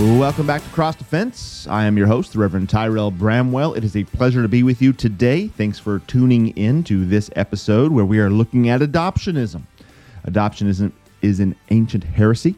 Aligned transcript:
Welcome 0.00 0.46
back 0.46 0.62
to 0.62 0.68
Cross 0.70 0.96
Defense. 0.96 1.66
I 1.68 1.84
am 1.84 1.98
your 1.98 2.06
host, 2.06 2.32
the 2.32 2.38
Reverend 2.38 2.70
Tyrell 2.70 3.10
Bramwell. 3.10 3.74
It 3.74 3.84
is 3.84 3.94
a 3.94 4.04
pleasure 4.04 4.40
to 4.40 4.48
be 4.48 4.62
with 4.62 4.80
you 4.80 4.94
today. 4.94 5.48
Thanks 5.48 5.78
for 5.78 5.98
tuning 5.98 6.56
in 6.56 6.82
to 6.84 7.04
this 7.04 7.28
episode 7.36 7.92
where 7.92 8.06
we 8.06 8.18
are 8.18 8.30
looking 8.30 8.70
at 8.70 8.80
adoptionism. 8.80 9.64
Adoptionism 10.26 10.92
is 11.20 11.38
an 11.38 11.54
ancient 11.68 12.04
heresy, 12.04 12.54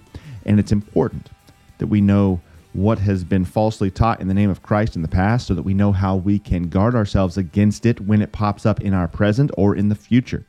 and 0.47 0.61
it's 0.61 0.71
important 0.71 1.31
that 1.79 1.89
we 1.89 2.01
know 2.01 2.41
what 2.75 3.01
has 3.01 3.25
been 3.25 3.45
falsely 3.45 3.91
taught 3.91 4.21
in 4.21 4.29
the 4.29 4.35
name 4.35 4.49
of 4.49 4.63
Christ 4.63 4.95
in 4.95 5.03
the 5.03 5.09
past 5.09 5.49
so 5.49 5.55
that 5.55 5.65
we 5.65 5.75
know 5.75 5.91
how 5.91 6.15
we 6.15 6.39
can 6.39 6.69
guard 6.69 6.95
ourselves 6.95 7.37
against 7.37 7.85
it 7.85 8.03
when 8.03 8.23
it 8.23 8.31
pops 8.31 8.65
up 8.65 8.81
in 8.83 8.95
our 8.95 9.09
present 9.09 9.51
or 9.59 9.75
in 9.75 9.89
the 9.89 9.97
future. 9.97 10.45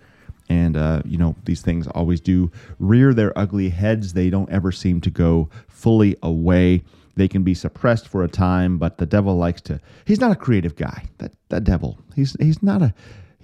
And, 0.54 0.78
uh, 0.78 1.02
you 1.04 1.18
know, 1.18 1.36
these 1.46 1.64
things 1.64 1.88
always 1.88 2.22
do 2.22 2.52
rear 2.78 3.12
their 3.14 3.38
ugly 3.38 3.70
heads. 3.70 4.14
They 4.14 4.30
don't 4.30 4.50
ever 4.52 4.72
seem 4.72 5.02
to 5.02 5.10
go 5.10 5.50
fully 5.68 6.16
away. 6.22 6.84
They 7.16 7.28
can 7.28 7.42
be 7.42 7.56
suppressed 7.56 8.08
for 8.08 8.24
a 8.24 8.28
time, 8.28 8.78
but 8.78 9.00
the 9.00 9.08
devil 9.08 9.36
likes 9.36 9.62
to. 9.62 9.80
He's 10.06 10.20
not 10.20 10.32
a 10.32 10.36
creative 10.36 10.76
guy. 10.76 11.06
That 11.18 11.34
that 11.50 11.64
devil. 11.64 11.98
He's 12.16 12.36
he's 12.40 12.62
not 12.62 12.84
a. 12.84 12.94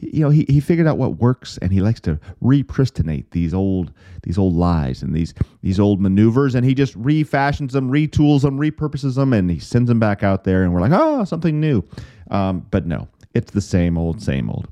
You 0.01 0.21
know, 0.21 0.29
he, 0.29 0.45
he 0.47 0.61
figured 0.61 0.87
out 0.87 0.97
what 0.97 1.17
works, 1.17 1.57
and 1.57 1.73
he 1.73 1.81
likes 1.81 1.99
to 2.01 2.19
repristinate 2.41 3.31
these 3.31 3.53
old 3.53 3.91
these 4.23 4.37
old 4.37 4.53
lies 4.53 5.01
and 5.01 5.13
these 5.13 5.33
these 5.61 5.79
old 5.79 5.99
maneuvers, 5.99 6.53
and 6.55 6.63
he 6.63 6.73
just 6.75 6.95
refashions 6.95 7.73
them, 7.73 7.91
retools 7.91 8.41
them, 8.41 8.59
repurposes 8.59 9.15
them, 9.15 9.33
and 9.33 9.49
he 9.49 9.59
sends 9.59 9.87
them 9.87 9.99
back 9.99 10.23
out 10.23 10.43
there, 10.43 10.63
and 10.63 10.73
we're 10.73 10.81
like, 10.81 10.93
oh, 10.93 11.25
something 11.25 11.59
new. 11.59 11.83
Um, 12.29 12.65
but 12.71 12.85
no, 12.85 13.07
it's 13.33 13.51
the 13.51 13.61
same 13.61 13.97
old, 13.97 14.21
same 14.21 14.49
old. 14.49 14.67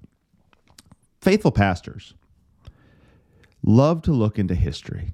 Faithful 1.19 1.51
pastors 1.51 2.13
love 3.67 4.01
to 4.01 4.13
look 4.13 4.39
into 4.39 4.55
history, 4.55 5.11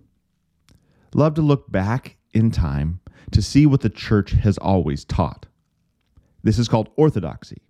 love 1.16 1.34
to 1.34 1.42
look 1.42 1.72
back 1.72 2.18
in 2.34 2.52
time 2.52 3.00
to 3.32 3.42
see 3.42 3.66
what 3.66 3.82
the 3.82 3.90
church 3.90 4.32
has 4.32 4.60
always 4.60 5.04
taught. 5.04 5.48
This 6.44 6.60
is 6.60 6.68
called 6.68 6.90
orthodoxy. 6.96 7.64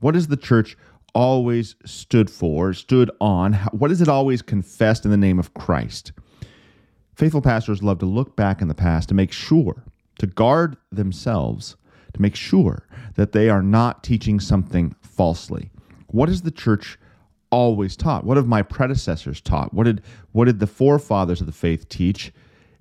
What 0.00 0.14
has 0.14 0.26
the 0.26 0.36
church 0.36 0.76
always 1.14 1.74
stood 1.86 2.28
for, 2.28 2.74
stood 2.74 3.10
on? 3.18 3.54
What 3.72 3.90
has 3.90 4.02
it 4.02 4.08
always 4.08 4.42
confessed 4.42 5.06
in 5.06 5.10
the 5.10 5.16
name 5.16 5.38
of 5.38 5.54
Christ? 5.54 6.12
Faithful 7.14 7.40
pastors 7.40 7.82
love 7.82 7.98
to 8.00 8.06
look 8.06 8.36
back 8.36 8.60
in 8.60 8.68
the 8.68 8.74
past 8.74 9.08
to 9.08 9.14
make 9.14 9.32
sure, 9.32 9.84
to 10.18 10.26
guard 10.26 10.76
themselves, 10.92 11.76
to 12.12 12.20
make 12.20 12.36
sure 12.36 12.86
that 13.14 13.32
they 13.32 13.48
are 13.48 13.62
not 13.62 14.04
teaching 14.04 14.38
something 14.38 14.94
falsely. 15.00 15.70
What 16.08 16.28
has 16.28 16.42
the 16.42 16.50
church 16.50 16.98
always 17.50 17.96
taught? 17.96 18.24
What 18.24 18.36
have 18.36 18.46
my 18.46 18.62
predecessors 18.62 19.40
taught? 19.40 19.72
What 19.72 19.84
did 19.84 20.02
what 20.32 20.46
did 20.46 20.58
the 20.58 20.66
forefathers 20.66 21.40
of 21.40 21.46
the 21.46 21.52
faith 21.52 21.88
teach? 21.88 22.32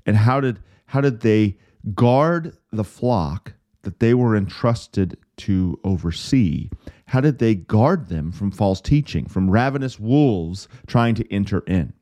And 0.06 0.18
how 0.18 0.40
did 0.40 0.60
how 0.88 1.02
did 1.02 1.22
they 1.22 1.58
guard 1.94 2.56
the 2.72 2.84
flock 2.84 3.54
that 3.84 4.00
they 4.00 4.14
were 4.14 4.36
entrusted 4.36 5.18
to 5.38 5.80
oversee? 5.84 6.70
How 7.08 7.22
did 7.22 7.40
they 7.40 7.56
guard 7.56 8.08
them 8.08 8.32
from 8.32 8.52
false 8.52 8.82
teaching, 8.82 9.28
from 9.28 9.50
ravenous 9.50 10.00
wolves 10.00 10.68
trying 10.88 11.16
to 11.16 11.34
enter 11.34 11.60
in? 11.68 11.94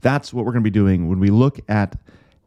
That's 0.00 0.32
what 0.32 0.44
we're 0.44 0.52
going 0.52 0.64
to 0.64 0.70
be 0.70 0.74
doing 0.74 1.08
when 1.08 1.18
we 1.18 1.30
look 1.30 1.58
at 1.68 1.96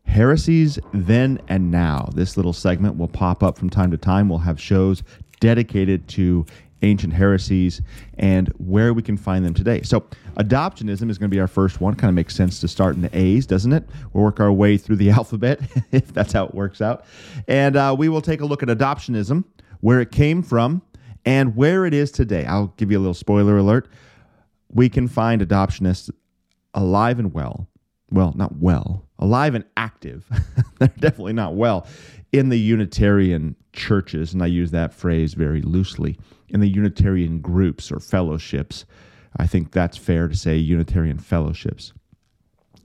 heresies 0.03 0.80
then 0.94 1.40
and 1.47 1.72
now. 1.72 2.09
This 2.14 2.38
little 2.38 2.53
segment 2.53 2.97
will 2.97 3.08
pop 3.08 3.44
up 3.44 3.58
from 3.58 3.70
time 3.70 3.92
to 3.92 3.97
time. 3.97 4.30
We'll 4.30 4.40
have 4.40 4.59
shows 4.59 5.03
dedicated 5.40 6.08
to 6.09 6.45
ancient 6.81 7.13
heresies 7.13 7.81
and 8.17 8.47
where 8.58 8.94
we 8.94 9.02
can 9.02 9.17
find 9.17 9.45
them 9.45 9.53
today. 9.53 9.81
So, 9.81 10.05
adoptionism 10.38 11.09
is 11.09 11.17
going 11.17 11.30
to 11.30 11.35
be 11.35 11.39
our 11.39 11.47
first 11.47 11.81
one. 11.81 11.95
Kind 11.95 12.09
of 12.09 12.16
makes 12.16 12.35
sense 12.35 12.59
to 12.62 12.67
start 12.67 12.95
in 12.95 13.01
the 13.01 13.17
A's, 13.17 13.45
doesn't 13.45 13.73
it? 13.73 13.88
We'll 14.13 14.23
work 14.23 14.40
our 14.40 14.51
way 14.51 14.78
through 14.78 14.97
the 14.97 15.09
alphabet 15.12 15.59
if 15.91 16.13
that's 16.13 16.34
how 16.34 16.45
it 16.45 16.56
works 16.56 16.81
out. 16.81 17.06
And 17.47 17.75
uh, 17.75 17.95
we 17.97 18.09
will 18.09 18.22
take 18.22 18.41
a 18.41 18.45
look 18.45 18.63
at 18.63 18.69
adoptionism, 18.69 19.44
where 19.81 20.01
it 20.01 20.12
came 20.12 20.41
from, 20.41 20.81
and 21.25 21.56
where 21.56 21.85
it 21.85 21.94
is 21.94 22.12
today. 22.12 22.45
I'll 22.45 22.73
give 22.78 22.91
you 22.91 22.97
a 22.97 23.01
little 23.01 23.13
spoiler 23.13 23.57
alert. 23.57 23.90
We 24.72 24.90
can 24.90 25.07
find 25.07 25.41
adoptionists 25.41 26.09
alive 26.73 27.19
and 27.19 27.34
well. 27.34 27.67
Well, 28.11 28.34
not 28.35 28.57
well, 28.57 29.06
alive 29.19 29.53
and 29.53 29.66
active. 29.78 30.25
They're 30.79 30.88
definitely 30.88 31.34
not 31.34 31.56
well 31.56 31.85
in 32.31 32.50
the 32.50 32.57
Unitarian 32.57 33.56
churches, 33.73 34.34
and 34.34 34.41
I 34.41 34.47
use 34.47 34.72
that 34.72 34.94
phrase 34.94 35.34
very 35.35 35.61
loosely 35.61 36.17
in 36.49 36.59
the 36.59 36.69
Unitarian 36.69 37.39
groups 37.39 37.91
or 37.91 37.99
fellowships. 37.99 38.85
I 39.37 39.47
think 39.47 39.71
that's 39.71 39.97
fair 39.97 40.27
to 40.27 40.35
say 40.35 40.57
Unitarian 40.57 41.17
fellowships. 41.17 41.93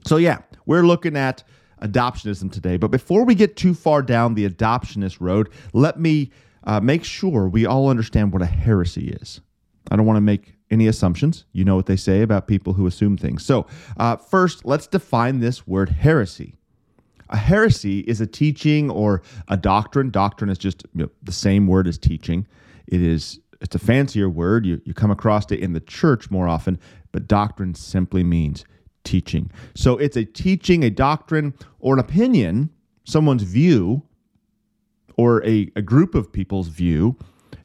So, 0.05 0.17
yeah, 0.17 0.39
we're 0.65 0.85
looking 0.85 1.17
at 1.17 1.43
adoptionism 1.81 2.51
today. 2.51 2.77
But 2.77 2.91
before 2.91 3.25
we 3.25 3.35
get 3.35 3.55
too 3.55 3.73
far 3.73 4.01
down 4.01 4.35
the 4.35 4.47
adoptionist 4.47 5.17
road, 5.19 5.49
let 5.73 5.99
me 5.99 6.31
uh, 6.63 6.79
make 6.79 7.03
sure 7.03 7.47
we 7.47 7.65
all 7.65 7.89
understand 7.89 8.33
what 8.33 8.41
a 8.41 8.47
heresy 8.47 9.09
is. 9.21 9.41
I 9.91 9.95
don't 9.95 10.05
want 10.05 10.17
to 10.17 10.21
make 10.21 10.53
any 10.71 10.87
assumptions. 10.87 11.45
You 11.51 11.63
know 11.63 11.75
what 11.75 11.85
they 11.85 11.95
say 11.95 12.21
about 12.21 12.47
people 12.47 12.73
who 12.73 12.87
assume 12.87 13.17
things. 13.17 13.45
So, 13.45 13.67
uh, 13.97 14.17
first, 14.17 14.65
let's 14.65 14.87
define 14.87 15.39
this 15.39 15.67
word 15.67 15.89
heresy. 15.89 16.55
A 17.29 17.37
heresy 17.37 17.99
is 18.01 18.21
a 18.21 18.27
teaching 18.27 18.89
or 18.89 19.21
a 19.47 19.57
doctrine. 19.57 20.11
Doctrine 20.11 20.49
is 20.49 20.57
just 20.57 20.83
you 20.93 21.03
know, 21.03 21.09
the 21.23 21.31
same 21.31 21.67
word 21.67 21.87
as 21.87 21.97
teaching. 21.97 22.45
It 22.87 23.01
is 23.01 23.39
it's 23.65 23.75
a 23.75 23.79
fancier 23.79 24.29
word. 24.29 24.63
You, 24.63 24.79
you 24.85 24.93
come 24.93 25.09
across 25.09 25.51
it 25.51 25.59
in 25.59 25.73
the 25.73 25.79
church 25.79 26.29
more 26.29 26.47
often, 26.47 26.79
but 27.11 27.27
doctrine 27.27 27.73
simply 27.73 28.23
means 28.23 28.63
teaching. 29.03 29.51
So 29.73 29.97
it's 29.97 30.15
a 30.15 30.23
teaching, 30.23 30.83
a 30.83 30.91
doctrine, 30.91 31.55
or 31.79 31.95
an 31.95 31.99
opinion, 31.99 32.69
someone's 33.05 33.41
view, 33.41 34.03
or 35.17 35.43
a, 35.43 35.71
a 35.75 35.81
group 35.81 36.13
of 36.13 36.31
people's 36.31 36.67
view 36.67 37.17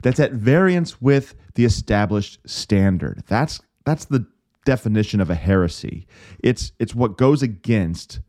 that's 0.03 0.19
at 0.19 0.33
variance 0.33 1.03
with 1.03 1.35
the 1.55 1.67
established 1.67 2.39
standard. 2.47 3.23
That's 3.27 3.61
that's 3.85 4.07
the 4.07 4.27
definition 4.65 5.21
of 5.21 5.29
a 5.29 5.35
heresy. 5.35 6.07
It's 6.43 6.73
it's 6.79 6.95
what 6.95 7.19
goes 7.19 7.43
against 7.43 8.21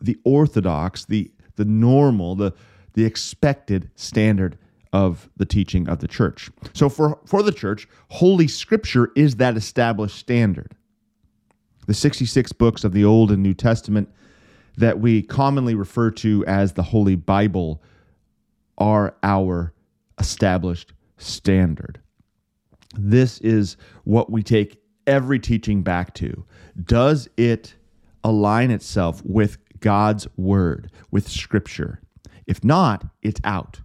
the 0.00 0.18
orthodox, 0.24 1.04
the 1.04 1.30
the 1.56 1.66
normal, 1.66 2.36
the 2.36 2.54
the 2.94 3.04
expected 3.04 3.90
standard 3.96 4.56
of 4.92 5.28
the 5.36 5.46
teaching 5.46 5.88
of 5.88 6.00
the 6.00 6.08
church. 6.08 6.50
So 6.74 6.88
for, 6.88 7.18
for 7.26 7.42
the 7.42 7.52
church, 7.52 7.88
Holy 8.10 8.46
Scripture 8.46 9.10
is 9.16 9.36
that 9.36 9.56
established 9.56 10.18
standard. 10.18 10.76
The 11.86 11.94
66 11.94 12.52
books 12.52 12.84
of 12.84 12.92
the 12.92 13.04
Old 13.04 13.30
and 13.30 13.42
New 13.42 13.54
Testament 13.54 14.08
that 14.76 15.00
we 15.00 15.22
commonly 15.22 15.74
refer 15.74 16.10
to 16.10 16.44
as 16.46 16.72
the 16.72 16.82
Holy 16.82 17.16
Bible 17.16 17.82
are 18.78 19.14
our 19.22 19.72
established 20.18 20.92
standard. 21.18 22.00
This 22.94 23.38
is 23.40 23.76
what 24.04 24.30
we 24.30 24.42
take 24.42 24.80
every 25.06 25.38
teaching 25.38 25.82
back 25.82 26.14
to. 26.14 26.44
Does 26.84 27.28
it 27.36 27.74
align 28.24 28.70
itself 28.70 29.22
with 29.24 29.58
God's 29.80 30.26
word, 30.36 30.90
with 31.10 31.28
Scripture? 31.28 32.00
If 32.46 32.62
not, 32.62 33.04
it's 33.22 33.40
out. 33.44 33.80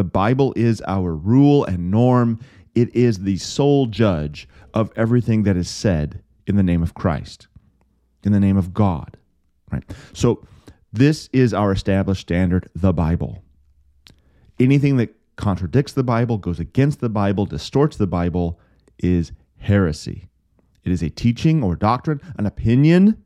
The 0.00 0.04
Bible 0.04 0.54
is 0.56 0.82
our 0.86 1.14
rule 1.14 1.66
and 1.66 1.90
norm. 1.90 2.40
It 2.74 2.96
is 2.96 3.18
the 3.18 3.36
sole 3.36 3.84
judge 3.84 4.48
of 4.72 4.90
everything 4.96 5.42
that 5.42 5.58
is 5.58 5.68
said 5.68 6.22
in 6.46 6.56
the 6.56 6.62
name 6.62 6.82
of 6.82 6.94
Christ, 6.94 7.48
in 8.24 8.32
the 8.32 8.40
name 8.40 8.56
of 8.56 8.72
God. 8.72 9.18
Right? 9.70 9.84
So 10.14 10.42
this 10.90 11.28
is 11.34 11.52
our 11.52 11.70
established 11.70 12.22
standard, 12.22 12.66
the 12.74 12.94
Bible. 12.94 13.44
Anything 14.58 14.96
that 14.96 15.14
contradicts 15.36 15.92
the 15.92 16.02
Bible, 16.02 16.38
goes 16.38 16.58
against 16.58 17.00
the 17.00 17.10
Bible, 17.10 17.44
distorts 17.44 17.98
the 17.98 18.06
Bible 18.06 18.58
is 19.00 19.32
heresy. 19.58 20.30
It 20.82 20.92
is 20.92 21.02
a 21.02 21.10
teaching 21.10 21.62
or 21.62 21.76
doctrine, 21.76 22.22
an 22.38 22.46
opinion 22.46 23.22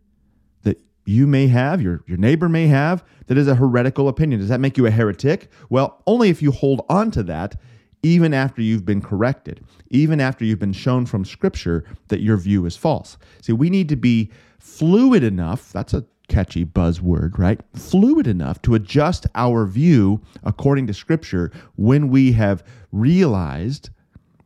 you 1.05 1.27
may 1.27 1.47
have, 1.49 1.83
your, 1.83 2.03
your 2.07 2.19
neighbor 2.19 2.49
may 2.49 2.67
have, 2.67 3.05
that 3.27 3.39
is 3.39 3.49
a 3.49 3.55
heretical 3.55 4.09
opinion. 4.09 4.41
Does 4.41 4.49
that 4.49 4.61
make 4.61 4.77
you 4.77 4.87
a 4.87 4.91
heretic? 4.91 5.51
Well, 5.71 6.03
only 6.07 6.31
if 6.31 6.43
you 6.43 6.51
hold 6.51 6.85
on 6.89 7.11
to 7.13 7.23
that 7.25 7.57
even 8.03 8.35
after 8.35 8.61
you've 8.61 8.85
been 8.85 9.01
corrected, 9.01 9.65
even 9.89 10.21
after 10.21 10.45
you've 10.45 10.59
been 10.59 10.75
shown 10.75 11.07
from 11.07 11.25
Scripture 11.25 11.85
that 12.09 12.21
your 12.21 12.37
view 12.37 12.67
is 12.67 12.77
false. 12.77 13.17
See, 13.41 13.55
we 13.55 13.71
need 13.71 13.89
to 13.89 13.97
be 13.97 14.31
fluid 14.59 15.25
enough, 15.25 15.73
that's 15.73 15.95
a 15.95 16.05
catchy 16.29 16.67
buzzword, 16.67 17.39
right? 17.39 17.61
Fluid 17.75 18.27
enough 18.27 18.61
to 18.63 18.75
adjust 18.75 19.27
our 19.35 19.67
view 19.67 20.21
according 20.43 20.87
to 20.87 20.95
Scripture 20.95 21.51
when 21.77 22.09
we 22.09 22.33
have 22.33 22.63
realized 22.93 23.89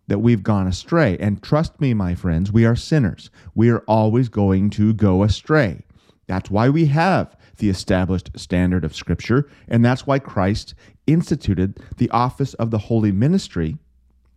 that 0.07 0.21
we've 0.21 0.43
gone 0.43 0.67
astray. 0.67 1.17
And 1.19 1.43
trust 1.43 1.81
me, 1.81 1.95
my 1.95 2.15
friends, 2.15 2.53
we 2.53 2.65
are 2.65 2.77
sinners. 2.77 3.29
We 3.55 3.71
are 3.71 3.81
always 3.81 4.29
going 4.29 4.71
to 4.71 4.95
go 4.95 5.23
astray. 5.23 5.83
That's 6.29 6.51
why 6.51 6.69
we 6.69 6.87
have 6.87 7.37
the 7.57 7.71
established 7.71 8.31
standard 8.39 8.85
of 8.85 8.95
Scripture, 8.95 9.51
and 9.67 9.85
that's 9.85 10.07
why 10.07 10.21
Christ 10.21 10.75
instituted 11.07 11.81
the 11.97 12.11
office 12.11 12.55
of 12.55 12.71
the 12.71 12.79
holy 12.79 13.11
ministry 13.11 13.79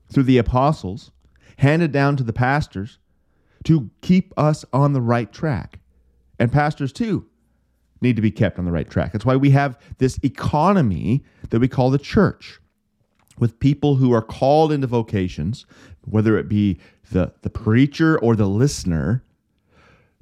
through 0.10 0.24
the 0.24 0.40
apostles, 0.40 1.12
handed 1.58 1.92
down 1.92 2.16
to 2.18 2.24
the 2.24 2.34
pastors 2.34 2.98
to 3.66 3.92
keep 4.02 4.34
us 4.38 4.66
on 4.74 4.94
the 4.94 5.02
right 5.02 5.32
track. 5.32 5.80
And 6.40 6.52
pastors, 6.52 6.92
too, 6.92 7.28
need 8.02 8.16
to 8.16 8.22
be 8.22 8.32
kept 8.32 8.58
on 8.58 8.66
the 8.66 8.72
right 8.72 8.90
track. 8.90 9.12
That's 9.12 9.26
why 9.26 9.36
we 9.36 9.52
have 9.52 9.80
this 10.00 10.18
economy 10.24 11.24
that 11.50 11.60
we 11.60 11.68
call 11.68 11.92
the 11.92 12.00
church 12.00 12.60
with 13.38 13.60
people 13.60 13.96
who 13.96 14.14
are 14.14 14.22
called 14.22 14.72
into 14.72 14.88
vocations, 14.88 15.66
whether 16.06 16.38
it 16.38 16.48
be 16.48 16.80
the, 17.12 17.34
the 17.42 17.50
preacher 17.50 18.18
or 18.20 18.36
the 18.36 18.48
listener, 18.48 19.24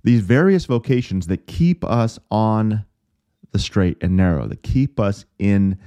these 0.04 0.22
various 0.22 0.66
vocations 0.66 1.28
that 1.28 1.48
keep 1.48 1.84
us 1.84 2.20
on 2.32 2.86
the 3.52 3.60
straight 3.60 3.98
and 4.02 4.16
narrow, 4.16 4.48
that 4.48 4.64
keep 4.64 5.00
us 5.00 5.26
in 5.38 5.78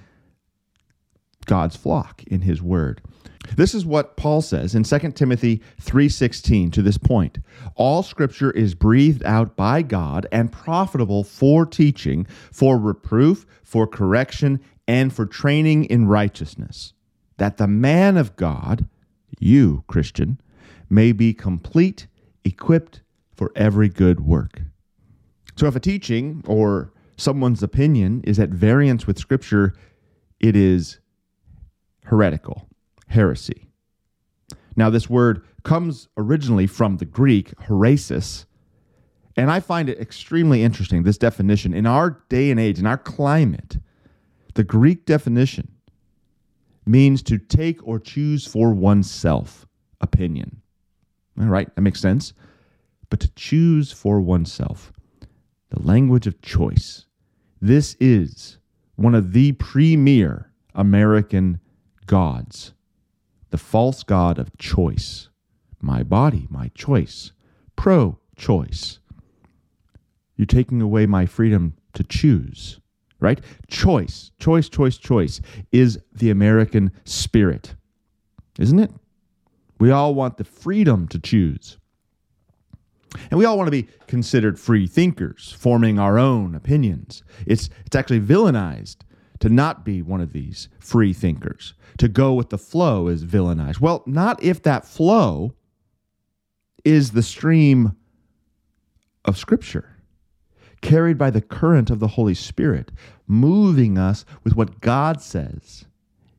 God's 1.46 1.76
flock, 1.76 2.22
in 2.24 2.42
his 2.42 2.62
word. 2.62 3.00
This 3.56 3.74
is 3.74 3.84
what 3.84 4.16
Paul 4.16 4.40
says 4.40 4.74
in 4.74 4.84
2 4.84 5.16
Timothy 5.16 5.60
3:16 5.80 6.70
to 6.72 6.82
this 6.82 6.98
point. 6.98 7.38
All 7.74 8.02
scripture 8.02 8.50
is 8.52 8.74
breathed 8.74 9.24
out 9.24 9.56
by 9.56 9.82
God 9.82 10.26
and 10.30 10.52
profitable 10.52 11.24
for 11.24 11.66
teaching, 11.66 12.26
for 12.52 12.78
reproof, 12.78 13.44
for 13.62 13.86
correction, 13.86 14.60
and 14.86 15.12
for 15.12 15.26
training 15.26 15.84
in 15.84 16.06
righteousness, 16.06 16.92
that 17.38 17.56
the 17.56 17.66
man 17.66 18.16
of 18.16 18.36
God, 18.36 18.86
you 19.38 19.84
Christian, 19.86 20.40
may 20.88 21.12
be 21.12 21.34
complete, 21.34 22.06
equipped 22.44 23.01
for 23.42 23.50
every 23.56 23.88
good 23.88 24.20
work. 24.20 24.62
So 25.56 25.66
if 25.66 25.74
a 25.74 25.80
teaching 25.80 26.44
or 26.46 26.92
someone's 27.16 27.60
opinion 27.60 28.22
is 28.22 28.38
at 28.38 28.50
variance 28.50 29.04
with 29.04 29.18
scripture, 29.18 29.74
it 30.38 30.54
is 30.54 31.00
heretical 32.04 32.68
heresy. 33.08 33.66
Now, 34.76 34.90
this 34.90 35.10
word 35.10 35.44
comes 35.64 36.06
originally 36.16 36.68
from 36.68 36.98
the 36.98 37.04
Greek 37.04 37.52
heresis, 37.62 38.46
and 39.36 39.50
I 39.50 39.58
find 39.58 39.88
it 39.88 39.98
extremely 39.98 40.62
interesting, 40.62 41.02
this 41.02 41.18
definition. 41.18 41.74
In 41.74 41.84
our 41.84 42.22
day 42.28 42.52
and 42.52 42.60
age, 42.60 42.78
in 42.78 42.86
our 42.86 42.96
climate, 42.96 43.78
the 44.54 44.62
Greek 44.62 45.04
definition 45.04 45.66
means 46.86 47.24
to 47.24 47.38
take 47.38 47.84
or 47.84 47.98
choose 47.98 48.46
for 48.46 48.72
oneself 48.72 49.66
opinion. 50.00 50.62
All 51.40 51.46
right, 51.46 51.74
that 51.74 51.82
makes 51.82 52.00
sense. 52.00 52.34
But 53.12 53.20
to 53.20 53.34
choose 53.34 53.92
for 53.92 54.22
oneself, 54.22 54.90
the 55.68 55.82
language 55.82 56.26
of 56.26 56.40
choice. 56.40 57.04
This 57.60 57.94
is 58.00 58.56
one 58.96 59.14
of 59.14 59.34
the 59.34 59.52
premier 59.52 60.50
American 60.74 61.60
gods 62.06 62.72
the 63.50 63.58
false 63.58 64.02
god 64.02 64.38
of 64.38 64.56
choice. 64.56 65.28
My 65.82 66.02
body, 66.02 66.46
my 66.48 66.70
choice. 66.74 67.32
Pro 67.76 68.18
choice. 68.34 68.98
You're 70.36 70.46
taking 70.46 70.80
away 70.80 71.04
my 71.04 71.26
freedom 71.26 71.74
to 71.92 72.04
choose, 72.04 72.80
right? 73.20 73.42
Choice, 73.68 74.30
choice, 74.38 74.70
choice, 74.70 74.96
choice 74.96 75.42
is 75.70 75.98
the 76.14 76.30
American 76.30 76.90
spirit, 77.04 77.74
isn't 78.58 78.78
it? 78.78 78.90
We 79.78 79.90
all 79.90 80.14
want 80.14 80.38
the 80.38 80.44
freedom 80.44 81.06
to 81.08 81.18
choose. 81.18 81.76
And 83.30 83.38
we 83.38 83.44
all 83.44 83.56
want 83.56 83.66
to 83.66 83.72
be 83.72 83.88
considered 84.06 84.58
free 84.58 84.86
thinkers, 84.86 85.54
forming 85.58 85.98
our 85.98 86.18
own 86.18 86.54
opinions. 86.54 87.22
It's, 87.46 87.68
it's 87.86 87.96
actually 87.96 88.20
villainized 88.20 88.98
to 89.40 89.48
not 89.48 89.84
be 89.84 90.02
one 90.02 90.20
of 90.20 90.32
these 90.32 90.68
free 90.78 91.12
thinkers. 91.12 91.74
To 91.98 92.08
go 92.08 92.32
with 92.32 92.50
the 92.50 92.58
flow 92.58 93.08
is 93.08 93.24
villainized. 93.24 93.80
Well, 93.80 94.02
not 94.06 94.42
if 94.42 94.62
that 94.62 94.86
flow 94.86 95.54
is 96.84 97.10
the 97.10 97.22
stream 97.22 97.96
of 99.24 99.36
Scripture, 99.36 99.96
carried 100.80 101.18
by 101.18 101.30
the 101.30 101.40
current 101.40 101.90
of 101.90 102.00
the 102.00 102.08
Holy 102.08 102.34
Spirit, 102.34 102.90
moving 103.26 103.98
us 103.98 104.24
with 104.42 104.56
what 104.56 104.80
God 104.80 105.20
says. 105.20 105.84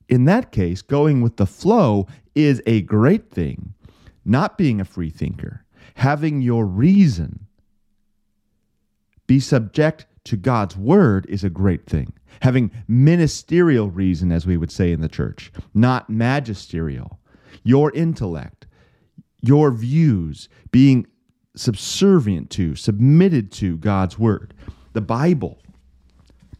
In 0.09 0.25
that 0.25 0.51
case, 0.51 0.81
going 0.81 1.21
with 1.21 1.37
the 1.37 1.45
flow 1.45 2.07
is 2.35 2.61
a 2.65 2.81
great 2.81 3.29
thing. 3.29 3.73
Not 4.25 4.57
being 4.57 4.79
a 4.79 4.85
free 4.85 5.09
thinker, 5.09 5.62
having 5.95 6.41
your 6.41 6.65
reason 6.65 7.47
be 9.27 9.39
subject 9.39 10.05
to 10.25 10.37
God's 10.37 10.75
word 10.77 11.25
is 11.29 11.43
a 11.43 11.49
great 11.49 11.85
thing. 11.85 12.13
Having 12.41 12.71
ministerial 12.87 13.89
reason, 13.89 14.31
as 14.31 14.45
we 14.45 14.57
would 14.57 14.71
say 14.71 14.91
in 14.91 15.01
the 15.01 15.09
church, 15.09 15.51
not 15.73 16.09
magisterial. 16.09 17.19
Your 17.63 17.91
intellect, 17.91 18.67
your 19.41 19.71
views 19.71 20.49
being 20.71 21.07
subservient 21.55 22.49
to, 22.51 22.75
submitted 22.75 23.51
to 23.53 23.77
God's 23.77 24.17
word. 24.17 24.53
The 24.93 25.01
Bible 25.01 25.59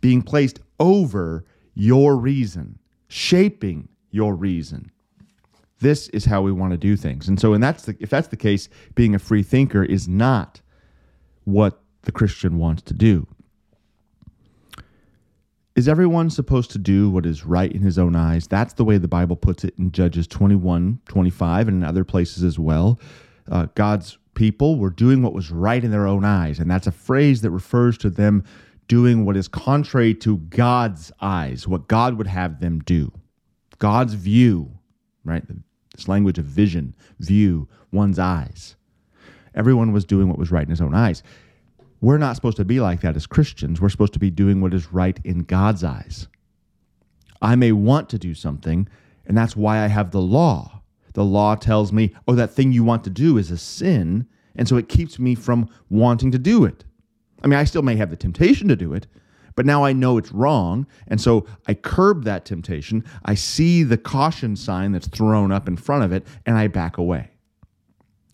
being 0.02 0.22
placed 0.22 0.60
over 0.80 1.46
your 1.74 2.16
reason, 2.16 2.80
shaping 3.08 3.90
your 4.12 4.36
reason. 4.36 4.92
This 5.84 6.08
is 6.10 6.24
how 6.24 6.42
we 6.42 6.54
want 6.54 6.72
to 6.72 6.78
do 6.78 6.96
things. 6.96 7.28
And 7.28 7.38
so, 7.38 7.54
and 7.54 7.62
that's 7.62 7.84
the, 7.84 7.98
if 8.00 8.10
that's 8.10 8.30
the 8.30 8.38
case, 8.38 8.70
being 8.96 9.14
a 9.14 9.20
free 9.20 9.44
thinker 9.44 9.84
is 9.84 10.08
not 10.08 10.62
what 11.44 11.82
the 12.04 12.12
Christian 12.14 12.58
wants 12.58 12.82
to 12.84 12.94
do. 12.94 13.28
Is 15.76 15.90
everyone 15.90 16.30
supposed 16.30 16.72
to 16.72 16.78
do 16.78 17.10
what 17.10 17.26
is 17.26 17.46
right 17.46 17.70
in 17.70 17.82
his 17.82 18.00
own 18.00 18.16
eyes? 18.16 18.48
That's 18.48 18.74
the 18.74 18.86
way 18.86 18.98
the 18.98 19.10
Bible 19.10 19.36
puts 19.36 19.66
it 19.66 19.74
in 19.78 19.92
Judges 19.92 20.26
21, 20.26 21.02
25, 21.10 21.68
and 21.68 21.84
in 21.84 21.84
other 21.84 22.06
places 22.06 22.44
as 22.44 22.58
well. 22.58 22.98
Uh, 23.52 23.68
God's 23.76 24.18
people 24.36 24.80
were 24.80 24.90
doing 24.90 25.22
what 25.22 25.34
was 25.34 25.52
right 25.52 25.84
in 25.84 25.92
their 25.92 26.08
own 26.08 26.24
eyes. 26.24 26.60
And 26.60 26.72
that's 26.72 26.88
a 26.88 26.92
phrase 26.92 27.42
that 27.42 27.52
refers 27.52 27.98
to 28.00 28.10
them 28.10 28.46
doing 28.88 29.26
what 29.26 29.36
is 29.36 29.50
contrary 29.50 30.14
to 30.16 30.38
God's 30.38 31.12
eyes, 31.20 31.68
what 31.68 31.90
God 31.90 32.18
would 32.18 32.28
have 32.28 32.62
them 32.62 32.80
do. 32.80 33.12
God's 33.80 34.14
view, 34.14 34.72
right? 35.26 35.44
This 35.94 36.08
language 36.08 36.38
of 36.40 36.46
vision, 36.46 36.96
view, 37.20 37.68
one's 37.92 38.20
eyes. 38.20 38.76
Everyone 39.56 39.92
was 39.92 40.06
doing 40.06 40.28
what 40.28 40.40
was 40.40 40.52
right 40.52 40.64
in 40.64 40.70
his 40.70 40.82
own 40.82 40.96
eyes. 40.96 41.22
We're 42.02 42.18
not 42.18 42.36
supposed 42.36 42.58
to 42.58 42.66
be 42.66 42.80
like 42.80 43.02
that 43.02 43.16
as 43.16 43.28
Christians. 43.28 43.80
We're 43.80 43.90
supposed 43.90 44.14
to 44.14 44.20
be 44.20 44.32
doing 44.32 44.60
what 44.60 44.74
is 44.74 44.92
right 44.92 45.20
in 45.24 45.44
God's 45.44 45.84
eyes. 45.84 46.28
I 47.42 47.56
may 47.56 47.72
want 47.72 48.10
to 48.10 48.18
do 48.18 48.34
something, 48.34 48.88
and 49.26 49.38
that's 49.38 49.56
why 49.56 49.84
I 49.84 49.88
have 49.88 50.12
the 50.12 50.22
law. 50.22 50.82
The 51.14 51.24
law 51.24 51.56
tells 51.56 51.94
me, 51.94 52.14
oh, 52.28 52.36
that 52.36 52.52
thing 52.52 52.72
you 52.72 52.84
want 52.84 53.04
to 53.04 53.10
do 53.10 53.38
is 53.38 53.52
a 53.52 53.58
sin, 53.58 54.28
and 54.56 54.68
so 54.68 54.78
it 54.78 54.90
keeps 54.90 55.20
me 55.20 55.36
from 55.36 55.70
wanting 55.90 56.32
to 56.32 56.40
do 56.40 56.66
it. 56.66 56.84
I 57.44 57.48
mean, 57.48 57.60
I 57.60 57.66
still 57.66 57.84
may 57.84 57.96
have 57.98 58.10
the 58.10 58.18
temptation 58.18 58.68
to 58.70 58.76
do 58.76 58.94
it, 58.94 59.06
but 59.56 59.66
now 59.66 59.84
I 59.84 59.94
know 59.94 60.18
it's 60.18 60.32
wrong, 60.32 60.88
and 61.08 61.20
so 61.20 61.46
I 61.68 61.74
curb 61.74 62.24
that 62.24 62.46
temptation. 62.46 63.04
I 63.26 63.36
see 63.36 63.84
the 63.84 63.98
caution 63.98 64.56
sign 64.56 64.92
that's 64.92 65.08
thrown 65.08 65.52
up 65.52 65.68
in 65.68 65.78
front 65.78 66.04
of 66.04 66.12
it, 66.12 66.26
and 66.46 66.58
I 66.58 66.68
back 66.68 66.98
away. 66.98 67.30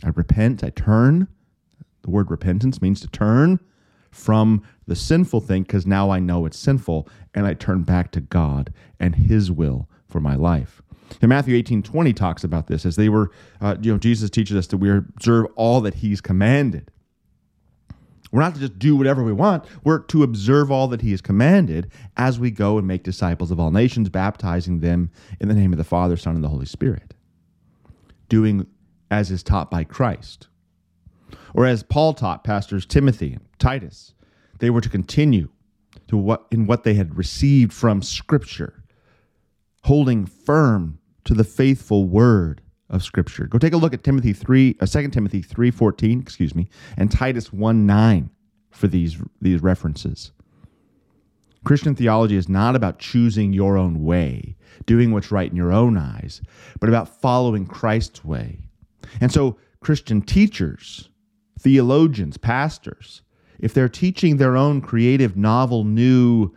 I 0.04 0.10
repent, 0.10 0.64
I 0.64 0.70
turn, 0.70 1.28
the 2.04 2.10
word 2.10 2.32
repentance 2.32 2.82
means 2.82 3.02
to 3.02 3.08
turn 3.08 3.60
from 4.12 4.64
the 4.88 4.96
sinful 4.96 5.42
thing 5.42 5.64
because 5.64 5.86
now 5.86 6.10
I 6.10 6.20
know 6.20 6.46
it's 6.46 6.58
sinful 6.58 7.08
and 7.34 7.46
I 7.46 7.54
turn 7.54 7.84
back 7.84 8.12
to 8.14 8.22
God 8.22 8.74
and 9.00 9.16
His 9.16 9.52
will 9.52 9.88
for 10.08 10.20
my 10.20 10.36
life. 10.36 10.82
And 11.22 11.30
Matthew 11.30 11.56
18 11.56 11.84
20 11.84 12.14
talks 12.14 12.44
about 12.44 12.68
this 12.68 12.86
as 12.86 12.96
they 12.96 13.10
were, 13.10 13.32
uh, 13.62 13.76
you 13.82 13.92
know, 13.92 13.98
Jesus 13.98 14.30
teaches 14.30 14.56
us 14.56 14.68
that 14.68 14.78
we 14.78 14.90
observe 14.90 15.48
all 15.56 15.82
that 15.82 15.96
He's 15.96 16.22
commanded. 16.22 16.92
We're 18.32 18.42
not 18.42 18.54
to 18.54 18.60
just 18.60 18.78
do 18.78 18.96
whatever 18.96 19.24
we 19.24 19.34
want. 19.34 19.66
We're 19.84 20.00
to 20.00 20.24
observe 20.24 20.72
all 20.72 20.88
that 20.90 21.02
he 21.02 21.12
has 21.12 21.22
commanded 21.22 21.92
as 22.16 22.40
we 22.40 22.52
go 22.52 22.78
and 22.78 22.88
make 22.88 23.04
disciples 23.04 23.50
of 23.50 23.60
all 23.60 23.72
nations, 23.72 24.10
baptizing 24.10 24.80
them 24.80 25.10
in 25.40 25.48
the 25.48 25.56
name 25.56 25.74
of 25.74 25.78
the 25.78 25.84
Father, 25.84 26.16
Son, 26.16 26.36
and 26.36 26.44
the 26.44 26.50
Holy 26.50 26.68
Spirit. 26.68 27.16
Doing 28.28 28.68
as 29.10 29.32
is 29.32 29.42
taught 29.42 29.72
by 29.72 29.84
Christ. 29.84 30.48
Or 31.54 31.66
as 31.66 31.82
Paul 31.82 32.14
taught 32.14 32.44
pastors 32.44 32.86
Timothy 32.86 33.34
and 33.34 33.46
Titus, 33.58 34.14
they 34.60 34.70
were 34.70 34.82
to 34.82 34.90
continue 34.90 35.50
to 36.08 36.18
what 36.18 36.46
in 36.52 36.68
what 36.68 36.84
they 36.84 36.94
had 36.94 37.18
received 37.18 37.74
from 37.74 38.02
Scripture, 38.02 38.84
holding 39.84 40.26
firm 40.26 41.00
to 41.24 41.34
the 41.34 41.44
faithful 41.44 42.06
word 42.06 42.62
of 42.90 43.04
Scripture. 43.04 43.46
Go 43.46 43.58
take 43.58 43.74
a 43.74 43.78
look 43.78 43.94
at 43.94 44.04
Timothy 44.04 44.34
3, 44.34 44.78
uh, 44.80 44.86
2 44.86 45.10
Timothy 45.10 45.42
3.14, 45.42 46.22
excuse 46.22 46.56
me, 46.56 46.70
and 46.98 47.12
Titus 47.12 47.54
1 47.54 47.86
9 47.86 48.30
for 48.72 48.88
these, 48.88 49.18
these 49.42 49.62
references. 49.62 50.32
Christian 51.64 51.96
theology 51.96 52.36
is 52.36 52.48
not 52.48 52.76
about 52.76 53.00
choosing 53.00 53.54
your 53.54 53.78
own 53.78 54.04
way, 54.04 54.56
doing 54.86 55.12
what's 55.12 55.32
right 55.32 55.50
in 55.50 55.58
your 55.58 55.72
own 55.72 55.98
eyes, 55.98 56.42
but 56.80 56.90
about 56.90 57.22
following 57.22 57.66
Christ's 57.66 58.24
way. 58.24 58.60
And 59.20 59.32
so, 59.32 59.58
Christian 59.82 60.22
teachers 60.22 61.10
theologians, 61.60 62.38
pastors, 62.38 63.22
if 63.60 63.74
they're 63.74 63.90
teaching 63.90 64.38
their 64.38 64.56
own 64.56 64.80
creative, 64.80 65.36
novel, 65.36 65.84
new, 65.84 66.52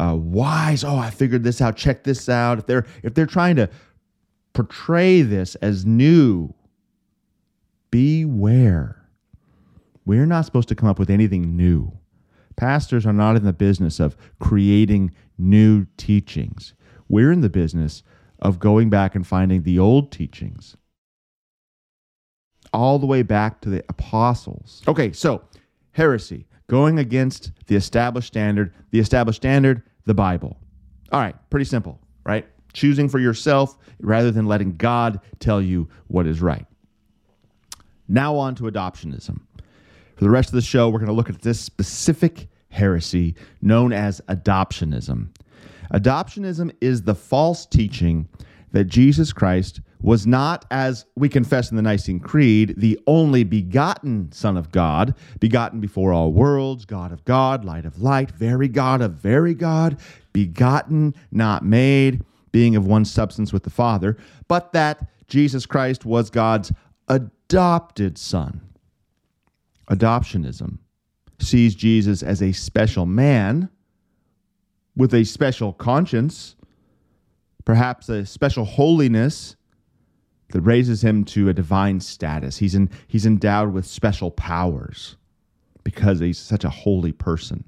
uh, 0.00 0.16
wise, 0.16 0.82
oh, 0.82 0.96
I 0.96 1.10
figured 1.10 1.42
this 1.42 1.60
out, 1.60 1.76
check 1.76 2.04
this 2.04 2.28
out. 2.28 2.58
If 2.58 2.66
they're 2.66 2.86
if 3.02 3.14
they're 3.14 3.26
trying 3.26 3.56
to 3.56 3.68
portray 4.56 5.20
this 5.20 5.54
as 5.56 5.84
new, 5.84 6.54
beware. 7.90 9.06
We're 10.06 10.24
not 10.24 10.46
supposed 10.46 10.68
to 10.68 10.74
come 10.74 10.88
up 10.88 10.98
with 10.98 11.10
anything 11.10 11.58
new. 11.58 11.92
Pastors 12.56 13.04
are 13.04 13.12
not 13.12 13.36
in 13.36 13.44
the 13.44 13.52
business 13.52 14.00
of 14.00 14.16
creating 14.38 15.12
new 15.36 15.84
teachings. 15.98 16.72
We're 17.06 17.32
in 17.32 17.42
the 17.42 17.50
business 17.50 18.02
of 18.38 18.58
going 18.58 18.88
back 18.88 19.14
and 19.14 19.26
finding 19.26 19.62
the 19.62 19.78
old 19.78 20.10
teachings 20.10 20.74
all 22.72 22.98
the 22.98 23.06
way 23.06 23.22
back 23.22 23.60
to 23.60 23.68
the 23.68 23.84
apostles. 23.90 24.82
Okay, 24.88 25.12
so 25.12 25.42
heresy, 25.92 26.46
going 26.66 26.98
against 26.98 27.52
the 27.66 27.76
established 27.76 28.28
standard, 28.28 28.72
the 28.90 29.00
established 29.00 29.42
standard, 29.42 29.82
the 30.06 30.14
Bible. 30.14 30.56
All 31.12 31.20
right, 31.20 31.36
pretty 31.50 31.66
simple, 31.66 32.00
right? 32.24 32.46
Choosing 32.76 33.08
for 33.08 33.18
yourself 33.18 33.78
rather 34.00 34.30
than 34.30 34.44
letting 34.44 34.76
God 34.76 35.20
tell 35.40 35.62
you 35.62 35.88
what 36.08 36.26
is 36.26 36.42
right. 36.42 36.66
Now, 38.06 38.36
on 38.36 38.54
to 38.56 38.64
adoptionism. 38.64 39.40
For 40.14 40.24
the 40.24 40.28
rest 40.28 40.50
of 40.50 40.56
the 40.56 40.60
show, 40.60 40.90
we're 40.90 40.98
going 40.98 41.06
to 41.06 41.14
look 41.14 41.30
at 41.30 41.40
this 41.40 41.58
specific 41.58 42.48
heresy 42.68 43.34
known 43.62 43.94
as 43.94 44.20
adoptionism. 44.28 45.28
Adoptionism 45.94 46.70
is 46.82 47.00
the 47.00 47.14
false 47.14 47.64
teaching 47.64 48.28
that 48.72 48.84
Jesus 48.84 49.32
Christ 49.32 49.80
was 50.02 50.26
not, 50.26 50.66
as 50.70 51.06
we 51.16 51.30
confess 51.30 51.70
in 51.70 51.76
the 51.76 51.82
Nicene 51.82 52.20
Creed, 52.20 52.74
the 52.76 53.00
only 53.06 53.42
begotten 53.42 54.30
Son 54.32 54.58
of 54.58 54.70
God, 54.70 55.14
begotten 55.40 55.80
before 55.80 56.12
all 56.12 56.30
worlds, 56.30 56.84
God 56.84 57.10
of 57.10 57.24
God, 57.24 57.64
light 57.64 57.86
of 57.86 58.02
light, 58.02 58.32
very 58.32 58.68
God 58.68 59.00
of 59.00 59.12
very 59.12 59.54
God, 59.54 59.98
begotten, 60.34 61.14
not 61.32 61.64
made, 61.64 62.22
being 62.56 62.74
of 62.74 62.86
one 62.86 63.04
substance 63.04 63.52
with 63.52 63.64
the 63.64 63.70
Father, 63.70 64.16
but 64.48 64.72
that 64.72 65.10
Jesus 65.28 65.66
Christ 65.66 66.06
was 66.06 66.30
God's 66.30 66.72
adopted 67.06 68.16
Son 68.16 68.62
adoptionism 69.90 70.78
sees 71.38 71.74
Jesus 71.74 72.22
as 72.22 72.40
a 72.40 72.52
special 72.52 73.04
man 73.04 73.68
with 74.96 75.12
a 75.12 75.22
special 75.24 75.74
conscience, 75.74 76.56
perhaps 77.66 78.08
a 78.08 78.24
special 78.24 78.64
holiness 78.64 79.54
that 80.52 80.62
raises 80.62 81.04
him 81.04 81.24
to 81.26 81.50
a 81.50 81.52
divine 81.52 82.00
status. 82.00 82.56
He's, 82.56 82.74
in, 82.74 82.88
he's 83.06 83.26
endowed 83.26 83.74
with 83.74 83.84
special 83.84 84.30
powers 84.30 85.16
because 85.84 86.20
he's 86.20 86.38
such 86.38 86.64
a 86.64 86.70
holy 86.70 87.12
person. 87.12 87.64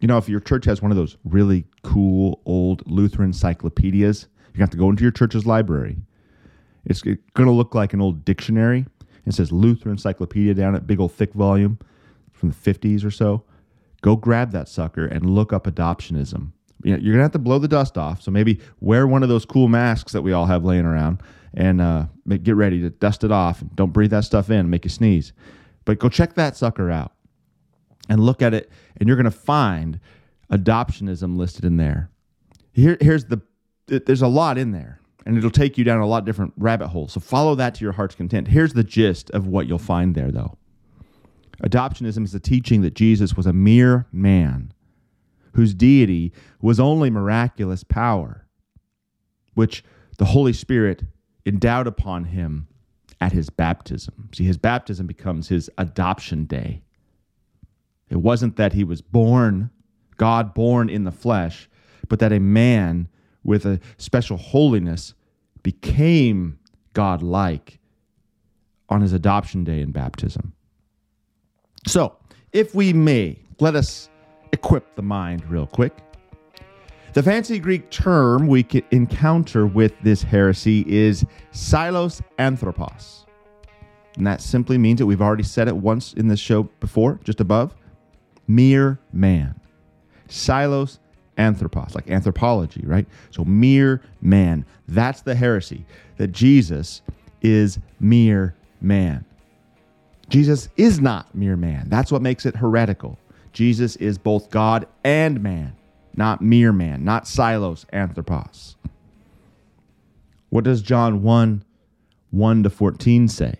You 0.00 0.08
know, 0.08 0.18
if 0.18 0.28
your 0.28 0.40
church 0.40 0.64
has 0.64 0.82
one 0.82 0.90
of 0.90 0.96
those 0.96 1.16
really 1.24 1.64
cool 1.82 2.40
old 2.44 2.82
Lutheran 2.86 3.30
encyclopedias, 3.30 4.28
you 4.54 4.60
have 4.60 4.70
to 4.70 4.76
go 4.76 4.90
into 4.90 5.02
your 5.02 5.12
church's 5.12 5.46
library. 5.46 5.96
It's 6.84 7.02
going 7.02 7.18
to 7.36 7.50
look 7.50 7.74
like 7.74 7.92
an 7.92 8.00
old 8.00 8.24
dictionary 8.24 8.86
it 9.26 9.34
says 9.34 9.52
Lutheran 9.52 9.92
Encyclopedia 9.92 10.54
down 10.54 10.74
at 10.74 10.86
big 10.86 11.00
old 11.00 11.12
thick 11.12 11.32
volume 11.32 11.78
from 12.32 12.50
the 12.50 12.54
50s 12.54 13.04
or 13.04 13.10
so. 13.10 13.44
Go 14.00 14.16
grab 14.16 14.50
that 14.50 14.68
sucker 14.68 15.06
and 15.06 15.30
look 15.30 15.52
up 15.52 15.64
adoptionism. 15.64 16.52
You 16.82 16.92
know, 16.92 16.98
you're 17.00 17.12
gonna 17.12 17.22
have 17.22 17.32
to 17.32 17.38
blow 17.38 17.60
the 17.60 17.68
dust 17.68 17.96
off. 17.96 18.20
So 18.20 18.32
maybe 18.32 18.60
wear 18.80 19.06
one 19.06 19.22
of 19.22 19.28
those 19.28 19.44
cool 19.44 19.68
masks 19.68 20.12
that 20.12 20.22
we 20.22 20.32
all 20.32 20.46
have 20.46 20.64
laying 20.64 20.84
around, 20.84 21.22
and 21.54 21.80
uh, 21.80 22.06
get 22.42 22.56
ready 22.56 22.80
to 22.80 22.90
dust 22.90 23.22
it 23.22 23.30
off. 23.30 23.62
Don't 23.76 23.92
breathe 23.92 24.10
that 24.10 24.24
stuff 24.24 24.50
in, 24.50 24.68
make 24.68 24.84
you 24.84 24.90
sneeze. 24.90 25.32
But 25.84 26.00
go 26.00 26.08
check 26.08 26.34
that 26.34 26.56
sucker 26.56 26.90
out 26.90 27.12
and 28.08 28.18
look 28.18 28.42
at 28.42 28.54
it, 28.54 28.68
and 28.96 29.06
you're 29.06 29.16
gonna 29.16 29.30
find 29.30 30.00
adoptionism 30.52 31.36
listed 31.36 31.64
in 31.64 31.76
there. 31.76 32.10
Here, 32.72 32.96
here's 33.00 33.24
the. 33.24 33.40
There's 33.86 34.22
a 34.22 34.28
lot 34.28 34.58
in 34.58 34.70
there 34.70 35.02
and 35.24 35.36
it'll 35.36 35.50
take 35.50 35.78
you 35.78 35.84
down 35.84 36.00
a 36.00 36.06
lot 36.06 36.24
different 36.24 36.52
rabbit 36.56 36.88
holes. 36.88 37.12
So 37.12 37.20
follow 37.20 37.54
that 37.56 37.74
to 37.76 37.84
your 37.84 37.92
heart's 37.92 38.14
content. 38.14 38.48
Here's 38.48 38.72
the 38.72 38.84
gist 38.84 39.30
of 39.30 39.46
what 39.46 39.66
you'll 39.66 39.78
find 39.78 40.14
there, 40.14 40.30
though. 40.30 40.56
Adoptionism 41.62 42.24
is 42.24 42.32
the 42.32 42.40
teaching 42.40 42.82
that 42.82 42.94
Jesus 42.94 43.36
was 43.36 43.46
a 43.46 43.52
mere 43.52 44.06
man 44.10 44.72
whose 45.54 45.74
deity 45.74 46.32
was 46.60 46.80
only 46.80 47.10
miraculous 47.10 47.84
power, 47.84 48.46
which 49.54 49.84
the 50.18 50.24
Holy 50.24 50.52
Spirit 50.52 51.04
endowed 51.46 51.86
upon 51.86 52.24
him 52.24 52.66
at 53.20 53.32
his 53.32 53.50
baptism. 53.50 54.30
See, 54.34 54.44
his 54.44 54.58
baptism 54.58 55.06
becomes 55.06 55.48
his 55.48 55.70
adoption 55.78 56.46
day. 56.46 56.82
It 58.08 58.16
wasn't 58.16 58.56
that 58.56 58.72
he 58.72 58.82
was 58.82 59.00
born, 59.00 59.70
God 60.22 60.54
born 60.54 60.88
in 60.88 61.02
the 61.02 61.10
flesh, 61.10 61.68
but 62.06 62.20
that 62.20 62.32
a 62.32 62.38
man 62.38 63.08
with 63.42 63.66
a 63.66 63.80
special 63.96 64.36
holiness 64.36 65.14
became 65.64 66.60
God 66.92 67.24
like 67.24 67.80
on 68.88 69.00
his 69.00 69.12
adoption 69.12 69.64
day 69.64 69.80
in 69.80 69.90
baptism. 69.90 70.52
So, 71.88 72.14
if 72.52 72.72
we 72.72 72.92
may, 72.92 73.36
let 73.58 73.74
us 73.74 74.10
equip 74.52 74.94
the 74.94 75.02
mind 75.02 75.44
real 75.50 75.66
quick. 75.66 75.98
The 77.14 77.22
fancy 77.24 77.58
Greek 77.58 77.90
term 77.90 78.46
we 78.46 78.64
encounter 78.92 79.66
with 79.66 79.92
this 80.04 80.22
heresy 80.22 80.84
is 80.86 81.26
Psilos 81.50 82.22
Anthropos. 82.38 83.26
And 84.16 84.24
that 84.28 84.40
simply 84.40 84.78
means 84.78 85.00
that 85.00 85.06
we've 85.06 85.20
already 85.20 85.42
said 85.42 85.66
it 85.66 85.76
once 85.76 86.12
in 86.12 86.28
this 86.28 86.38
show 86.38 86.62
before, 86.78 87.18
just 87.24 87.40
above 87.40 87.74
mere 88.46 89.00
man. 89.12 89.61
Psilos 90.32 90.98
anthropos, 91.36 91.94
like 91.94 92.10
anthropology, 92.10 92.82
right? 92.84 93.06
So 93.30 93.44
mere 93.44 94.00
man. 94.20 94.64
That's 94.88 95.22
the 95.22 95.34
heresy 95.34 95.84
that 96.16 96.32
Jesus 96.32 97.02
is 97.40 97.78
mere 98.00 98.54
man. 98.80 99.24
Jesus 100.28 100.68
is 100.76 101.00
not 101.00 101.34
mere 101.34 101.56
man. 101.56 101.88
That's 101.88 102.10
what 102.10 102.22
makes 102.22 102.46
it 102.46 102.56
heretical. 102.56 103.18
Jesus 103.52 103.96
is 103.96 104.16
both 104.16 104.50
God 104.50 104.86
and 105.04 105.42
man, 105.42 105.74
not 106.16 106.40
mere 106.40 106.72
man, 106.72 107.04
not 107.04 107.24
psilos 107.24 107.84
anthropos. 107.92 108.76
What 110.48 110.64
does 110.64 110.82
John 110.82 111.22
1 111.22 111.64
1 112.30 112.62
to 112.62 112.70
14 112.70 113.28
say? 113.28 113.54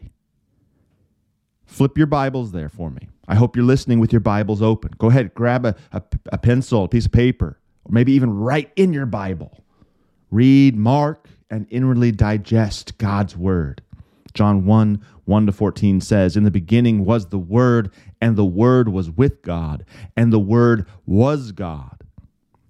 Flip 1.67 1.97
your 1.97 2.07
Bibles 2.07 2.52
there 2.52 2.69
for 2.69 2.91
me. 2.91 3.09
I 3.33 3.35
hope 3.35 3.57
you're 3.57 3.65
listening 3.65 3.99
with 3.99 4.12
your 4.12 4.21
Bibles 4.21 4.61
open. 4.61 4.91
Go 4.99 5.09
ahead, 5.09 5.33
grab 5.33 5.65
a, 5.65 5.75
a, 5.91 6.03
a 6.33 6.37
pencil, 6.37 6.85
a 6.85 6.89
piece 6.89 7.07
of 7.07 7.12
paper, 7.12 7.59
or 7.83 7.91
maybe 7.91 8.12
even 8.12 8.31
write 8.31 8.71
in 8.77 8.93
your 8.93 9.07
Bible. 9.07 9.65
Read, 10.31 10.77
mark, 10.77 11.31
and 11.49 11.67
inwardly 11.71 12.12
digest 12.12 12.99
God's 12.99 13.35
word. 13.35 13.81
John 14.35 14.67
1 14.67 15.03
1 15.25 15.47
to 15.47 15.53
14 15.53 16.03
says, 16.03 16.37
In 16.37 16.45
the 16.45 16.51
beginning 16.51 17.07
was 17.07 17.29
the 17.29 17.39
Word, 17.39 17.91
and 18.21 18.37
the 18.37 18.45
Word 18.45 18.91
was 18.91 19.11
with 19.11 19.41
God, 19.41 19.87
and 20.15 20.31
the 20.31 20.39
Word 20.39 20.87
was 21.07 21.53
God. 21.53 22.03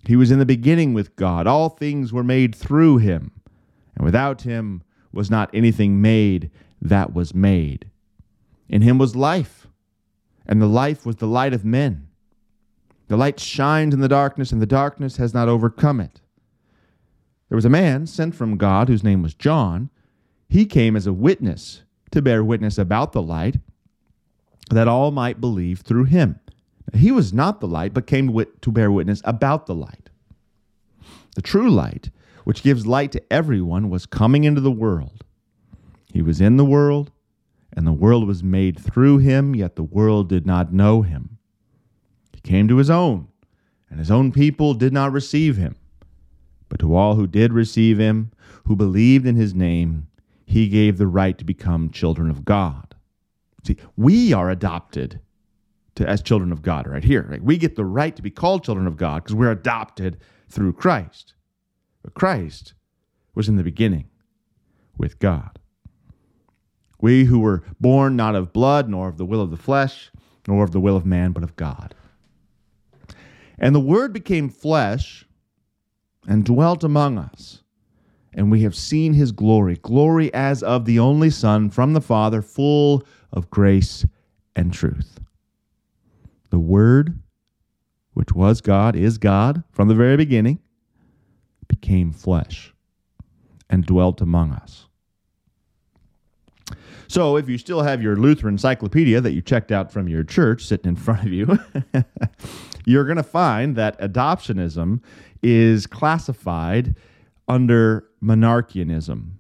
He 0.07 0.15
was 0.15 0.31
in 0.31 0.39
the 0.39 0.47
beginning 0.47 0.95
with 0.95 1.17
God. 1.17 1.49
All 1.49 1.71
things 1.71 2.13
were 2.13 2.23
made 2.23 2.55
through 2.55 2.99
him, 2.99 3.33
and 3.97 4.05
without 4.05 4.43
him 4.43 4.85
was 5.13 5.29
not 5.29 5.51
anything 5.53 6.01
made 6.01 6.53
that 6.81 7.13
was 7.13 7.35
made. 7.35 7.91
In 8.69 8.83
him 8.83 8.97
was 8.97 9.17
life, 9.17 9.62
and 10.47 10.61
the 10.61 10.67
life 10.67 11.07
was 11.07 11.17
the 11.17 11.27
light 11.27 11.53
of 11.53 11.65
men. 11.65 12.09
The 13.09 13.17
light 13.17 13.39
shines 13.39 13.93
in 13.95 14.01
the 14.01 14.09
darkness, 14.09 14.53
and 14.53 14.63
the 14.63 14.67
darkness 14.67 15.17
has 15.19 15.35
not 15.35 15.49
overcome 15.49 16.01
it. 16.01 16.21
There 17.49 17.57
was 17.57 17.65
a 17.65 17.71
man 17.71 18.07
sent 18.07 18.35
from 18.35 18.57
God 18.57 18.89
whose 18.89 19.05
name 19.05 19.23
was 19.23 19.35
John. 19.35 19.91
He 20.49 20.65
came 20.65 20.97
as 20.97 21.07
a 21.07 21.13
witness 21.13 21.83
to 22.11 22.23
bear 22.23 22.43
witness 22.43 22.79
about 22.79 23.13
the 23.13 23.23
light, 23.23 23.57
that 24.71 24.89
all 24.89 25.11
might 25.11 25.41
believe 25.41 25.81
through 25.81 26.05
him. 26.05 26.41
He 26.95 27.11
was 27.11 27.33
not 27.33 27.61
the 27.61 27.69
light, 27.69 27.93
but 27.93 28.07
came 28.07 28.33
to 28.35 28.73
bear 28.73 28.91
witness 28.91 29.21
about 29.25 29.67
the 29.67 29.75
light. 29.75 30.09
The 31.35 31.43
true 31.43 31.71
light, 31.71 32.11
which 32.45 32.63
gives 32.63 32.87
light 32.87 33.13
to 33.13 33.33
everyone, 33.33 33.91
was 33.91 34.07
coming 34.07 34.45
into 34.45 34.61
the 34.61 34.71
world. 34.71 35.25
He 36.13 36.23
was 36.23 36.41
in 36.41 36.57
the 36.57 36.65
world, 36.65 37.11
and 37.75 37.87
the 37.87 37.93
world 37.93 38.27
was 38.27 38.43
made 38.43 38.79
through 38.79 39.19
him, 39.19 39.55
yet 39.55 39.77
the 39.77 39.83
world 39.83 40.29
did 40.29 40.47
not 40.47 40.73
know 40.73 41.03
him 41.03 41.39
He 42.33 42.41
came 42.41 42.69
to 42.69 42.77
his 42.77 42.91
own, 42.91 43.29
and 43.89 43.99
his 43.99 44.11
own 44.11 44.33
people 44.33 44.75
did 44.75 44.93
not 44.93 45.13
receive 45.13 45.57
him. 45.57 45.77
But 46.69 46.81
to 46.81 46.95
all 46.95 47.17
who 47.17 47.27
did 47.27 47.53
receive 47.53 47.99
him, 47.99 48.31
who 48.65 48.77
believed 48.77 49.27
in 49.27 49.37
his 49.37 49.55
name, 49.55 50.09
he 50.47 50.69
gave 50.69 50.99
the 50.99 51.07
right 51.07 51.37
to 51.39 51.45
become 51.45 51.91
children 51.91 52.31
of 52.31 52.45
God. 52.45 52.95
See, 53.65 53.77
we 53.97 54.33
are 54.33 54.51
adopted 54.51 55.21
to, 55.95 56.09
as 56.09 56.23
children 56.23 56.53
of 56.53 56.63
God 56.63 56.87
right 56.87 57.05
here. 57.05 57.27
Right? 57.29 57.43
We 57.43 57.59
get 57.59 57.77
the 57.77 57.85
right 57.85 58.15
to 58.17 58.23
be 58.23 58.31
called 58.31 58.65
children 58.65 58.87
of 58.87 58.97
God 58.97 59.23
because 59.23 59.35
we're 59.35 59.51
adopted 59.51 60.19
through 60.49 60.73
Christ. 60.75 61.35
But 62.03 62.15
Christ 62.15 62.75
was 63.35 63.49
in 63.49 63.57
the 63.57 63.63
beginning 63.63 64.09
with 64.97 65.19
God. 65.19 65.59
We 67.03 67.25
who 67.25 67.41
were 67.41 67.63
born 67.81 68.17
not 68.17 68.35
of 68.35 68.55
blood, 68.55 68.89
nor 68.89 69.09
of 69.09 69.19
the 69.19 69.27
will 69.27 69.43
of 69.43 69.51
the 69.51 69.57
flesh, 69.59 70.11
nor 70.49 70.65
of 70.65 70.71
the 70.71 70.81
will 70.81 70.97
of 70.97 71.05
man, 71.05 71.33
but 71.33 71.43
of 71.43 71.57
God. 71.57 71.95
And 73.59 73.75
the 73.75 73.81
Word 73.81 74.13
became 74.13 74.49
flesh 74.49 75.27
and 76.27 76.45
dwelt 76.45 76.85
among 76.85 77.19
us. 77.19 77.63
And 78.33 78.51
we 78.51 78.63
have 78.63 78.75
seen 78.75 79.13
his 79.13 79.33
glory, 79.33 79.77
glory 79.83 80.33
as 80.33 80.63
of 80.63 80.85
the 80.87 80.99
only 80.99 81.29
Son 81.29 81.69
from 81.69 81.93
the 81.93 82.01
Father, 82.01 82.41
full 82.41 83.05
of 83.33 83.51
grace 83.51 84.07
and 84.57 84.73
truth. 84.73 85.19
the 86.51 86.59
Word, 86.59 87.19
which 88.15 88.33
was 88.33 88.61
God, 88.61 88.95
is 88.95 89.19
God 89.19 89.65
from 89.73 89.89
the 89.89 89.95
very 89.95 90.17
beginning, 90.17 90.61
became 91.67 92.13
flesh 92.13 92.75
and 93.71 93.87
dwelt 93.87 94.21
among 94.21 94.53
us. 94.53 94.87
So, 97.13 97.37
if 97.37 97.47
you 97.47 97.59
still 97.59 97.83
have 97.83 98.01
your 98.01 98.17
Lutheran 98.17 98.55
encyclopedia 98.55 99.21
that 99.21 99.33
you 99.33 99.43
checked 99.43 99.71
out 99.71 99.93
from 99.93 100.09
your 100.09 100.25
church 100.25 100.65
sitting 100.65 100.89
in 100.89 100.97
front 100.97 101.27
of 101.27 101.31
you, 101.31 101.59
you're 102.87 103.05
going 103.05 103.19
to 103.19 103.23
find 103.23 103.77
that 103.77 104.01
adoptionism 104.01 105.03
is 105.43 105.87
classified 105.87 106.97
under 107.49 108.09
monarchianism. 108.25 109.33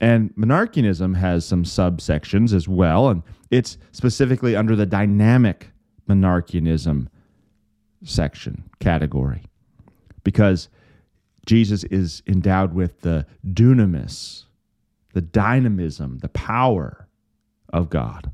And 0.00 0.34
monarchianism 0.36 1.14
has 1.16 1.44
some 1.44 1.64
subsections 1.64 2.54
as 2.54 2.66
well, 2.66 3.10
and 3.10 3.22
it's 3.50 3.76
specifically 3.90 4.56
under 4.56 4.74
the 4.74 4.86
dynamic 4.86 5.68
monarchianism 6.08 7.08
section 8.02 8.70
category 8.80 9.42
because 10.24 10.70
Jesus 11.44 11.84
is 11.84 12.22
endowed 12.26 12.72
with 12.72 13.02
the 13.02 13.26
dunamis, 13.46 14.44
the 15.12 15.20
dynamism, 15.20 16.16
the 16.20 16.30
power 16.30 17.01
of 17.72 17.90
God. 17.90 18.32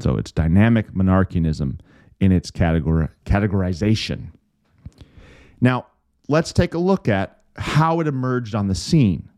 So 0.00 0.16
it's 0.16 0.32
dynamic 0.32 0.92
monarchianism 0.92 1.78
in 2.20 2.32
its 2.32 2.50
categor- 2.50 3.10
categorization. 3.24 4.28
Now, 5.60 5.86
let's 6.28 6.52
take 6.52 6.74
a 6.74 6.78
look 6.78 7.08
at 7.08 7.40
how 7.56 8.00
it 8.00 8.06
emerged 8.06 8.54
on 8.54 8.68
the 8.68 8.74
scene. 8.74 9.28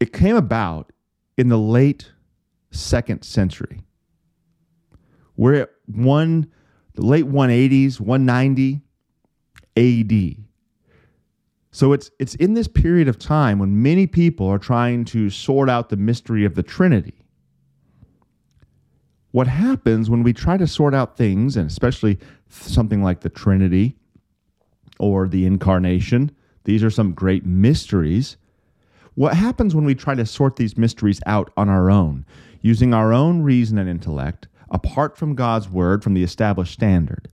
It 0.00 0.12
came 0.12 0.36
about 0.36 0.92
in 1.36 1.48
the 1.48 1.58
late 1.58 2.12
second 2.70 3.22
century. 3.24 3.82
We're 5.36 5.54
at 5.54 5.70
one, 5.86 6.50
the 6.94 7.04
late 7.04 7.26
180s, 7.26 8.00
190 8.00 8.82
AD. 9.76 10.36
So 11.74 11.92
it's 11.92 12.08
it's 12.20 12.36
in 12.36 12.54
this 12.54 12.68
period 12.68 13.08
of 13.08 13.18
time 13.18 13.58
when 13.58 13.82
many 13.82 14.06
people 14.06 14.46
are 14.46 14.60
trying 14.60 15.04
to 15.06 15.28
sort 15.28 15.68
out 15.68 15.88
the 15.88 15.96
mystery 15.96 16.44
of 16.44 16.54
the 16.54 16.62
Trinity. 16.62 17.24
What 19.32 19.48
happens 19.48 20.08
when 20.08 20.22
we 20.22 20.32
try 20.32 20.56
to 20.56 20.68
sort 20.68 20.94
out 20.94 21.16
things, 21.16 21.56
and 21.56 21.68
especially 21.68 22.20
something 22.48 23.02
like 23.02 23.22
the 23.22 23.28
Trinity 23.28 23.96
or 25.00 25.26
the 25.26 25.46
Incarnation, 25.46 26.30
these 26.62 26.84
are 26.84 26.90
some 26.90 27.12
great 27.12 27.44
mysteries. 27.44 28.36
What 29.16 29.34
happens 29.34 29.74
when 29.74 29.84
we 29.84 29.96
try 29.96 30.14
to 30.14 30.26
sort 30.26 30.54
these 30.54 30.78
mysteries 30.78 31.20
out 31.26 31.52
on 31.56 31.68
our 31.68 31.90
own, 31.90 32.24
using 32.60 32.94
our 32.94 33.12
own 33.12 33.42
reason 33.42 33.78
and 33.78 33.90
intellect, 33.90 34.46
apart 34.70 35.16
from 35.16 35.34
God's 35.34 35.68
word, 35.68 36.04
from 36.04 36.14
the 36.14 36.22
established 36.22 36.72
standard? 36.72 37.28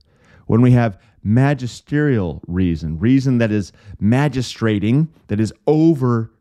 When 0.46 0.62
we 0.62 0.72
have 0.72 0.98
magisterial 1.22 2.42
reason, 2.46 2.98
reason 2.98 3.38
that 3.38 3.52
is 3.52 3.72
magistrating, 4.00 5.08
that 5.28 5.40
is 5.40 5.52
over 5.66 6.32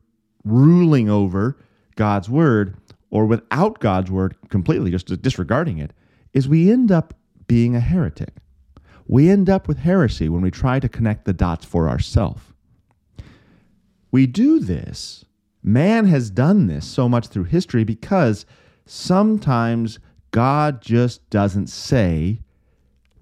ruling 0.43 1.09
over 1.09 1.57
God's 1.95 2.29
word, 2.29 2.75
or 3.09 3.25
without 3.25 3.79
God's 3.79 4.09
word 4.09 4.35
completely, 4.49 4.91
just 4.91 5.21
disregarding 5.21 5.77
it, 5.77 5.93
is 6.33 6.47
we 6.47 6.71
end 6.71 6.91
up 6.91 7.13
being 7.47 7.75
a 7.75 7.79
heretic. 7.79 8.33
We 9.07 9.29
end 9.29 9.49
up 9.49 9.67
with 9.67 9.79
heresy 9.79 10.29
when 10.29 10.41
we 10.41 10.51
try 10.51 10.79
to 10.79 10.89
connect 10.89 11.25
the 11.25 11.33
dots 11.33 11.65
for 11.65 11.89
ourselves. 11.89 12.41
We 14.11 14.25
do 14.25 14.59
this, 14.59 15.25
man 15.63 16.05
has 16.05 16.29
done 16.29 16.67
this 16.67 16.85
so 16.85 17.07
much 17.07 17.27
through 17.27 17.45
history 17.45 17.83
because 17.83 18.45
sometimes 18.85 19.99
God 20.31 20.81
just 20.81 21.29
doesn't 21.29 21.67
say 21.67 22.41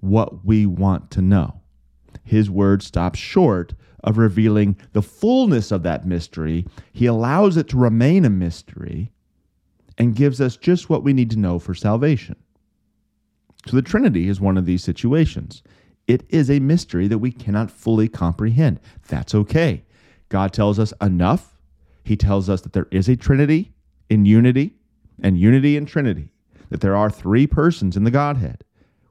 what 0.00 0.44
we 0.44 0.66
want 0.66 1.10
to 1.12 1.22
know. 1.22 1.59
His 2.30 2.48
word 2.48 2.80
stops 2.80 3.18
short 3.18 3.74
of 4.04 4.16
revealing 4.16 4.76
the 4.92 5.02
fullness 5.02 5.72
of 5.72 5.82
that 5.82 6.06
mystery. 6.06 6.64
He 6.92 7.06
allows 7.06 7.56
it 7.56 7.66
to 7.70 7.76
remain 7.76 8.24
a 8.24 8.30
mystery 8.30 9.10
and 9.98 10.14
gives 10.14 10.40
us 10.40 10.56
just 10.56 10.88
what 10.88 11.02
we 11.02 11.12
need 11.12 11.28
to 11.30 11.38
know 11.40 11.58
for 11.58 11.74
salvation. 11.74 12.36
So 13.66 13.74
the 13.74 13.82
Trinity 13.82 14.28
is 14.28 14.40
one 14.40 14.56
of 14.56 14.64
these 14.64 14.84
situations. 14.84 15.64
It 16.06 16.22
is 16.28 16.48
a 16.48 16.60
mystery 16.60 17.08
that 17.08 17.18
we 17.18 17.32
cannot 17.32 17.68
fully 17.68 18.06
comprehend. 18.08 18.78
That's 19.08 19.34
okay. 19.34 19.82
God 20.28 20.52
tells 20.52 20.78
us 20.78 20.94
enough. 21.00 21.58
He 22.04 22.16
tells 22.16 22.48
us 22.48 22.60
that 22.60 22.74
there 22.74 22.86
is 22.92 23.08
a 23.08 23.16
Trinity 23.16 23.72
in 24.08 24.24
unity 24.24 24.74
and 25.20 25.36
unity 25.36 25.76
in 25.76 25.84
Trinity, 25.84 26.32
that 26.68 26.80
there 26.80 26.94
are 26.94 27.10
three 27.10 27.48
persons 27.48 27.96
in 27.96 28.04
the 28.04 28.12
Godhead. 28.12 28.62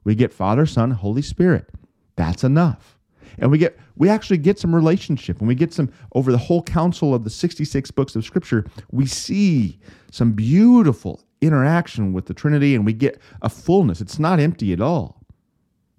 We 0.04 0.14
get 0.14 0.32
Father, 0.32 0.64
Son, 0.64 0.92
Holy 0.92 1.20
Spirit. 1.20 1.68
That's 2.16 2.42
enough. 2.44 2.96
And 3.38 3.50
we 3.50 3.58
get 3.58 3.78
we 3.96 4.08
actually 4.08 4.38
get 4.38 4.58
some 4.58 4.74
relationship. 4.74 5.40
When 5.40 5.48
we 5.48 5.54
get 5.54 5.72
some 5.72 5.90
over 6.14 6.32
the 6.32 6.38
whole 6.38 6.62
council 6.62 7.14
of 7.14 7.24
the 7.24 7.30
66 7.30 7.90
books 7.90 8.16
of 8.16 8.24
scripture, 8.24 8.64
we 8.90 9.06
see 9.06 9.78
some 10.10 10.32
beautiful 10.32 11.22
interaction 11.40 12.12
with 12.12 12.26
the 12.26 12.34
Trinity 12.34 12.74
and 12.74 12.84
we 12.84 12.92
get 12.92 13.20
a 13.42 13.48
fullness. 13.48 14.00
It's 14.00 14.18
not 14.18 14.40
empty 14.40 14.72
at 14.72 14.80
all. 14.80 15.24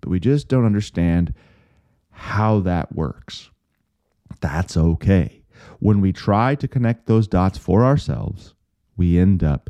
But 0.02 0.10
we 0.10 0.20
just 0.20 0.48
don't 0.48 0.66
understand 0.66 1.34
how 2.10 2.60
that 2.62 2.94
works. 2.96 3.50
That's 4.40 4.78
okay. 4.78 5.44
When 5.80 6.02
we 6.02 6.12
try 6.12 6.56
to 6.56 6.68
connect 6.68 7.08
those 7.08 7.28
dots 7.28 7.58
for 7.58 7.84
ourselves, 7.84 8.54
we 8.98 9.18
end 9.18 9.44
up 9.44 9.70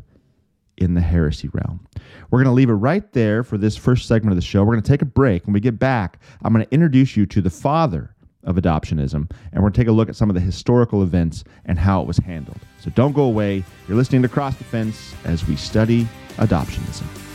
in 0.76 0.94
the 0.94 1.00
heresy 1.00 1.48
realm. 1.52 1.86
We're 2.30 2.38
going 2.38 2.52
to 2.52 2.56
leave 2.56 2.70
it 2.70 2.74
right 2.74 3.10
there 3.12 3.42
for 3.42 3.58
this 3.58 3.76
first 3.76 4.08
segment 4.08 4.32
of 4.32 4.36
the 4.36 4.42
show. 4.42 4.64
We're 4.64 4.74
going 4.74 4.82
to 4.82 4.88
take 4.88 5.02
a 5.02 5.06
break. 5.06 5.46
When 5.46 5.52
we 5.52 5.60
get 5.60 5.78
back, 5.78 6.18
I'm 6.42 6.52
going 6.52 6.64
to 6.64 6.72
introduce 6.72 7.16
you 7.16 7.26
to 7.26 7.40
the 7.40 7.50
father 7.50 8.14
of 8.44 8.56
adoptionism, 8.56 9.30
and 9.30 9.54
we're 9.54 9.60
going 9.60 9.72
to 9.72 9.80
take 9.80 9.88
a 9.88 9.92
look 9.92 10.08
at 10.08 10.16
some 10.16 10.28
of 10.28 10.34
the 10.34 10.40
historical 10.40 11.02
events 11.02 11.44
and 11.64 11.78
how 11.78 12.00
it 12.00 12.06
was 12.06 12.18
handled. 12.18 12.58
So 12.80 12.90
don't 12.90 13.12
go 13.12 13.24
away. 13.24 13.64
You're 13.86 13.96
listening 13.96 14.22
to 14.22 14.28
Cross 14.28 14.56
Defense 14.56 15.14
as 15.24 15.46
we 15.46 15.56
study 15.56 16.08
adoptionism. 16.38 17.31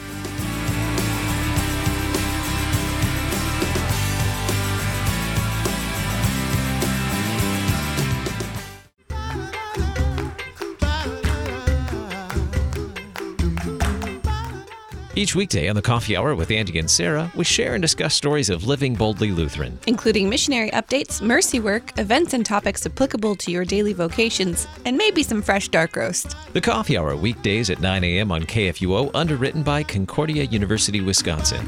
Each 15.18 15.34
weekday 15.34 15.68
on 15.68 15.76
the 15.76 15.82
Coffee 15.82 16.16
Hour 16.16 16.36
with 16.36 16.52
Andy 16.52 16.78
and 16.78 16.88
Sarah, 16.88 17.32
we 17.34 17.44
share 17.44 17.74
and 17.74 17.82
discuss 17.82 18.14
stories 18.14 18.52
of 18.52 18.68
living 18.68 18.94
boldly 18.94 19.32
Lutheran, 19.32 19.80
including 19.88 20.30
missionary 20.30 20.70
updates, 20.70 21.24
mercy 21.24 21.60
work, 21.60 21.98
events 21.98 22.36
and 22.36 22.46
topics 22.46 22.86
applicable 22.86 23.36
to 23.38 23.50
your 23.50 23.66
daily 23.66 23.94
vocations, 23.94 24.68
and 24.86 24.96
maybe 24.96 25.24
some 25.24 25.42
fresh 25.42 25.70
dark 25.70 25.96
roast. 25.96 26.36
The 26.54 26.62
Coffee 26.62 27.00
Hour 27.00 27.16
weekdays 27.16 27.72
at 27.72 27.80
9 27.80 28.04
a.m. 28.04 28.32
on 28.32 28.44
KFUO, 28.44 29.10
underwritten 29.16 29.64
by 29.64 29.82
Concordia 29.82 30.44
University, 30.44 31.02
Wisconsin. 31.02 31.68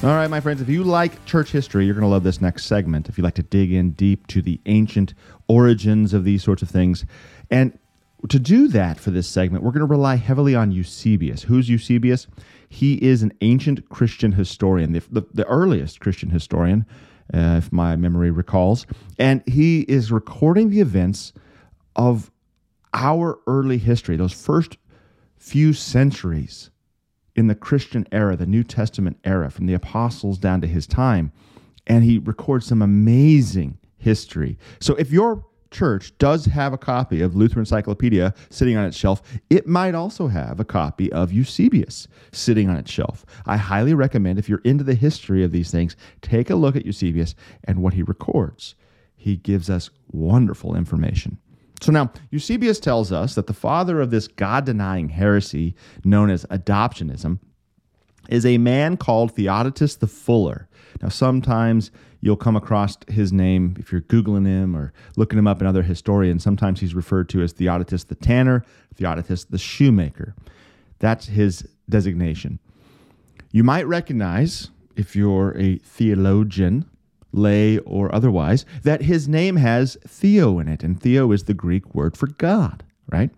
All 0.00 0.10
right, 0.10 0.30
my 0.30 0.38
friends, 0.38 0.60
if 0.60 0.68
you 0.68 0.84
like 0.84 1.24
church 1.24 1.50
history, 1.50 1.84
you're 1.84 1.94
going 1.96 2.02
to 2.02 2.08
love 2.08 2.22
this 2.22 2.40
next 2.40 2.66
segment. 2.66 3.08
If 3.08 3.18
you 3.18 3.24
like 3.24 3.34
to 3.34 3.42
dig 3.42 3.72
in 3.72 3.90
deep 3.90 4.28
to 4.28 4.40
the 4.40 4.60
ancient 4.66 5.12
origins 5.48 6.14
of 6.14 6.22
these 6.22 6.44
sorts 6.44 6.62
of 6.62 6.70
things. 6.70 7.04
And 7.50 7.76
to 8.28 8.38
do 8.38 8.68
that 8.68 9.00
for 9.00 9.10
this 9.10 9.28
segment, 9.28 9.64
we're 9.64 9.72
going 9.72 9.80
to 9.80 9.86
rely 9.86 10.14
heavily 10.14 10.54
on 10.54 10.70
Eusebius. 10.70 11.42
Who's 11.42 11.68
Eusebius? 11.68 12.28
He 12.68 12.94
is 13.02 13.24
an 13.24 13.32
ancient 13.40 13.88
Christian 13.88 14.30
historian, 14.30 14.92
the, 14.92 15.02
the, 15.10 15.26
the 15.34 15.46
earliest 15.46 15.98
Christian 15.98 16.30
historian, 16.30 16.86
uh, 17.34 17.56
if 17.58 17.72
my 17.72 17.96
memory 17.96 18.30
recalls. 18.30 18.86
And 19.18 19.42
he 19.48 19.80
is 19.80 20.12
recording 20.12 20.70
the 20.70 20.80
events 20.80 21.32
of 21.96 22.30
our 22.94 23.40
early 23.48 23.78
history, 23.78 24.16
those 24.16 24.32
first 24.32 24.78
few 25.38 25.72
centuries 25.72 26.70
in 27.38 27.46
the 27.46 27.54
Christian 27.54 28.04
era, 28.10 28.36
the 28.36 28.46
New 28.46 28.64
Testament 28.64 29.16
era, 29.22 29.48
from 29.48 29.66
the 29.66 29.74
apostles 29.74 30.38
down 30.38 30.60
to 30.60 30.66
his 30.66 30.88
time. 30.88 31.30
And 31.86 32.02
he 32.02 32.18
records 32.18 32.66
some 32.66 32.82
amazing 32.82 33.78
history. 33.96 34.58
So 34.80 34.96
if 34.96 35.12
your 35.12 35.46
church 35.70 36.18
does 36.18 36.46
have 36.46 36.72
a 36.72 36.78
copy 36.78 37.20
of 37.20 37.36
Lutheran 37.36 37.60
Encyclopedia 37.60 38.34
sitting 38.50 38.76
on 38.76 38.84
its 38.84 38.96
shelf, 38.96 39.22
it 39.50 39.68
might 39.68 39.94
also 39.94 40.26
have 40.26 40.58
a 40.58 40.64
copy 40.64 41.12
of 41.12 41.32
Eusebius 41.32 42.08
sitting 42.32 42.68
on 42.68 42.76
its 42.76 42.90
shelf. 42.90 43.24
I 43.46 43.56
highly 43.56 43.94
recommend, 43.94 44.40
if 44.40 44.48
you're 44.48 44.62
into 44.64 44.82
the 44.82 44.94
history 44.94 45.44
of 45.44 45.52
these 45.52 45.70
things, 45.70 45.94
take 46.22 46.50
a 46.50 46.56
look 46.56 46.74
at 46.74 46.86
Eusebius 46.86 47.36
and 47.62 47.80
what 47.80 47.94
he 47.94 48.02
records. 48.02 48.74
He 49.14 49.36
gives 49.36 49.70
us 49.70 49.90
wonderful 50.10 50.74
information. 50.74 51.38
So 51.80 51.92
now, 51.92 52.10
Eusebius 52.30 52.80
tells 52.80 53.12
us 53.12 53.34
that 53.34 53.46
the 53.46 53.54
father 53.54 54.00
of 54.00 54.10
this 54.10 54.26
God 54.26 54.64
denying 54.64 55.10
heresy 55.10 55.74
known 56.04 56.30
as 56.30 56.44
adoptionism 56.46 57.38
is 58.28 58.44
a 58.44 58.58
man 58.58 58.96
called 58.96 59.32
Theodotus 59.32 59.96
the 59.96 60.06
Fuller. 60.06 60.68
Now, 61.00 61.08
sometimes 61.08 61.90
you'll 62.20 62.36
come 62.36 62.56
across 62.56 62.96
his 63.08 63.32
name 63.32 63.76
if 63.78 63.92
you're 63.92 64.00
Googling 64.00 64.46
him 64.46 64.76
or 64.76 64.92
looking 65.16 65.38
him 65.38 65.46
up 65.46 65.60
in 65.60 65.66
other 65.66 65.82
historians. 65.82 66.42
Sometimes 66.42 66.80
he's 66.80 66.94
referred 66.94 67.28
to 67.30 67.42
as 67.42 67.52
Theodotus 67.52 68.04
the 68.04 68.16
tanner, 68.16 68.64
Theodotus 68.94 69.44
the 69.44 69.58
shoemaker. 69.58 70.34
That's 70.98 71.26
his 71.26 71.66
designation. 71.88 72.58
You 73.52 73.62
might 73.62 73.86
recognize, 73.86 74.70
if 74.96 75.14
you're 75.14 75.56
a 75.56 75.76
theologian, 75.76 76.84
lay 77.32 77.78
or 77.78 78.14
otherwise, 78.14 78.64
that 78.82 79.02
his 79.02 79.28
name 79.28 79.56
has 79.56 79.96
Theo 80.06 80.58
in 80.58 80.68
it, 80.68 80.82
and 80.82 81.00
Theo 81.00 81.32
is 81.32 81.44
the 81.44 81.54
Greek 81.54 81.94
word 81.94 82.16
for 82.16 82.26
God, 82.26 82.84
right? 83.10 83.30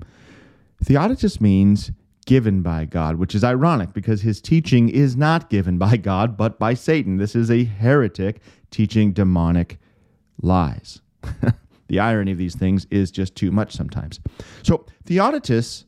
Theodotus 0.83 1.40
means 1.40 1.90
given 2.26 2.62
by 2.62 2.85
God, 2.85 3.16
which 3.16 3.35
is 3.35 3.42
ironic 3.42 3.92
because 3.92 4.22
his 4.22 4.40
teaching 4.40 4.88
is 4.88 5.16
not 5.16 5.50
given 5.50 5.79
by 5.79 5.96
God, 5.96 6.37
but 6.37 6.59
by 6.59 6.74
Satan. 6.74 7.16
This 7.16 7.35
is 7.35 7.50
a 7.50 7.64
heretic 7.64 8.40
teaching 8.70 9.12
demonic 9.12 9.79
lies. 10.40 11.00
the 11.88 11.98
irony 11.98 12.33
of 12.33 12.38
these 12.38 12.55
things 12.55 12.87
is 12.90 13.11
just 13.11 13.35
too 13.35 13.50
much 13.50 13.72
sometimes. 13.72 14.20
So, 14.62 14.87
Theodotus 15.05 15.85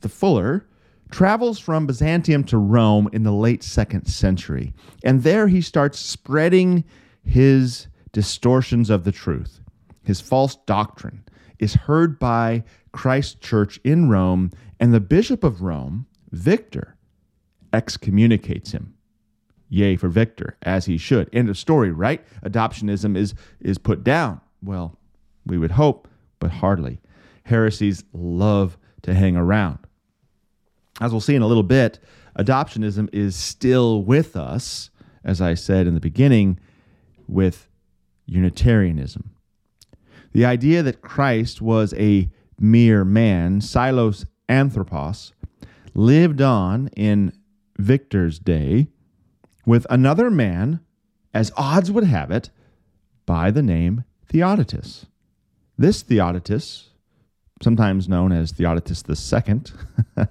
the 0.00 0.08
Fuller 0.08 0.66
travels 1.10 1.58
from 1.58 1.86
Byzantium 1.86 2.44
to 2.44 2.56
Rome 2.56 3.08
in 3.12 3.24
the 3.24 3.32
late 3.32 3.62
second 3.62 4.06
century, 4.06 4.72
and 5.02 5.22
there 5.22 5.48
he 5.48 5.60
starts 5.60 5.98
spreading 5.98 6.84
his 7.24 7.88
distortions 8.12 8.90
of 8.90 9.04
the 9.04 9.12
truth. 9.12 9.60
His 10.02 10.20
false 10.20 10.56
doctrine 10.66 11.24
is 11.58 11.74
heard 11.74 12.18
by 12.18 12.64
Christ's 12.92 13.34
church 13.34 13.78
in 13.84 14.08
Rome, 14.08 14.50
and 14.80 14.92
the 14.92 15.00
bishop 15.00 15.44
of 15.44 15.62
Rome, 15.62 16.06
Victor, 16.30 16.96
excommunicates 17.72 18.72
him. 18.72 18.94
Yea, 19.68 19.94
for 19.94 20.08
Victor, 20.08 20.56
as 20.62 20.86
he 20.86 20.98
should. 20.98 21.28
End 21.32 21.48
of 21.48 21.56
story, 21.56 21.92
right? 21.92 22.24
Adoptionism 22.44 23.16
is, 23.16 23.34
is 23.60 23.78
put 23.78 24.02
down. 24.02 24.40
Well, 24.62 24.98
we 25.46 25.58
would 25.58 25.70
hope, 25.70 26.08
but 26.40 26.50
hardly. 26.50 27.00
Heresies 27.44 28.04
love 28.12 28.76
to 29.02 29.14
hang 29.14 29.36
around. 29.36 29.78
As 31.00 31.12
we'll 31.12 31.20
see 31.20 31.36
in 31.36 31.42
a 31.42 31.46
little 31.46 31.62
bit, 31.62 32.00
adoptionism 32.38 33.08
is 33.12 33.36
still 33.36 34.02
with 34.02 34.36
us, 34.36 34.90
as 35.24 35.40
I 35.40 35.54
said 35.54 35.86
in 35.86 35.94
the 35.94 36.00
beginning, 36.00 36.58
with 37.30 37.68
Unitarianism. 38.26 39.30
The 40.32 40.44
idea 40.44 40.82
that 40.82 41.02
Christ 41.02 41.60
was 41.60 41.94
a 41.94 42.30
mere 42.58 43.04
man, 43.04 43.60
Psilos 43.60 44.26
Anthropos, 44.48 45.32
lived 45.94 46.40
on 46.40 46.88
in 46.96 47.32
Victor's 47.78 48.38
day 48.38 48.88
with 49.66 49.86
another 49.90 50.30
man, 50.30 50.80
as 51.34 51.52
odds 51.56 51.90
would 51.90 52.04
have 52.04 52.30
it, 52.30 52.50
by 53.26 53.50
the 53.50 53.62
name 53.62 54.04
Theodotus. 54.28 55.06
This 55.78 56.02
Theodotus, 56.02 56.90
sometimes 57.62 58.08
known 58.08 58.32
as 58.32 58.52
Theodotus 58.52 59.02
II, 59.08 59.62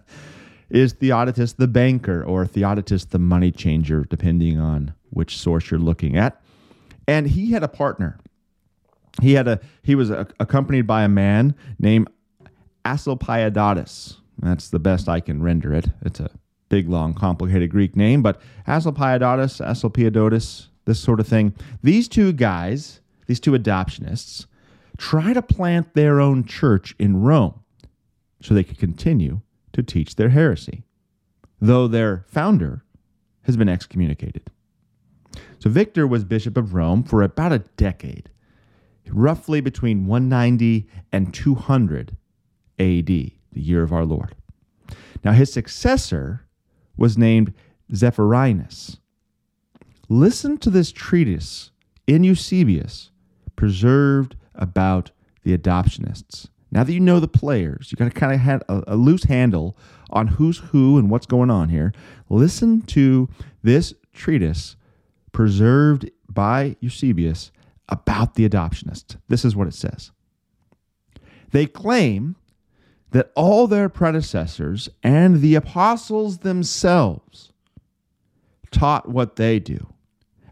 is 0.69 0.93
Theodotus 0.93 1.53
the 1.53 1.67
banker 1.67 2.23
or 2.23 2.45
Theodotus 2.45 3.05
the 3.05 3.19
money 3.19 3.51
changer, 3.51 4.05
depending 4.09 4.59
on 4.59 4.93
which 5.09 5.37
source 5.37 5.71
you're 5.71 5.79
looking 5.79 6.15
at. 6.15 6.41
And 7.09 7.27
he 7.27 7.51
had 7.53 7.63
a 7.63 7.67
partner. 7.67 8.19
He 9.19 9.33
had 9.33 9.47
a 9.47 9.59
he 9.81 9.95
was 9.95 10.11
a, 10.11 10.27
accompanied 10.39 10.85
by 10.85 11.03
a 11.03 11.09
man 11.09 11.55
named 11.79 12.07
Asclepiodotus. 12.85 14.17
That's 14.37 14.69
the 14.69 14.77
best 14.77 15.09
I 15.09 15.19
can 15.19 15.41
render 15.41 15.73
it. 15.73 15.87
It's 16.03 16.19
a 16.19 16.29
big, 16.69 16.87
long, 16.87 17.15
complicated 17.15 17.71
Greek 17.71 17.95
name, 17.95 18.21
but 18.21 18.39
Asclepiodotus, 18.67 19.59
Asclepiodotus, 19.59 20.67
this 20.85 20.99
sort 20.99 21.19
of 21.19 21.27
thing. 21.27 21.55
These 21.81 22.07
two 22.07 22.31
guys, 22.31 23.01
these 23.25 23.39
two 23.39 23.53
adoptionists, 23.53 24.45
try 24.97 25.33
to 25.33 25.41
plant 25.41 25.95
their 25.95 26.21
own 26.21 26.43
church 26.43 26.95
in 26.99 27.21
Rome 27.21 27.59
so 28.39 28.53
they 28.53 28.63
could 28.63 28.77
continue 28.77 29.41
to 29.73 29.81
teach 29.81 30.15
their 30.15 30.29
heresy, 30.29 30.83
though 31.59 31.87
their 31.87 32.23
founder 32.27 32.83
has 33.43 33.57
been 33.57 33.67
excommunicated. 33.67 34.51
So 35.59 35.69
Victor 35.69 36.07
was 36.07 36.23
Bishop 36.23 36.57
of 36.57 36.73
Rome 36.73 37.03
for 37.03 37.21
about 37.21 37.51
a 37.51 37.59
decade, 37.77 38.29
roughly 39.09 39.59
between 39.59 40.05
190 40.05 40.87
and 41.11 41.33
200 41.33 42.15
AD, 42.79 43.05
the 43.05 43.33
year 43.53 43.83
of 43.83 43.91
our 43.91 44.05
Lord. 44.05 44.35
Now, 45.23 45.33
his 45.33 45.51
successor 45.51 46.45
was 46.95 47.17
named 47.17 47.53
Zephyrinus. 47.91 48.99
Listen 50.07 50.57
to 50.59 50.69
this 50.69 50.91
treatise 50.91 51.71
in 52.07 52.23
Eusebius, 52.23 53.11
preserved 53.55 54.35
about 54.55 55.11
the 55.43 55.57
adoptionists. 55.57 56.47
Now 56.71 56.83
that 56.83 56.93
you 56.93 56.99
know 56.99 57.19
the 57.19 57.27
players, 57.27 57.91
you 57.91 57.95
got 57.97 58.05
to 58.05 58.19
kind 58.19 58.33
of 58.33 58.39
have 58.39 58.63
a, 58.69 58.83
a, 58.87 58.95
loose 58.95 59.23
handle 59.23 59.75
on 60.09 60.27
who's 60.27 60.59
who 60.59 60.97
and 60.97 61.09
what's 61.09 61.25
going 61.25 61.49
on 61.49 61.69
here. 61.69 61.93
Listen 62.29 62.81
to 62.83 63.27
this 63.63 63.93
treatise 64.13 64.75
preserved 65.31 66.09
by 66.27 66.75
Eusebius 66.79 67.51
about 67.87 68.35
the 68.35 68.47
adoptionists. 68.47 69.17
This 69.27 69.43
is 69.43 69.55
what 69.55 69.67
it 69.67 69.73
says. 69.73 70.11
They 71.51 71.65
claim 71.65 72.35
that 73.11 73.31
all 73.35 73.67
their 73.67 73.89
predecessors 73.89 74.89
and 75.01 75.41
the 75.41 75.55
apostles 75.55 76.39
themselves 76.39 77.51
taught 78.71 79.09
what 79.09 79.35
they 79.35 79.59
do, 79.59 79.93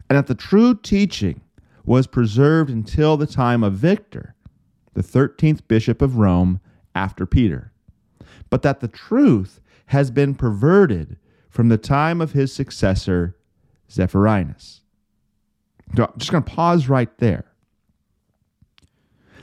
and 0.10 0.18
that 0.18 0.28
the 0.28 0.36
true 0.36 0.74
teaching 0.74 1.42
was 1.86 2.08
preserved 2.08 2.70
until 2.70 3.16
the 3.16 3.28
time 3.28 3.64
of 3.64 3.74
Victor, 3.74 4.36
the 4.94 5.04
13th 5.04 5.62
bishop 5.68 6.02
of 6.02 6.18
Rome 6.18 6.60
after 6.96 7.28
Peter, 7.28 7.72
but 8.50 8.64
that 8.64 8.80
the 8.80 8.88
truth 8.88 9.62
has 9.88 10.10
been 10.10 10.34
perverted 10.34 11.18
from 11.50 11.70
the 11.70 11.78
time 11.78 12.20
of 12.20 12.34
his 12.34 12.52
successor, 12.52 13.37
Zephyrinus. 13.90 14.82
So 15.96 16.06
I'm 16.06 16.14
just 16.18 16.32
going 16.32 16.44
to 16.44 16.52
pause 16.52 16.90
right 16.90 17.16
there. 17.18 17.46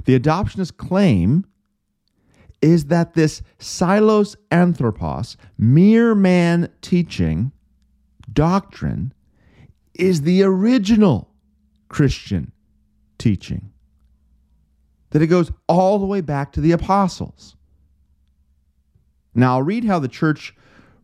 The 0.05 0.19
adoptionist 0.19 0.77
claim 0.77 1.47
is 2.61 2.87
that 2.87 3.15
this 3.15 3.43
psilos 3.59 4.37
anthropos, 4.51 5.37
mere 5.59 6.15
man 6.15 6.71
teaching 6.81 7.53
doctrine, 8.33 9.13
is 9.95 10.23
the 10.23 10.43
original 10.43 11.31
Christian 11.89 12.53
teaching. 13.19 13.71
That 15.11 15.23
it 15.23 15.27
goes 15.29 15.53
all 15.69 15.99
the 15.99 16.07
way 16.07 16.21
back 16.21 16.53
to 16.53 16.61
the 16.61 16.73
apostles. 16.73 17.57
Now, 19.35 19.55
I'll 19.55 19.63
read 19.63 19.85
how 19.85 19.99
the 19.99 20.09
church 20.09 20.55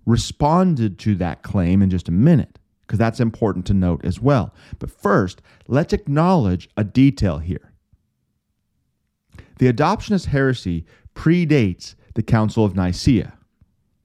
responded 0.07 0.98
to 1.00 1.14
that 1.16 1.42
claim 1.42 1.83
in 1.83 1.90
just 1.90 2.09
a 2.09 2.12
minute, 2.12 2.59
because 2.90 2.98
that's 2.98 3.20
important 3.20 3.64
to 3.64 3.72
note 3.72 4.05
as 4.05 4.20
well. 4.20 4.53
But 4.81 4.90
first, 4.90 5.40
let's 5.68 5.92
acknowledge 5.92 6.68
a 6.76 6.83
detail 6.83 7.38
here. 7.38 7.72
The 9.59 9.72
adoptionist 9.72 10.26
heresy 10.26 10.85
predates 11.14 11.94
the 12.14 12.24
Council 12.24 12.64
of 12.64 12.74
Nicaea. 12.74 13.35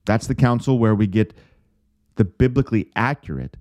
That's 0.04 0.28
the 0.28 0.36
council 0.36 0.78
where 0.78 0.94
we 0.94 1.08
get 1.08 1.34
the 2.14 2.24
biblically 2.24 2.92
accurate 2.94 3.56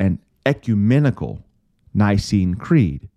and 0.00 0.18
ecumenical 0.44 1.44
Nicene 1.94 2.56
Creed 2.56 3.08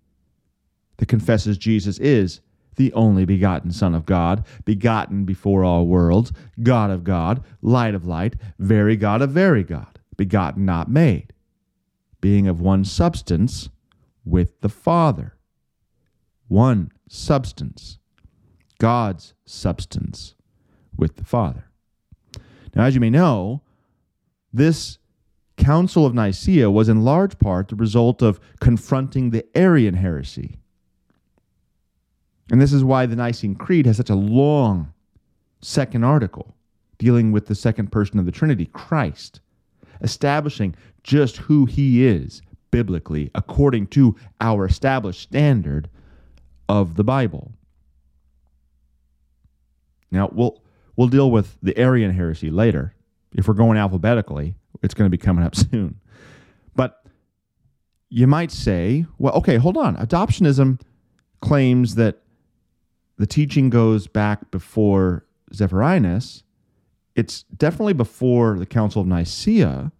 that 0.98 1.06
confesses 1.06 1.58
Jesus 1.58 1.98
is 1.98 2.40
the 2.76 2.92
only 2.92 3.24
begotten 3.24 3.72
Son 3.72 3.96
of 3.96 4.06
God, 4.06 4.46
begotten 4.64 5.24
before 5.24 5.64
all 5.64 5.88
worlds, 5.88 6.32
God 6.62 6.90
of 6.90 7.02
God, 7.02 7.42
light 7.60 7.96
of 7.96 8.06
light, 8.06 8.36
very 8.60 8.94
God 8.94 9.20
of 9.20 9.30
very 9.30 9.64
God, 9.64 9.98
begotten 10.16 10.64
not 10.64 10.88
made, 10.88 11.32
being 12.20 12.46
of 12.46 12.60
one 12.60 12.84
substance 12.84 13.70
with 14.24 14.60
the 14.60 14.68
Father. 14.68 15.36
One 16.48 16.90
substance 17.08 17.98
God's 18.78 19.34
substance 19.44 20.34
with 20.96 21.16
the 21.16 21.24
Father. 21.24 21.66
Now, 22.74 22.84
as 22.84 22.94
you 22.94 23.00
may 23.00 23.10
know, 23.10 23.62
this 24.52 24.98
Council 25.56 26.06
of 26.06 26.14
Nicaea 26.14 26.70
was 26.70 26.88
in 26.88 27.04
large 27.04 27.38
part 27.38 27.68
the 27.68 27.76
result 27.76 28.22
of 28.22 28.40
confronting 28.60 29.30
the 29.30 29.44
Arian 29.54 29.94
heresy. 29.94 30.56
And 32.50 32.60
this 32.60 32.72
is 32.72 32.82
why 32.82 33.06
the 33.06 33.16
Nicene 33.16 33.54
Creed 33.54 33.86
has 33.86 33.98
such 33.98 34.10
a 34.10 34.14
long 34.14 34.92
second 35.60 36.02
article 36.02 36.56
dealing 36.98 37.32
with 37.32 37.46
the 37.46 37.54
second 37.54 37.92
person 37.92 38.18
of 38.18 38.24
the 38.24 38.32
Trinity, 38.32 38.66
Christ, 38.66 39.40
establishing 40.02 40.74
just 41.02 41.38
who 41.38 41.66
he 41.66 42.06
is 42.06 42.42
biblically 42.70 43.30
according 43.34 43.86
to 43.88 44.16
our 44.40 44.66
established 44.66 45.20
standard 45.20 45.88
of 46.68 46.94
the 46.94 47.04
Bible. 47.04 47.52
Now 50.10 50.30
we'll 50.32 50.62
we'll 50.96 51.08
deal 51.08 51.30
with 51.30 51.56
the 51.62 51.76
Arian 51.76 52.12
heresy 52.12 52.50
later. 52.50 52.94
If 53.34 53.46
we're 53.46 53.54
going 53.54 53.78
alphabetically, 53.78 54.56
it's 54.82 54.94
going 54.94 55.06
to 55.06 55.10
be 55.10 55.18
coming 55.18 55.44
up 55.44 55.54
soon. 55.70 56.00
But 56.74 57.04
you 58.08 58.26
might 58.26 58.50
say, 58.50 59.06
well, 59.18 59.34
okay, 59.34 59.56
hold 59.56 59.76
on. 59.76 59.96
Adoptionism 59.96 60.80
claims 61.40 61.94
that 61.94 62.22
the 63.16 63.26
teaching 63.26 63.70
goes 63.70 64.06
back 64.06 64.50
before 64.50 65.26
Zephyrinus. 65.54 66.42
It's 67.20 67.42
definitely 67.42 67.92
before 67.92 68.58
the 68.58 68.64
Council 68.64 69.02
of 69.02 69.06
Nicaea. 69.06 69.92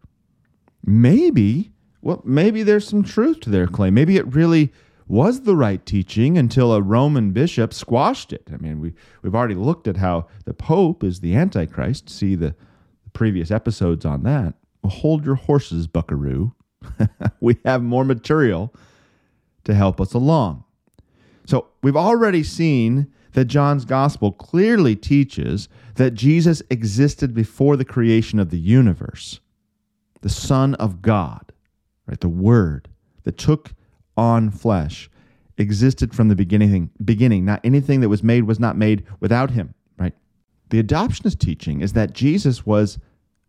Maybe, 0.83 1.71
well, 2.01 2.23
maybe 2.25 2.63
there's 2.63 2.89
some 2.89 3.03
truth 3.03 3.41
to 3.41 3.51
their 3.51 3.67
claim. 3.67 3.93
Maybe 3.93 4.17
it 4.17 4.35
really 4.35 4.73
was 5.07 5.43
the 5.43 5.55
right 5.55 5.85
teaching 5.85 6.39
until 6.39 6.73
a 6.73 6.81
Roman 6.81 7.33
bishop 7.33 7.75
squashed 7.75 8.33
it. 8.33 8.49
I 8.51 8.57
mean, 8.57 8.81
we, 8.81 8.95
we've 9.21 9.35
already 9.35 9.55
looked 9.55 9.87
at 9.87 9.99
how 9.99 10.29
the 10.47 10.55
Pope 10.55 11.05
is 11.05 11.21
the 11.21 11.37
Antichrist. 11.37 12.09
See 12.09 12.37
the, 12.37 12.55
the 13.05 13.11
previous 13.13 13.51
episodes 13.51 14.07
on 14.07 14.23
that. 14.23 14.55
Well, 14.83 14.91
hold 14.91 15.27
your 15.27 15.35
horses, 15.35 15.87
buckaroo. 15.87 16.55
we 17.41 17.59
have 17.67 17.83
more 17.83 18.07
material 18.07 18.73
to 19.65 19.75
help 19.75 20.01
us 20.01 20.15
along. 20.15 20.65
So 21.45 21.67
we've 21.83 21.99
already 21.99 22.45
seen 22.45 23.13
that 23.33 23.47
John's 23.47 23.85
gospel 23.85 24.33
clearly 24.33 24.97
teaches 24.97 25.69
that 25.95 26.15
Jesus 26.15 26.63
existed 26.71 27.35
before 27.35 27.77
the 27.77 27.85
creation 27.85 28.39
of 28.39 28.51
the 28.51 28.59
universe, 28.59 29.41
the 30.21 30.29
Son 30.29 30.75
of 30.75 31.03
God, 31.03 31.53
right? 32.07 32.21
The 32.21 32.29
Word 32.29 32.89
that 33.25 33.39
took 33.39 33.73
on 34.17 34.51
flesh 34.51 35.11
existed 35.59 36.15
from 36.15 36.29
the 36.29 36.37
beginning. 36.37 36.91
Beginning, 37.05 37.45
not 37.45 37.61
anything 37.65 38.01
that 38.01 38.09
was 38.09 38.23
made 38.23 38.45
was 38.45 38.59
not 38.59 38.77
made 38.77 39.05
without 39.21 39.51
him, 39.51 39.75
right? 39.99 40.15
The 40.71 40.83
adoptionist 40.83 41.39
teaching 41.39 41.81
is 41.81 41.93
that 41.93 42.13
Jesus 42.13 42.67
was, 42.67 42.99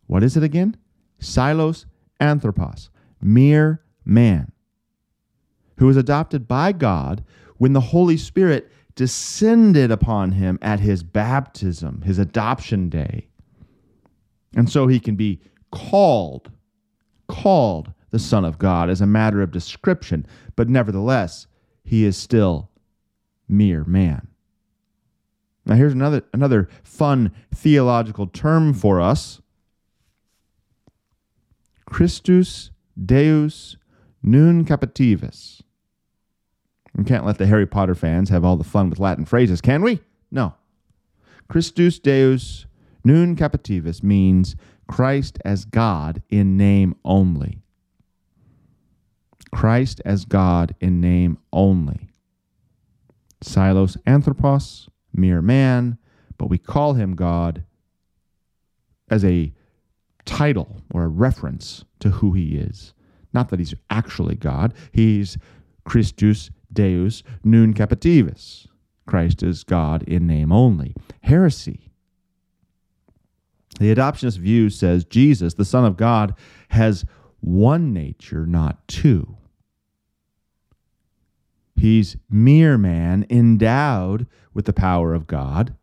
what 0.06 0.22
is 0.22 0.36
it 0.36 0.42
again? 0.42 0.76
Psilos 1.20 1.86
anthropos, 2.20 2.90
mere 3.20 3.82
man, 4.04 4.52
who 5.78 5.86
was 5.86 5.96
adopted 5.96 6.46
by 6.46 6.72
God 6.72 7.24
when 7.58 7.72
the 7.72 7.80
Holy 7.80 8.16
Spirit 8.16 8.70
descended 8.94 9.90
upon 9.90 10.32
him 10.32 10.58
at 10.62 10.80
his 10.80 11.02
baptism, 11.02 12.02
his 12.02 12.18
adoption 12.18 12.88
day. 12.88 13.26
And 14.54 14.70
so 14.70 14.86
he 14.86 15.00
can 15.00 15.16
be 15.16 15.40
called, 15.70 16.50
called 17.28 17.92
the 18.10 18.18
Son 18.18 18.44
of 18.44 18.58
God 18.58 18.90
as 18.90 19.00
a 19.00 19.06
matter 19.06 19.40
of 19.40 19.50
description, 19.50 20.26
but 20.54 20.68
nevertheless, 20.68 21.46
he 21.82 22.04
is 22.04 22.16
still 22.16 22.70
mere 23.48 23.84
man. 23.84 24.28
Now 25.64 25.76
here's 25.76 25.92
another 25.92 26.24
another 26.32 26.68
fun 26.82 27.32
theological 27.54 28.26
term 28.26 28.74
for 28.74 29.00
us. 29.00 29.40
Christus 31.86 32.70
Deus 33.02 33.76
nuncupativus. 34.24 35.62
We 36.96 37.04
can't 37.04 37.24
let 37.24 37.38
the 37.38 37.46
Harry 37.46 37.66
Potter 37.66 37.94
fans 37.94 38.28
have 38.28 38.44
all 38.44 38.56
the 38.56 38.64
fun 38.64 38.90
with 38.90 38.98
Latin 38.98 39.24
phrases, 39.24 39.60
can 39.60 39.82
we? 39.82 40.00
No. 40.30 40.54
Christus 41.48 41.98
Deus 41.98 42.66
nuncupativus 43.06 44.02
means 44.02 44.56
Christ 44.86 45.38
as 45.44 45.64
God 45.64 46.22
in 46.28 46.56
name 46.56 46.94
only. 47.04 47.62
Christ 49.54 50.00
as 50.04 50.24
God 50.24 50.74
in 50.80 51.00
name 51.00 51.38
only. 51.52 52.08
Psilos 53.42 53.96
anthropos, 54.06 54.88
mere 55.12 55.42
man, 55.42 55.98
but 56.38 56.48
we 56.48 56.58
call 56.58 56.94
him 56.94 57.14
God 57.14 57.64
as 59.10 59.24
a 59.24 59.52
title 60.24 60.82
or 60.92 61.04
a 61.04 61.08
reference 61.08 61.84
to 62.00 62.10
who 62.10 62.32
he 62.32 62.56
is. 62.56 62.94
Not 63.32 63.48
that 63.50 63.58
he's 63.58 63.74
actually 63.90 64.36
God, 64.36 64.74
he's 64.92 65.36
Christus 65.84 66.50
Deus 66.72 67.22
nuncupativus. 67.44 68.66
Christ 69.06 69.42
is 69.42 69.64
God 69.64 70.02
in 70.04 70.26
name 70.26 70.52
only. 70.52 70.94
Heresy. 71.22 71.92
The 73.78 73.94
adoptionist 73.94 74.38
view 74.38 74.70
says 74.70 75.04
Jesus, 75.04 75.54
the 75.54 75.64
Son 75.64 75.84
of 75.84 75.96
God, 75.96 76.34
has 76.68 77.04
one 77.40 77.92
nature, 77.92 78.46
not 78.46 78.86
two. 78.86 79.36
He's 81.74 82.16
mere 82.30 82.78
man 82.78 83.26
endowed 83.28 84.26
with 84.54 84.66
the 84.66 84.72
power 84.72 85.14
of 85.14 85.26
God. 85.26 85.74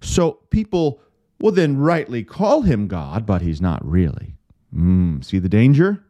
So 0.00 0.40
people 0.50 1.00
will 1.40 1.52
then 1.52 1.76
rightly 1.76 2.24
call 2.24 2.62
him 2.62 2.88
God, 2.88 3.26
but 3.26 3.42
he's 3.42 3.60
not 3.60 3.84
really. 3.88 4.34
Mm, 4.74 5.24
see 5.24 5.38
the 5.38 5.48
danger? 5.48 6.02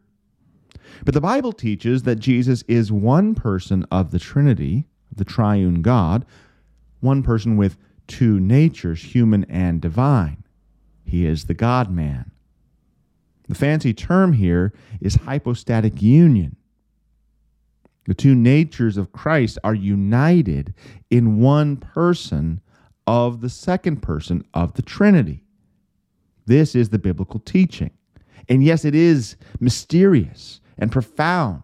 But 1.05 1.13
the 1.13 1.21
Bible 1.21 1.53
teaches 1.53 2.03
that 2.03 2.17
Jesus 2.17 2.63
is 2.67 2.91
one 2.91 3.35
person 3.35 3.85
of 3.91 4.11
the 4.11 4.19
Trinity, 4.19 4.87
the 5.15 5.25
triune 5.25 5.81
God, 5.81 6.25
one 6.99 7.23
person 7.23 7.57
with 7.57 7.77
two 8.07 8.39
natures, 8.39 9.01
human 9.01 9.45
and 9.45 9.81
divine. 9.81 10.43
He 11.03 11.25
is 11.25 11.45
the 11.45 11.53
God 11.53 11.91
man. 11.91 12.31
The 13.47 13.55
fancy 13.55 13.93
term 13.93 14.33
here 14.33 14.73
is 15.01 15.15
hypostatic 15.15 16.01
union. 16.01 16.55
The 18.05 18.13
two 18.13 18.33
natures 18.33 18.97
of 18.97 19.11
Christ 19.11 19.57
are 19.63 19.75
united 19.75 20.73
in 21.09 21.39
one 21.39 21.77
person 21.77 22.61
of 23.07 23.41
the 23.41 23.49
second 23.49 24.01
person 24.01 24.43
of 24.53 24.73
the 24.73 24.81
Trinity. 24.81 25.43
This 26.45 26.75
is 26.75 26.89
the 26.89 26.99
biblical 26.99 27.39
teaching. 27.39 27.91
And 28.49 28.63
yes, 28.63 28.85
it 28.85 28.95
is 28.95 29.35
mysterious 29.59 30.61
and 30.81 30.91
profound 30.91 31.63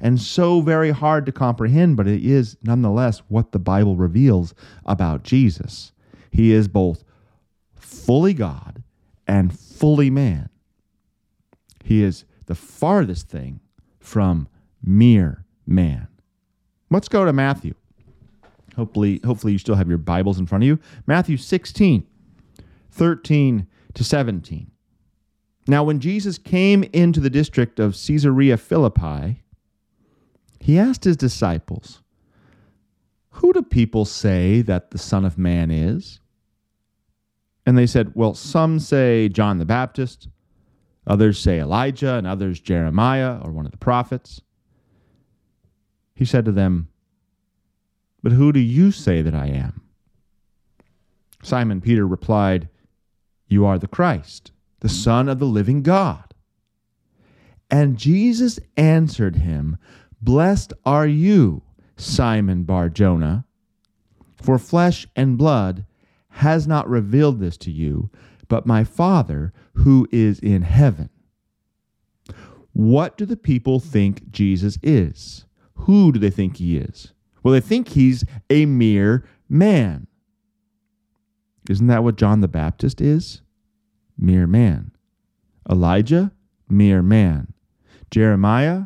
and 0.00 0.20
so 0.20 0.60
very 0.60 0.90
hard 0.90 1.26
to 1.26 1.32
comprehend, 1.32 1.96
but 1.96 2.06
it 2.06 2.24
is 2.24 2.56
nonetheless 2.62 3.20
what 3.28 3.52
the 3.52 3.58
Bible 3.58 3.96
reveals 3.96 4.54
about 4.86 5.24
Jesus. 5.24 5.92
He 6.30 6.52
is 6.52 6.68
both 6.68 7.02
fully 7.74 8.34
God 8.34 8.82
and 9.26 9.58
fully 9.58 10.10
man. 10.10 10.50
He 11.82 12.02
is 12.02 12.24
the 12.46 12.54
farthest 12.54 13.28
thing 13.28 13.60
from 13.98 14.48
mere 14.82 15.44
man. 15.66 16.06
Let's 16.90 17.08
go 17.08 17.24
to 17.24 17.32
Matthew. 17.32 17.74
Hopefully, 18.76 19.20
hopefully 19.24 19.52
you 19.52 19.58
still 19.58 19.74
have 19.74 19.88
your 19.88 19.98
Bibles 19.98 20.38
in 20.38 20.46
front 20.46 20.62
of 20.62 20.68
you. 20.68 20.78
Matthew 21.06 21.36
16, 21.36 22.06
13 22.92 23.66
to 23.94 24.04
17. 24.04 24.70
Now, 25.68 25.84
when 25.84 26.00
Jesus 26.00 26.38
came 26.38 26.82
into 26.94 27.20
the 27.20 27.28
district 27.28 27.78
of 27.78 27.92
Caesarea 27.92 28.56
Philippi, 28.56 29.42
he 30.60 30.78
asked 30.78 31.04
his 31.04 31.16
disciples, 31.18 32.00
Who 33.32 33.52
do 33.52 33.60
people 33.62 34.06
say 34.06 34.62
that 34.62 34.90
the 34.90 34.98
Son 34.98 35.26
of 35.26 35.36
Man 35.36 35.70
is? 35.70 36.20
And 37.66 37.76
they 37.76 37.86
said, 37.86 38.12
Well, 38.14 38.32
some 38.32 38.78
say 38.78 39.28
John 39.28 39.58
the 39.58 39.66
Baptist, 39.66 40.28
others 41.06 41.38
say 41.38 41.60
Elijah, 41.60 42.14
and 42.14 42.26
others 42.26 42.60
Jeremiah 42.60 43.38
or 43.42 43.52
one 43.52 43.66
of 43.66 43.72
the 43.72 43.76
prophets. 43.78 44.40
He 46.14 46.24
said 46.24 46.46
to 46.46 46.52
them, 46.52 46.88
But 48.22 48.32
who 48.32 48.52
do 48.52 48.60
you 48.60 48.90
say 48.90 49.20
that 49.20 49.34
I 49.34 49.48
am? 49.48 49.82
Simon 51.42 51.82
Peter 51.82 52.06
replied, 52.06 52.70
You 53.48 53.66
are 53.66 53.78
the 53.78 53.86
Christ 53.86 54.50
the 54.80 54.88
Son 54.88 55.28
of 55.28 55.38
the 55.38 55.46
living 55.46 55.82
God. 55.82 56.34
And 57.70 57.98
Jesus 57.98 58.58
answered 58.76 59.36
him, 59.36 59.76
Blessed 60.20 60.72
are 60.84 61.06
you, 61.06 61.62
Simon 61.96 62.64
Bar 62.64 62.88
Jonah, 62.88 63.44
for 64.36 64.58
flesh 64.58 65.06
and 65.14 65.36
blood 65.36 65.84
has 66.28 66.66
not 66.66 66.88
revealed 66.88 67.40
this 67.40 67.56
to 67.58 67.70
you, 67.70 68.10
but 68.48 68.66
my 68.66 68.84
Father 68.84 69.52
who 69.74 70.08
is 70.10 70.38
in 70.38 70.62
heaven. 70.62 71.10
What 72.72 73.16
do 73.16 73.26
the 73.26 73.36
people 73.36 73.80
think 73.80 74.30
Jesus 74.30 74.78
is? 74.82 75.44
Who 75.74 76.12
do 76.12 76.18
they 76.18 76.30
think 76.30 76.56
he 76.56 76.76
is? 76.76 77.12
Well, 77.42 77.52
they 77.52 77.60
think 77.60 77.88
he's 77.88 78.24
a 78.50 78.66
mere 78.66 79.24
man. 79.48 80.06
Isn't 81.68 81.86
that 81.88 82.04
what 82.04 82.16
John 82.16 82.40
the 82.40 82.48
Baptist 82.48 83.00
is? 83.00 83.42
Mere 84.18 84.46
man. 84.46 84.92
Elijah, 85.70 86.32
mere 86.68 87.02
man. 87.02 87.52
Jeremiah, 88.10 88.84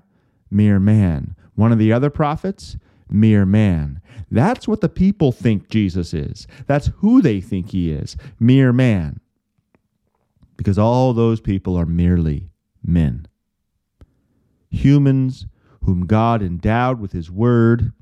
mere 0.51 0.81
man. 0.81 1.37
One 1.55 1.73
of 1.73 1.79
the 1.79 1.93
other 1.93 2.11
prophets, 2.11 2.77
mere 3.09 3.47
man. 3.47 4.01
That's 4.31 4.67
what 4.67 4.81
the 4.81 4.89
people 4.89 5.33
think 5.33 5.69
Jesus 5.69 6.15
is. 6.15 6.47
That's 6.67 6.91
who 6.97 7.23
they 7.23 7.41
think 7.41 7.71
he 7.71 7.91
is, 7.91 8.17
mere 8.41 8.73
man. 8.73 9.21
Because 10.57 10.79
all 10.79 11.13
those 11.13 11.41
people 11.41 11.77
are 11.77 11.87
merely 11.87 12.49
men. 12.83 13.27
Humans 14.71 15.47
whom 15.85 16.07
God 16.07 16.43
endowed 16.43 17.01
with 17.01 17.13
his 17.13 17.31
word 17.31 17.93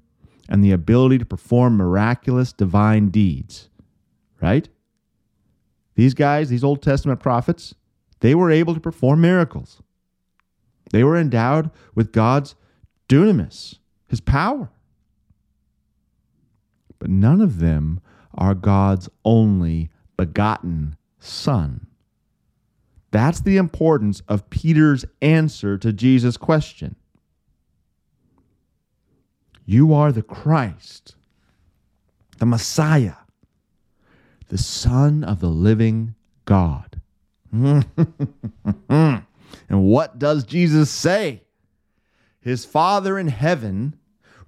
and 0.48 0.62
the 0.62 0.72
ability 0.72 1.18
to 1.18 1.24
perform 1.24 1.76
miraculous 1.76 2.52
divine 2.52 3.08
deeds. 3.08 3.68
Right? 4.40 4.68
These 6.00 6.14
guys, 6.14 6.48
these 6.48 6.64
Old 6.64 6.80
Testament 6.80 7.20
prophets, 7.20 7.74
they 8.20 8.34
were 8.34 8.50
able 8.50 8.72
to 8.72 8.80
perform 8.80 9.20
miracles. 9.20 9.82
They 10.92 11.04
were 11.04 11.14
endowed 11.14 11.70
with 11.94 12.10
God's 12.10 12.54
dunamis, 13.06 13.76
his 14.08 14.22
power. 14.22 14.70
But 16.98 17.10
none 17.10 17.42
of 17.42 17.58
them 17.58 18.00
are 18.32 18.54
God's 18.54 19.10
only 19.26 19.90
begotten 20.16 20.96
Son. 21.18 21.86
That's 23.10 23.42
the 23.42 23.58
importance 23.58 24.22
of 24.26 24.48
Peter's 24.48 25.04
answer 25.20 25.76
to 25.76 25.92
Jesus' 25.92 26.38
question. 26.38 26.96
You 29.66 29.92
are 29.92 30.12
the 30.12 30.22
Christ, 30.22 31.14
the 32.38 32.46
Messiah, 32.46 33.16
the 34.50 34.58
Son 34.58 35.24
of 35.24 35.40
the 35.40 35.48
living 35.48 36.14
God. 36.44 37.00
and 37.52 37.84
what 39.68 40.18
does 40.18 40.44
Jesus 40.44 40.90
say? 40.90 41.44
His 42.40 42.64
Father 42.64 43.18
in 43.18 43.28
heaven 43.28 43.96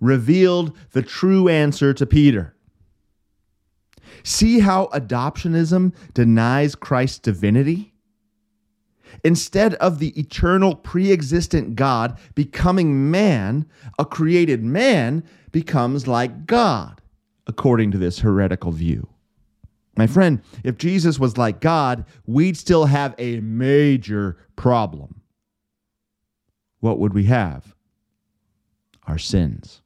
revealed 0.00 0.76
the 0.90 1.02
true 1.02 1.48
answer 1.48 1.94
to 1.94 2.04
Peter. 2.04 2.54
See 4.24 4.58
how 4.60 4.86
adoptionism 4.86 5.94
denies 6.14 6.74
Christ's 6.74 7.20
divinity? 7.20 7.94
Instead 9.24 9.74
of 9.74 10.00
the 10.00 10.18
eternal 10.18 10.74
pre 10.74 11.12
existent 11.12 11.76
God 11.76 12.18
becoming 12.34 13.10
man, 13.10 13.66
a 13.98 14.04
created 14.04 14.64
man 14.64 15.22
becomes 15.52 16.08
like 16.08 16.46
God, 16.46 17.00
according 17.46 17.92
to 17.92 17.98
this 17.98 18.18
heretical 18.20 18.72
view. 18.72 19.11
My 19.96 20.06
friend, 20.06 20.40
if 20.64 20.78
Jesus 20.78 21.18
was 21.18 21.36
like 21.36 21.60
God, 21.60 22.04
we'd 22.26 22.56
still 22.56 22.86
have 22.86 23.14
a 23.18 23.40
major 23.40 24.38
problem. 24.56 25.20
What 26.80 26.98
would 26.98 27.12
we 27.12 27.24
have? 27.24 27.74
Our 29.06 29.18
sins. 29.18 29.82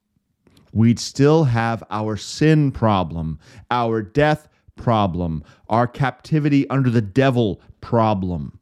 We'd 0.73 0.99
still 0.99 1.45
have 1.45 1.83
our 1.91 2.17
sin 2.17 2.71
problem, 2.71 3.39
our 3.71 4.03
death 4.03 4.49
problem, 4.77 5.43
our 5.69 5.87
captivity 5.87 6.69
under 6.71 6.91
the 6.91 7.03
devil 7.03 7.61
problem. 7.81 8.59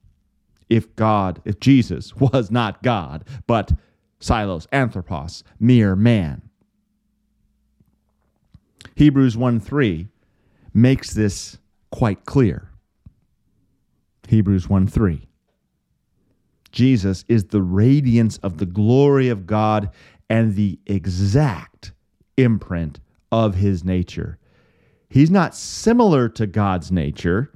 If 0.71 0.95
God, 0.97 1.43
if 1.45 1.61
Jesus 1.61 2.17
was 2.17 2.51
not 2.51 2.83
God, 2.83 3.25
but 3.47 3.73
Psilos, 4.21 4.67
Anthropos, 4.73 5.45
mere 5.61 5.95
man. 5.95 6.41
Hebrews 8.95 9.37
1 9.37 9.61
3 9.61 10.09
makes 10.75 11.15
this 11.15 11.59
quite 11.91 12.25
clear. 12.25 12.69
Hebrews 14.29 14.69
1 14.69 14.87
3. 14.87 15.27
Jesus 16.73 17.25
is 17.29 17.45
the 17.45 17.63
radiance 17.63 18.39
of 18.39 18.59
the 18.59 18.67
glory 18.67 19.29
of 19.29 19.47
God 19.47 19.91
and 20.29 20.57
the 20.57 20.81
exact 20.87 21.93
imprint 22.37 22.99
of 23.31 23.55
his 23.55 23.85
nature. 23.85 24.39
He's 25.09 25.31
not 25.31 25.55
similar 25.55 26.29
to 26.31 26.47
God's 26.49 26.91
nature. 26.91 27.53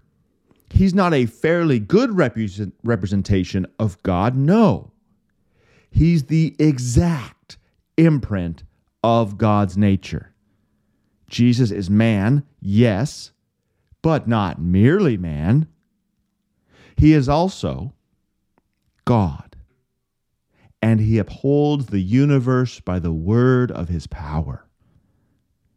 He's 0.71 0.95
not 0.95 1.15
a 1.15 1.27
fairly 1.27 1.81
good 1.81 2.17
represent, 2.17 2.75
representation 2.85 3.67
of 3.81 4.01
God. 4.05 4.37
No. 4.37 4.93
He's 5.91 6.25
the 6.25 6.55
exact 6.59 7.59
imprint 7.97 8.63
of 9.03 9.39
God's 9.39 9.77
nature. 9.77 10.28
Jesus 11.29 11.71
is 11.71 11.91
man, 11.91 12.45
yes, 12.61 13.33
but 14.03 14.27
not 14.27 14.61
merely 14.61 15.17
man. 15.17 15.69
He 16.97 17.13
is 17.13 17.29
also 17.29 17.93
God, 19.05 19.57
and 20.83 21.01
he 21.01 21.19
upholds 21.19 21.87
the 21.87 22.01
universe 22.01 22.81
by 22.81 22.99
the 22.99 23.13
word 23.13 23.71
of 23.71 23.89
his 23.89 24.07
power. 24.07 24.65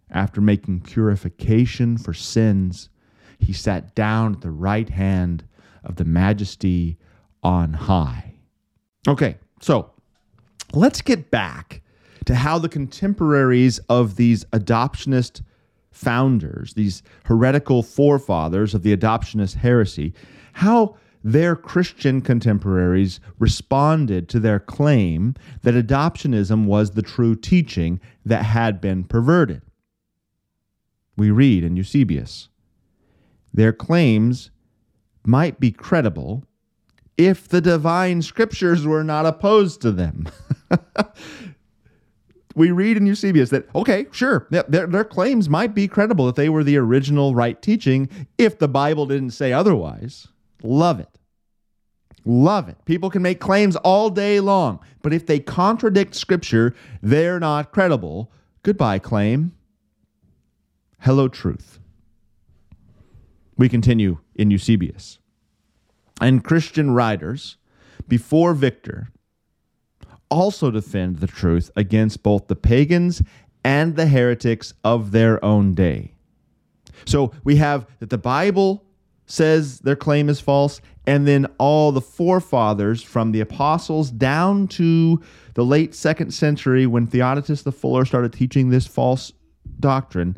After 0.10 0.42
making 0.42 0.82
purification 0.82 1.98
for 1.98 2.14
sins, 2.14 2.90
he 3.38 3.54
sat 3.54 3.96
down 3.96 4.36
at 4.36 4.42
the 4.42 4.52
right 4.52 4.90
hand 4.90 5.46
of 5.84 5.96
the 5.96 6.06
majesty 6.06 6.98
on 7.44 7.74
high. 7.74 8.36
Okay, 9.08 9.38
so 9.62 9.92
let's 10.74 11.02
get 11.02 11.32
back 11.32 11.81
to 12.26 12.36
how 12.36 12.60
the 12.60 12.70
contemporaries 12.70 13.80
of 13.90 14.16
these 14.16 14.46
adoptionist 14.46 15.42
founders, 15.92 16.74
these 16.74 17.04
heretical 17.26 17.84
forefathers 17.84 18.74
of 18.74 18.84
the 18.84 18.96
adoptionist 18.96 19.56
heresy, 19.56 20.14
how 20.54 20.96
their 21.24 21.56
Christian 21.56 22.22
contemporaries 22.22 23.20
responded 23.38 24.28
to 24.30 24.40
their 24.40 24.60
claim 24.60 25.36
that 25.62 25.76
adoptionism 25.76 26.66
was 26.66 26.92
the 26.92 27.02
true 27.02 27.36
teaching 27.36 28.00
that 28.26 28.44
had 28.44 28.82
been 28.82 29.04
perverted. 29.04 29.62
We 31.16 31.30
read 31.30 31.64
in 31.64 31.76
Eusebius 31.76 32.50
their 33.54 33.74
claims 33.74 34.50
might 35.26 35.60
be 35.60 35.72
credible 35.72 36.46
if 37.18 37.48
the 37.48 37.62
divine 37.62 38.22
scriptures 38.22 38.86
were 38.86 39.04
not 39.04 39.26
opposed 39.26 39.82
to 39.82 39.92
them. 39.92 40.28
we 42.56 42.72
read 42.72 42.98
in 42.98 43.06
Eusebius 43.06 43.50
that, 43.52 43.68
okay, 43.76 44.08
sure, 44.12 44.48
their, 44.50 44.88
their 44.88 45.04
claims 45.04 45.50
might 45.50 45.74
be 45.74 45.88
credible 45.88 46.26
that 46.26 46.36
they 46.36 46.50
were 46.50 46.64
the 46.64 46.78
original 46.78 47.36
right 47.36 47.62
teaching 47.62 48.10
if 48.38 48.60
the 48.60 48.68
Bible 48.68 49.06
didn't 49.06 49.32
say 49.32 49.54
otherwise. 49.54 50.28
Love 50.64 51.00
it. 51.00 51.20
Love 52.24 52.70
it. 52.70 52.78
People 52.86 53.10
can 53.10 53.22
make 53.22 53.40
claims 53.40 53.76
all 53.78 54.10
day 54.10 54.40
long, 54.40 54.80
but 55.02 55.14
if 55.14 55.26
they 55.26 55.40
contradict 55.40 56.14
Scripture, 56.14 56.76
they're 57.02 57.40
not 57.40 57.72
credible. 57.72 58.32
Goodbye, 58.64 59.00
claim. 59.00 59.54
Hello, 61.00 61.28
truth. 61.28 61.80
We 63.58 63.70
continue 63.70 64.20
in 64.36 64.52
Eusebius. 64.52 65.18
And 66.20 66.44
Christian 66.44 66.92
writers 66.92 67.58
before 68.08 68.54
Victor 68.54 69.12
also 70.32 70.72
defend 70.72 71.18
the 71.18 71.28
truth 71.28 71.70
against 71.76 72.24
both 72.24 72.48
the 72.48 72.56
pagans 72.56 73.22
and 73.64 73.96
the 73.96 74.08
heretics 74.08 74.74
of 74.84 75.12
their 75.12 75.44
own 75.46 75.76
day. 75.76 76.14
So 77.06 77.32
we 77.44 77.58
have 77.58 77.86
that 78.00 78.10
the 78.10 78.18
Bible 78.18 78.84
says 79.26 79.80
their 79.80 79.96
claim 79.96 80.30
is 80.30 80.40
false, 80.40 80.82
and 81.06 81.28
then 81.28 81.46
all 81.58 81.92
the 81.92 82.02
forefathers 82.02 83.02
from 83.02 83.32
the 83.32 83.40
apostles 83.40 84.12
down 84.12 84.68
to 84.68 85.22
the 85.54 85.64
late 85.64 85.96
second 85.96 86.32
century 86.34 86.86
when 86.86 87.08
Theodotus 87.08 87.64
the 87.64 87.72
Fuller 87.72 88.06
started 88.06 88.34
teaching 88.34 88.70
this 88.70 88.88
false 88.88 89.32
doctrine, 89.80 90.38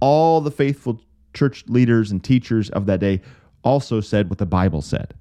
all 0.00 0.40
the 0.40 0.50
faithful 0.50 1.00
church 1.34 1.64
leaders 1.68 2.10
and 2.10 2.22
teachers 2.22 2.68
of 2.70 2.86
that 2.86 3.00
day 3.00 3.20
also 3.64 4.00
said 4.00 4.28
what 4.28 4.38
the 4.38 4.46
Bible 4.46 4.82
said. 4.82 5.14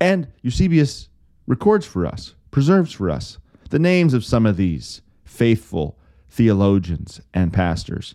And 0.00 0.26
Eusebius 0.42 1.08
records 1.46 1.86
for 1.86 2.06
us 2.06 2.34
preserves 2.52 2.92
for 2.92 3.10
us 3.10 3.38
the 3.70 3.80
names 3.80 4.14
of 4.14 4.24
some 4.24 4.46
of 4.46 4.56
these 4.56 5.02
faithful 5.24 5.98
theologians 6.30 7.20
and 7.34 7.52
pastors. 7.52 8.14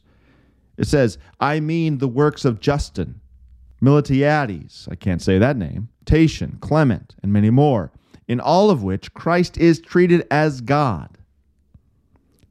It 0.78 0.88
says, 0.88 1.17
I 1.41 1.60
mean 1.60 1.97
the 1.97 2.08
works 2.08 2.45
of 2.45 2.62
Justin, 2.62 3.19
Miltiades, 3.82 4.88
I 4.89 4.95
can't 4.95 5.21
say 5.21 5.38
that 5.38 5.58
name, 5.58 5.89
Tatian, 6.06 6.58
Clement, 6.62 7.15
and 7.21 7.34
many 7.34 7.50
more, 7.50 7.91
in 8.28 8.39
all 8.39 8.69
of 8.69 8.84
which 8.84 9.13
Christ 9.13 9.58
is 9.58 9.82
treated 9.82 10.26
as 10.32 10.62
God. 10.62 11.17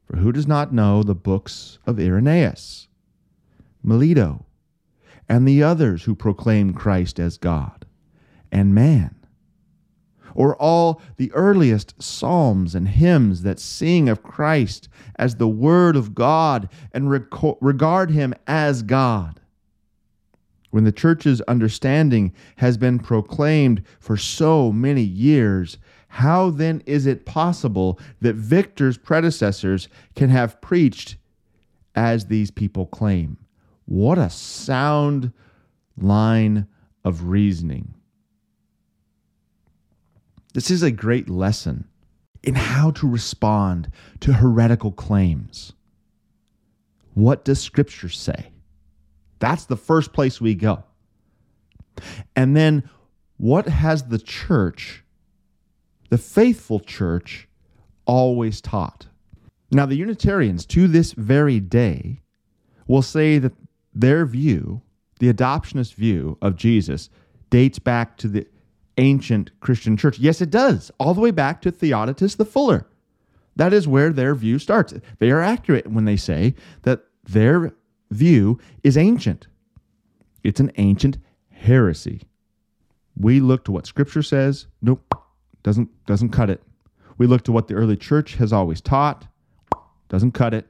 For 0.05 0.17
who 0.17 0.31
does 0.31 0.47
not 0.47 0.73
know 0.73 1.03
the 1.03 1.15
books 1.15 1.79
of 1.85 1.99
Irenaeus, 1.99 2.87
Melito, 3.83 4.45
and 5.27 5.47
the 5.47 5.63
others 5.63 6.03
who 6.03 6.15
proclaim 6.15 6.73
Christ 6.73 7.19
as 7.19 7.37
God 7.37 7.85
and 8.51 8.73
man? 8.73 9.16
Or 10.37 10.55
all 10.57 11.01
the 11.17 11.31
earliest 11.33 12.01
psalms 12.01 12.75
and 12.75 12.87
hymns 12.87 13.41
that 13.41 13.59
sing 13.59 14.07
of 14.07 14.21
Christ 14.21 14.87
as 15.15 15.35
the 15.35 15.47
Word 15.47 15.95
of 15.95 16.13
God 16.13 16.69
and 16.93 17.09
regard 17.09 18.11
Him 18.11 18.35
as 18.45 18.83
God. 18.83 19.41
When 20.69 20.83
the 20.83 20.91
church's 20.91 21.41
understanding 21.41 22.33
has 22.57 22.77
been 22.77 22.99
proclaimed 22.99 23.81
for 23.99 24.15
so 24.15 24.71
many 24.71 25.01
years, 25.01 25.79
how 26.09 26.51
then 26.51 26.83
is 26.85 27.07
it 27.07 27.25
possible 27.25 27.99
that 28.21 28.35
Victor's 28.35 28.97
predecessors 28.97 29.89
can 30.15 30.29
have 30.29 30.61
preached 30.61 31.17
as 31.95 32.25
these 32.25 32.51
people 32.51 32.85
claim? 32.85 33.37
What 33.85 34.19
a 34.19 34.29
sound 34.29 35.33
line 35.97 36.67
of 37.03 37.23
reasoning. 37.23 37.95
This 40.53 40.71
is 40.71 40.83
a 40.83 40.91
great 40.91 41.29
lesson 41.29 41.87
in 42.43 42.55
how 42.55 42.91
to 42.91 43.07
respond 43.07 43.91
to 44.21 44.33
heretical 44.33 44.91
claims. 44.91 45.73
What 47.13 47.43
does 47.43 47.61
Scripture 47.61 48.09
say? 48.09 48.51
That's 49.39 49.65
the 49.65 49.77
first 49.77 50.13
place 50.13 50.39
we 50.39 50.55
go. 50.55 50.83
And 52.35 52.55
then, 52.55 52.89
what 53.37 53.67
has 53.67 54.03
the 54.03 54.19
church, 54.19 55.03
the 56.09 56.17
faithful 56.17 56.79
church, 56.79 57.47
always 58.05 58.61
taught. 58.61 59.07
Now, 59.71 59.85
the 59.85 59.97
Unitarians 59.97 60.65
to 60.67 60.87
this 60.87 61.11
very 61.11 61.59
day 61.59 62.21
will 62.87 63.01
say 63.01 63.37
that 63.37 63.53
their 63.93 64.25
view, 64.25 64.81
the 65.19 65.31
adoptionist 65.31 65.93
view 65.93 66.37
of 66.41 66.55
Jesus, 66.55 67.09
dates 67.49 67.79
back 67.79 68.17
to 68.17 68.27
the 68.27 68.47
ancient 68.97 69.51
Christian 69.59 69.97
church. 69.97 70.19
Yes, 70.19 70.41
it 70.41 70.49
does, 70.49 70.91
all 70.99 71.13
the 71.13 71.21
way 71.21 71.31
back 71.31 71.61
to 71.61 71.71
Theodotus 71.71 72.35
the 72.35 72.45
Fuller. 72.45 72.87
That 73.55 73.73
is 73.73 73.87
where 73.87 74.11
their 74.11 74.35
view 74.35 74.59
starts. 74.59 74.93
They 75.19 75.31
are 75.31 75.41
accurate 75.41 75.87
when 75.87 76.05
they 76.05 76.17
say 76.17 76.55
that 76.83 77.03
their 77.23 77.73
view 78.11 78.59
is 78.83 78.97
ancient. 78.97 79.47
It's 80.43 80.59
an 80.59 80.71
ancient 80.77 81.17
heresy. 81.49 82.21
We 83.19 83.39
look 83.39 83.65
to 83.65 83.71
what 83.71 83.87
Scripture 83.87 84.21
says. 84.21 84.67
Nope, 84.81 85.13
doesn't 85.63 85.89
doesn't 86.05 86.29
cut 86.29 86.49
it. 86.49 86.61
We 87.17 87.25
look 87.25 87.43
to 87.45 87.51
what 87.51 87.67
the 87.67 87.73
early 87.73 87.97
church 87.97 88.35
has 88.35 88.53
always 88.53 88.79
taught. 88.79 89.27
Doesn't 90.07 90.33
cut 90.33 90.53
it. 90.53 90.67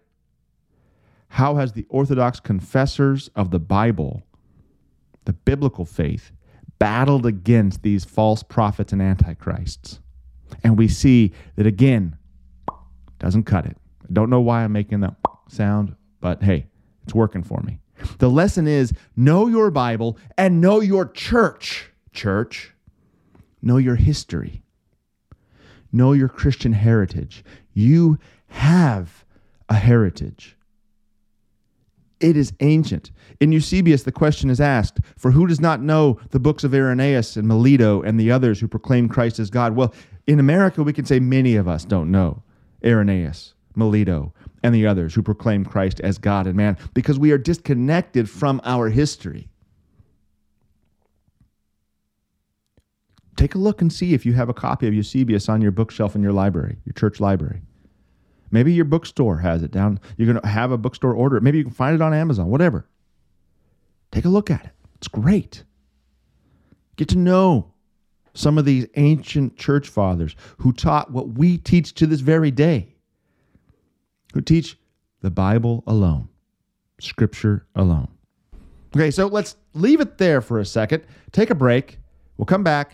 How 1.27 1.55
has 1.55 1.73
the 1.73 1.85
Orthodox 1.89 2.39
confessors 2.39 3.29
of 3.35 3.51
the 3.51 3.59
Bible, 3.59 4.23
the 5.25 5.33
biblical 5.33 5.85
faith, 5.85 6.31
battled 6.79 7.25
against 7.25 7.81
these 7.83 8.05
false 8.05 8.43
prophets 8.43 8.93
and 8.93 9.01
antichrists? 9.01 9.99
And 10.63 10.77
we 10.77 10.87
see 10.87 11.33
that 11.55 11.67
again, 11.67 12.17
doesn't 13.19 13.43
cut 13.43 13.65
it. 13.65 13.77
I 14.03 14.13
don't 14.13 14.29
know 14.29 14.41
why 14.41 14.63
I'm 14.63 14.71
making 14.71 15.01
that 15.01 15.15
sound, 15.49 15.95
but 16.21 16.43
hey, 16.43 16.67
it's 17.03 17.13
working 17.13 17.43
for 17.43 17.61
me. 17.61 17.79
The 18.19 18.29
lesson 18.29 18.67
is 18.67 18.93
know 19.15 19.47
your 19.47 19.71
Bible 19.71 20.17
and 20.37 20.61
know 20.61 20.81
your 20.81 21.07
church. 21.07 21.91
Church, 22.13 22.73
know 23.61 23.77
your 23.77 23.95
history, 23.95 24.63
know 25.91 26.13
your 26.13 26.29
Christian 26.29 26.73
heritage. 26.73 27.43
You 27.73 28.17
have 28.47 29.23
a 29.69 29.75
heritage. 29.75 30.56
It 32.19 32.35
is 32.35 32.53
ancient. 32.61 33.11
In 33.39 33.51
Eusebius, 33.51 34.03
the 34.03 34.11
question 34.11 34.49
is 34.49 34.59
asked 34.59 34.99
For 35.17 35.31
who 35.31 35.45
does 35.47 35.61
not 35.61 35.81
know 35.81 36.19
the 36.31 36.39
books 36.39 36.63
of 36.63 36.73
Irenaeus 36.73 37.37
and 37.37 37.47
Melito 37.47 38.01
and 38.01 38.19
the 38.19 38.31
others 38.31 38.59
who 38.59 38.67
proclaim 38.67 39.07
Christ 39.07 39.39
as 39.39 39.49
God? 39.49 39.75
Well, 39.75 39.93
in 40.25 40.39
America, 40.39 40.83
we 40.83 40.93
can 40.93 41.05
say 41.05 41.19
many 41.19 41.55
of 41.55 41.67
us 41.67 41.85
don't 41.85 42.11
know 42.11 42.43
Irenaeus, 42.83 43.53
Melito, 43.75 44.33
and 44.63 44.73
the 44.73 44.87
others 44.87 45.13
who 45.13 45.21
proclaim 45.21 45.63
Christ 45.63 45.99
as 46.01 46.17
God 46.17 46.47
and 46.47 46.55
man 46.55 46.77
because 46.93 47.19
we 47.19 47.31
are 47.31 47.37
disconnected 47.37 48.29
from 48.29 48.59
our 48.63 48.89
history. 48.89 49.49
Take 53.35 53.53
a 53.53 53.59
look 53.59 53.81
and 53.81 53.93
see 53.93 54.15
if 54.15 54.25
you 54.25 54.33
have 54.33 54.49
a 54.49 54.53
copy 54.53 54.87
of 54.87 54.95
Eusebius 54.95 55.47
on 55.47 55.61
your 55.61 55.71
bookshelf 55.71 56.15
in 56.15 56.23
your 56.23 56.33
library, 56.33 56.77
your 56.85 56.93
church 56.93 57.19
library. 57.19 57.61
Maybe 58.51 58.73
your 58.73 58.85
bookstore 58.85 59.37
has 59.37 59.63
it 59.63 59.71
down. 59.71 59.99
You're 60.17 60.31
going 60.31 60.41
to 60.41 60.47
have 60.47 60.71
a 60.71 60.77
bookstore 60.77 61.13
order. 61.13 61.37
It. 61.37 61.43
Maybe 61.43 61.57
you 61.57 61.63
can 61.63 61.73
find 61.73 61.95
it 61.95 62.01
on 62.01 62.13
Amazon, 62.13 62.47
whatever. 62.47 62.87
Take 64.11 64.25
a 64.25 64.29
look 64.29 64.49
at 64.49 64.65
it. 64.65 64.71
It's 64.95 65.07
great. 65.07 65.63
Get 66.95 67.09
to 67.09 67.17
know 67.17 67.73
some 68.33 68.57
of 68.57 68.65
these 68.65 68.87
ancient 68.95 69.57
church 69.57 69.89
fathers 69.89 70.35
who 70.57 70.71
taught 70.71 71.11
what 71.11 71.29
we 71.29 71.57
teach 71.57 71.93
to 71.95 72.07
this 72.07 72.21
very 72.21 72.51
day, 72.51 72.95
who 74.33 74.41
teach 74.41 74.77
the 75.21 75.31
Bible 75.31 75.83
alone, 75.87 76.29
Scripture 76.99 77.65
alone. 77.75 78.07
Okay, 78.95 79.11
so 79.11 79.27
let's 79.27 79.55
leave 79.73 79.99
it 79.99 80.17
there 80.17 80.41
for 80.41 80.59
a 80.59 80.65
second, 80.65 81.03
take 81.31 81.49
a 81.49 81.55
break. 81.55 81.99
We'll 82.37 82.45
come 82.45 82.63
back 82.63 82.93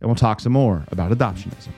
and 0.00 0.08
we'll 0.08 0.16
talk 0.16 0.40
some 0.40 0.52
more 0.52 0.84
about 0.90 1.12
adoptionism. 1.12 1.68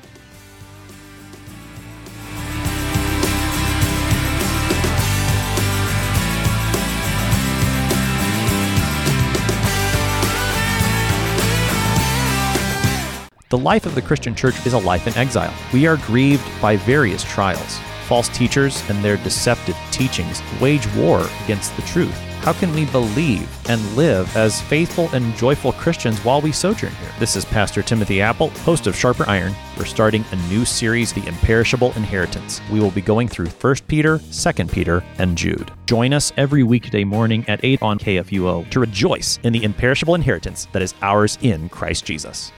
The 13.52 13.58
life 13.58 13.84
of 13.84 13.94
the 13.94 14.00
Christian 14.00 14.34
church 14.34 14.64
is 14.64 14.72
a 14.72 14.78
life 14.78 15.06
in 15.06 15.14
exile. 15.14 15.52
We 15.74 15.86
are 15.86 15.98
grieved 15.98 16.42
by 16.62 16.76
various 16.76 17.22
trials. 17.22 17.78
False 18.06 18.30
teachers 18.30 18.82
and 18.88 19.04
their 19.04 19.18
deceptive 19.18 19.76
teachings 19.90 20.40
wage 20.58 20.90
war 20.94 21.28
against 21.44 21.76
the 21.76 21.82
truth. 21.82 22.18
How 22.40 22.54
can 22.54 22.74
we 22.74 22.86
believe 22.86 23.46
and 23.68 23.94
live 23.94 24.34
as 24.38 24.62
faithful 24.62 25.10
and 25.12 25.36
joyful 25.36 25.72
Christians 25.72 26.18
while 26.20 26.40
we 26.40 26.50
sojourn 26.50 26.94
here? 26.94 27.12
This 27.18 27.36
is 27.36 27.44
Pastor 27.44 27.82
Timothy 27.82 28.22
Apple, 28.22 28.48
host 28.64 28.86
of 28.86 28.96
Sharper 28.96 29.28
Iron. 29.28 29.54
We're 29.76 29.84
starting 29.84 30.24
a 30.32 30.36
new 30.48 30.64
series, 30.64 31.12
The 31.12 31.26
Imperishable 31.26 31.92
Inheritance. 31.94 32.62
We 32.70 32.80
will 32.80 32.90
be 32.90 33.02
going 33.02 33.28
through 33.28 33.48
1 33.48 33.74
Peter, 33.86 34.18
2 34.32 34.64
Peter, 34.68 35.04
and 35.18 35.36
Jude. 35.36 35.70
Join 35.84 36.14
us 36.14 36.32
every 36.38 36.62
weekday 36.62 37.04
morning 37.04 37.44
at 37.48 37.62
8 37.62 37.82
on 37.82 37.98
KFUO 37.98 38.70
to 38.70 38.80
rejoice 38.80 39.38
in 39.42 39.52
the 39.52 39.62
imperishable 39.62 40.14
inheritance 40.14 40.68
that 40.72 40.80
is 40.80 40.94
ours 41.02 41.36
in 41.42 41.68
Christ 41.68 42.06
Jesus. 42.06 42.50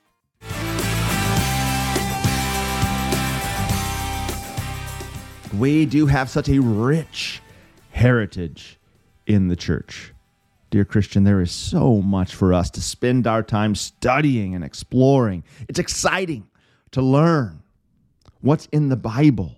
We 5.58 5.86
do 5.86 6.06
have 6.06 6.28
such 6.30 6.48
a 6.48 6.58
rich 6.60 7.40
heritage 7.90 8.78
in 9.26 9.48
the 9.48 9.56
church. 9.56 10.12
Dear 10.70 10.84
Christian, 10.84 11.24
there 11.24 11.40
is 11.40 11.52
so 11.52 12.02
much 12.02 12.34
for 12.34 12.52
us 12.52 12.70
to 12.70 12.80
spend 12.80 13.26
our 13.26 13.42
time 13.42 13.74
studying 13.74 14.54
and 14.54 14.64
exploring. 14.64 15.44
It's 15.68 15.78
exciting 15.78 16.48
to 16.90 17.02
learn 17.02 17.62
what's 18.40 18.66
in 18.66 18.88
the 18.88 18.96
Bible, 18.96 19.56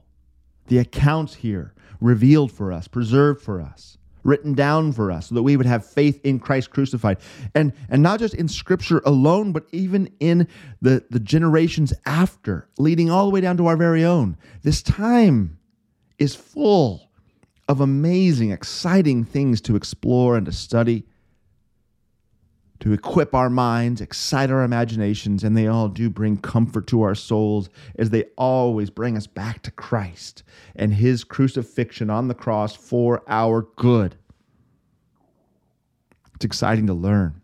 the 0.66 0.78
accounts 0.78 1.34
here 1.34 1.72
revealed 2.01 2.53
for 2.53 2.72
us, 2.72 2.86
preserved 2.86 3.40
for 3.40 3.62
us, 3.62 3.97
written 4.24 4.53
down 4.53 4.92
for 4.92 5.11
us, 5.11 5.28
so 5.28 5.34
that 5.34 5.42
we 5.42 5.57
would 5.57 5.66
have 5.66 5.86
faith 5.86 6.20
in 6.24 6.38
Christ 6.38 6.70
crucified. 6.70 7.18
And, 7.55 7.72
and 7.88 8.03
not 8.03 8.18
just 8.18 8.34
in 8.34 8.49
Scripture 8.49 9.01
alone, 9.07 9.53
but 9.53 9.64
even 9.72 10.12
in 10.20 10.49
the, 10.82 11.05
the 11.11 11.20
generations 11.20 11.94
after, 12.05 12.68
leading 12.78 13.11
all 13.11 13.24
the 13.24 13.32
way 13.32 13.40
down 13.40 13.57
to 13.57 13.66
our 13.66 13.76
very 13.76 14.05
own. 14.05 14.36
This 14.62 14.82
time 14.82 15.59
is 16.18 16.34
full 16.34 17.10
of 17.68 17.80
amazing, 17.80 18.50
exciting 18.50 19.24
things 19.24 19.60
to 19.62 19.76
explore 19.76 20.36
and 20.36 20.46
to 20.46 20.52
study, 20.52 21.04
to 22.80 22.92
equip 22.92 23.34
our 23.34 23.50
minds, 23.50 24.00
excite 24.00 24.50
our 24.50 24.62
imaginations, 24.62 25.42
and 25.42 25.56
they 25.56 25.66
all 25.66 25.88
do 25.88 26.08
bring 26.10 26.36
comfort 26.36 26.86
to 26.86 27.02
our 27.02 27.14
souls 27.14 27.68
as 27.98 28.10
they 28.10 28.24
always 28.36 28.90
bring 28.90 29.16
us 29.16 29.26
back 29.26 29.62
to 29.62 29.70
Christ 29.70 30.42
and 30.74 30.94
his 30.94 31.24
crucifixion 31.24 32.10
on 32.10 32.28
the 32.28 32.34
cross 32.34 32.76
for 32.76 33.22
our 33.26 33.62
good. 33.76 34.16
It's 36.34 36.44
exciting 36.44 36.86
to 36.86 36.94
learn. 36.94 37.40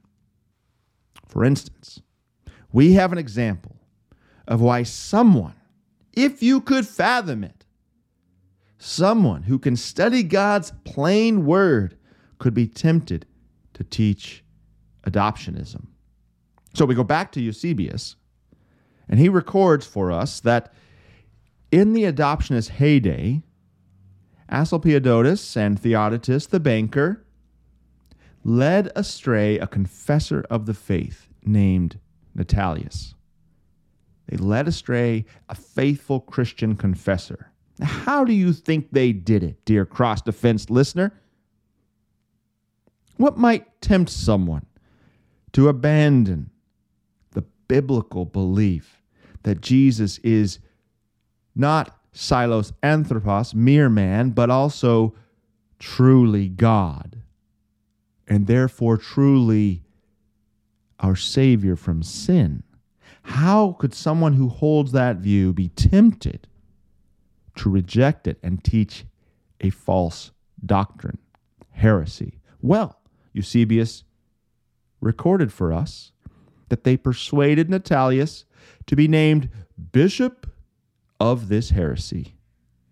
For 1.26 1.44
instance, 1.44 2.02
we 2.72 2.92
have 2.92 3.10
an 3.10 3.18
example 3.18 3.76
of 4.46 4.60
why 4.60 4.82
someone, 4.82 5.54
if 6.12 6.42
you 6.42 6.60
could 6.60 6.86
fathom 6.86 7.42
it, 7.42 7.61
someone 8.82 9.44
who 9.44 9.60
can 9.60 9.76
study 9.76 10.24
God's 10.24 10.72
plain 10.84 11.46
word 11.46 11.96
could 12.38 12.52
be 12.52 12.66
tempted 12.66 13.24
to 13.74 13.84
teach 13.84 14.42
adoptionism. 15.06 15.86
So 16.74 16.84
we 16.84 16.96
go 16.96 17.04
back 17.04 17.30
to 17.32 17.40
Eusebius, 17.40 18.16
and 19.08 19.20
he 19.20 19.28
records 19.28 19.86
for 19.86 20.10
us 20.10 20.40
that 20.40 20.72
in 21.70 21.92
the 21.92 22.02
adoptionist 22.02 22.70
heyday, 22.70 23.42
Asclepiodotus 24.50 25.56
and 25.56 25.78
Theodotus 25.78 26.46
the 26.46 26.60
banker 26.60 27.24
led 28.42 28.90
astray 28.96 29.58
a 29.58 29.68
confessor 29.68 30.44
of 30.50 30.66
the 30.66 30.74
faith 30.74 31.28
named 31.44 32.00
Natalius. 32.36 33.14
They 34.26 34.36
led 34.36 34.66
astray 34.66 35.24
a 35.48 35.54
faithful 35.54 36.18
Christian 36.18 36.74
confessor 36.74 37.51
how 37.80 38.24
do 38.24 38.32
you 38.32 38.52
think 38.52 38.88
they 38.92 39.12
did 39.12 39.42
it, 39.42 39.64
dear 39.64 39.84
cross 39.86 40.20
defense 40.20 40.68
listener? 40.68 41.12
What 43.16 43.36
might 43.36 43.80
tempt 43.80 44.10
someone 44.10 44.66
to 45.52 45.68
abandon 45.68 46.50
the 47.30 47.42
biblical 47.68 48.24
belief 48.24 49.02
that 49.42 49.60
Jesus 49.60 50.18
is 50.18 50.58
not 51.54 51.98
Psilos 52.12 52.72
Anthropos, 52.82 53.54
mere 53.54 53.88
man, 53.88 54.30
but 54.30 54.50
also 54.50 55.14
truly 55.78 56.48
God, 56.48 57.22
and 58.28 58.46
therefore 58.46 58.96
truly 58.96 59.82
our 61.00 61.16
Savior 61.16 61.76
from 61.76 62.02
sin? 62.02 62.62
How 63.22 63.72
could 63.78 63.94
someone 63.94 64.34
who 64.34 64.48
holds 64.48 64.92
that 64.92 65.16
view 65.16 65.52
be 65.52 65.68
tempted 65.68 66.48
to 67.56 67.70
reject 67.70 68.26
it 68.26 68.38
and 68.42 68.62
teach 68.62 69.04
a 69.60 69.70
false 69.70 70.30
doctrine, 70.64 71.18
heresy. 71.70 72.40
Well, 72.60 73.00
Eusebius 73.32 74.04
recorded 75.00 75.52
for 75.52 75.72
us 75.72 76.12
that 76.68 76.84
they 76.84 76.96
persuaded 76.96 77.68
Natalius 77.68 78.44
to 78.86 78.96
be 78.96 79.08
named 79.08 79.50
Bishop 79.92 80.46
of 81.20 81.48
this 81.48 81.70
heresy 81.70 82.34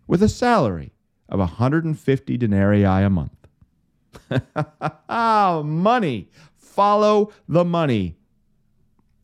with 0.07 0.23
a 0.23 0.29
salary 0.29 0.93
of 1.29 1.39
150 1.39 2.37
denarii 2.37 2.85
a 2.85 3.11
month. 3.11 3.33
money. 5.09 6.29
Follow 6.57 7.33
the 7.49 7.65
money. 7.65 8.17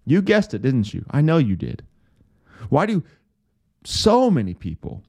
You 0.04 0.22
guessed 0.22 0.54
it, 0.54 0.62
didn't 0.62 0.94
you? 0.94 1.04
I 1.10 1.20
know 1.20 1.38
you 1.38 1.56
did. 1.56 1.82
Why 2.68 2.86
do 2.86 3.02
so 3.84 4.30
many 4.30 4.54
people 4.54 5.02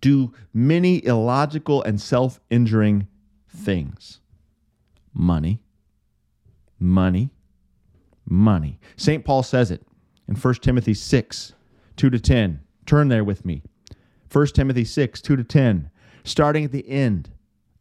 do 0.00 0.32
many 0.52 1.04
illogical 1.04 1.82
and 1.82 2.00
self 2.00 2.40
injuring 2.50 3.06
things? 3.48 4.20
Money, 5.12 5.62
money, 6.78 7.30
money. 8.28 8.78
St. 8.96 9.24
Paul 9.24 9.42
says 9.42 9.70
it 9.70 9.86
in 10.28 10.34
1 10.36 10.54
Timothy 10.54 10.94
6 10.94 11.54
2 11.96 12.10
to 12.10 12.20
10. 12.20 12.60
Turn 12.84 13.08
there 13.08 13.24
with 13.24 13.44
me. 13.44 13.62
1 14.32 14.46
Timothy 14.48 14.84
6 14.84 15.20
2 15.20 15.36
to 15.36 15.44
10, 15.44 15.90
starting 16.24 16.64
at 16.64 16.72
the 16.72 16.88
end 16.88 17.30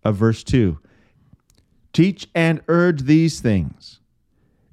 of 0.03 0.15
verse 0.15 0.43
2. 0.43 0.79
Teach 1.91 2.27
and 2.35 2.61
urge 2.67 3.03
these 3.03 3.39
things. 3.39 3.99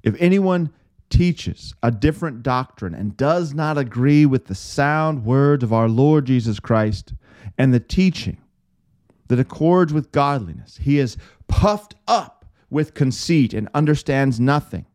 If 0.03 0.15
anyone 0.19 0.71
teaches 1.13 1.75
a 1.83 1.91
different 1.91 2.41
doctrine 2.41 2.95
and 2.95 3.15
does 3.15 3.53
not 3.53 3.77
agree 3.77 4.25
with 4.25 4.47
the 4.47 4.55
sound 4.55 5.23
words 5.23 5.63
of 5.63 5.71
our 5.71 5.87
Lord 5.87 6.25
Jesus 6.25 6.59
Christ 6.59 7.13
and 7.55 7.71
the 7.71 7.79
teaching 7.79 8.37
that 9.27 9.39
accords 9.39 9.93
with 9.93 10.11
godliness, 10.11 10.77
he 10.77 10.97
is 10.97 11.15
puffed 11.47 11.93
up 12.07 12.45
with 12.71 12.95
conceit 12.95 13.53
and 13.53 13.69
understands 13.75 14.39
nothing. 14.39 14.87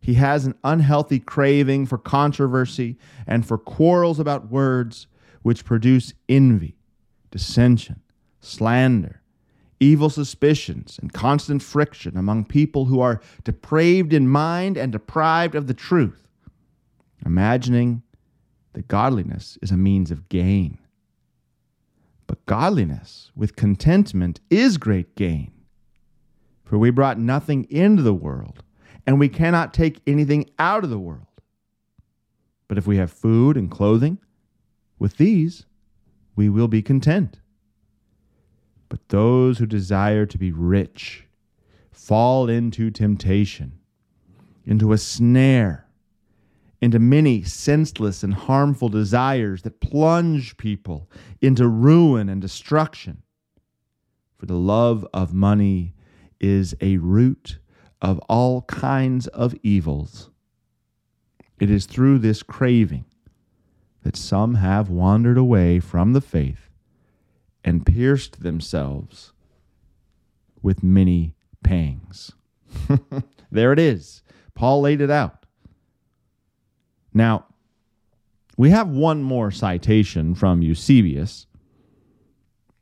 He 0.00 0.14
has 0.14 0.46
an 0.46 0.54
unhealthy 0.64 1.20
craving 1.20 1.84
for 1.84 1.98
controversy 1.98 2.96
and 3.26 3.46
for 3.46 3.58
quarrels 3.58 4.18
about 4.18 4.50
words, 4.50 5.06
which 5.42 5.66
produce 5.66 6.14
envy, 6.30 6.78
dissension, 7.30 8.00
slander 8.40 9.21
evil 9.82 10.08
suspicions, 10.08 10.96
and 11.02 11.12
constant 11.12 11.60
friction 11.60 12.16
among 12.16 12.44
people 12.44 12.84
who 12.84 13.00
are 13.00 13.20
depraved 13.42 14.12
in 14.12 14.28
mind 14.28 14.76
and 14.76 14.92
deprived 14.92 15.56
of 15.56 15.66
the 15.66 15.74
truth, 15.74 16.28
imagining 17.26 18.00
that 18.74 18.86
godliness 18.86 19.58
is 19.60 19.72
a 19.72 19.76
means 19.76 20.12
of 20.12 20.28
gain. 20.28 20.78
But 22.28 22.46
godliness 22.46 23.32
with 23.34 23.56
contentment 23.56 24.38
is 24.50 24.78
great 24.78 25.16
gain. 25.16 25.50
For 26.64 26.78
we 26.78 26.90
brought 26.90 27.18
nothing 27.18 27.66
into 27.68 28.02
the 28.02 28.14
world, 28.14 28.62
and 29.04 29.18
we 29.18 29.28
cannot 29.28 29.74
take 29.74 30.00
anything 30.06 30.48
out 30.60 30.84
of 30.84 30.90
the 30.90 30.98
world. 30.98 31.26
But 32.68 32.78
if 32.78 32.86
we 32.86 32.98
have 32.98 33.10
food 33.10 33.56
and 33.56 33.68
clothing, 33.68 34.18
with 35.00 35.16
these 35.16 35.66
we 36.36 36.48
will 36.48 36.68
be 36.68 36.82
content. 36.82 37.41
But 38.92 39.08
those 39.08 39.56
who 39.56 39.64
desire 39.64 40.26
to 40.26 40.36
be 40.36 40.52
rich 40.52 41.24
fall 41.92 42.50
into 42.50 42.90
temptation, 42.90 43.78
into 44.66 44.92
a 44.92 44.98
snare, 44.98 45.88
into 46.78 46.98
many 46.98 47.42
senseless 47.42 48.22
and 48.22 48.34
harmful 48.34 48.90
desires 48.90 49.62
that 49.62 49.80
plunge 49.80 50.58
people 50.58 51.08
into 51.40 51.66
ruin 51.68 52.28
and 52.28 52.42
destruction. 52.42 53.22
For 54.36 54.44
the 54.44 54.58
love 54.58 55.06
of 55.14 55.32
money 55.32 55.94
is 56.38 56.74
a 56.82 56.98
root 56.98 57.60
of 58.02 58.18
all 58.28 58.60
kinds 58.60 59.26
of 59.28 59.54
evils. 59.62 60.28
It 61.58 61.70
is 61.70 61.86
through 61.86 62.18
this 62.18 62.42
craving 62.42 63.06
that 64.02 64.16
some 64.16 64.56
have 64.56 64.90
wandered 64.90 65.38
away 65.38 65.80
from 65.80 66.12
the 66.12 66.20
faith 66.20 66.68
and 67.64 67.86
pierced 67.86 68.42
themselves 68.42 69.32
with 70.62 70.82
many 70.82 71.34
pangs. 71.62 72.32
there 73.50 73.72
it 73.72 73.78
is. 73.78 74.22
Paul 74.54 74.80
laid 74.80 75.00
it 75.00 75.10
out. 75.10 75.46
Now, 77.14 77.46
we 78.56 78.70
have 78.70 78.88
one 78.88 79.22
more 79.22 79.50
citation 79.50 80.34
from 80.34 80.62
Eusebius 80.62 81.46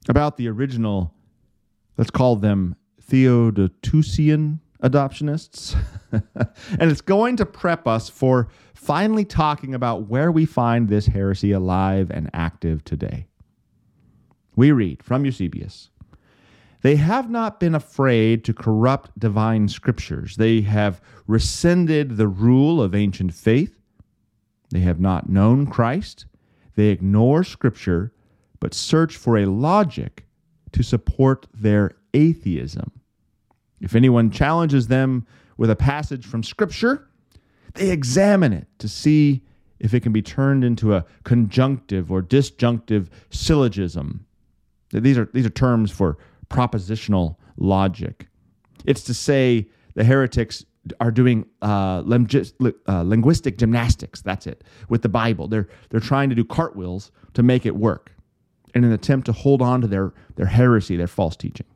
about 0.09 0.37
the 0.37 0.49
original, 0.49 1.15
let's 1.97 2.11
call 2.11 2.37
them 2.37 2.77
Theodotusian 3.03 4.61
adoptionists. 4.83 5.77
and 6.13 6.91
it's 6.91 7.01
going 7.01 7.37
to 7.37 7.47
prep 7.47 7.87
us 7.87 8.09
for 8.09 8.49
finally 8.75 9.25
talking 9.25 9.75
about 9.75 10.09
where 10.09 10.33
we 10.33 10.47
find 10.47 10.89
this 10.89 11.07
heresy 11.07 11.53
alive 11.53 12.11
and 12.11 12.31
active 12.33 12.85
today. 12.85 13.27
We 14.57 14.73
read 14.73 15.03
from 15.03 15.25
Eusebius 15.25 15.91
They 16.83 16.97
have 16.97 17.31
not 17.31 17.61
been 17.61 17.75
afraid 17.75 18.45
to 18.45 18.55
corrupt 18.55 19.19
divine 19.19 19.69
scriptures. 19.69 20.37
They 20.37 20.63
have 20.63 21.01
rescinded 21.27 22.17
the 22.17 22.29
rule 22.29 22.83
of 22.83 22.95
ancient 22.95 23.35
faith. 23.35 23.79
They 24.71 24.81
have 24.81 25.01
not 25.01 25.29
known 25.29 25.67
Christ. 25.67 26.27
They 26.75 26.89
ignore 26.89 27.45
scripture, 27.45 28.13
but 28.61 28.75
search 28.75 29.17
for 29.17 29.39
a 29.39 29.47
logic 29.47 30.27
to 30.73 30.83
support 30.83 31.47
their 31.53 31.93
atheism. 32.15 32.93
If 33.81 33.95
anyone 33.95 34.31
challenges 34.31 34.87
them 34.87 35.27
with 35.57 35.71
a 35.71 35.77
passage 35.77 36.27
from 36.27 36.43
scripture, 36.43 37.09
they 37.75 37.91
examine 37.91 38.53
it 38.53 38.69
to 38.79 38.89
see 38.89 39.43
if 39.79 39.95
it 39.95 40.01
can 40.01 40.13
be 40.13 40.23
turned 40.23 40.65
into 40.65 40.95
a 40.95 41.05
conjunctive 41.25 42.11
or 42.11 42.21
disjunctive 42.21 43.11
syllogism 43.31 44.27
these 44.93 45.19
are, 45.19 45.29
these 45.33 45.47
are 45.47 45.51
terms 45.51 45.91
for 45.91 46.19
propositional 46.49 47.37
logic. 47.57 48.27
It's 48.85 49.03
to 49.05 49.15
say 49.15 49.69
the 49.95 50.05
heretics 50.05 50.65
are 50.99 51.11
doing 51.11 51.47
uh, 51.63 52.03
uh, 52.03 53.03
linguistic 53.03 53.59
gymnastics. 53.59 54.23
That's 54.23 54.47
it 54.47 54.65
with 54.89 55.03
the 55.03 55.09
Bible. 55.09 55.47
They're 55.47 55.69
they're 55.91 56.01
trying 56.01 56.31
to 56.31 56.35
do 56.35 56.45
cartwheels 56.45 57.13
to 57.35 57.43
make 57.43 57.67
it 57.67 57.77
work, 57.77 58.13
in 58.75 58.85
an 58.85 58.93
attempt 58.93 59.27
to 59.27 59.33
hold 59.33 59.63
on 59.63 59.81
to 59.83 59.87
their 59.87 60.13
their 60.37 60.47
heresy, 60.47 60.97
their 60.97 61.07
false 61.07 61.37
teaching. 61.37 61.67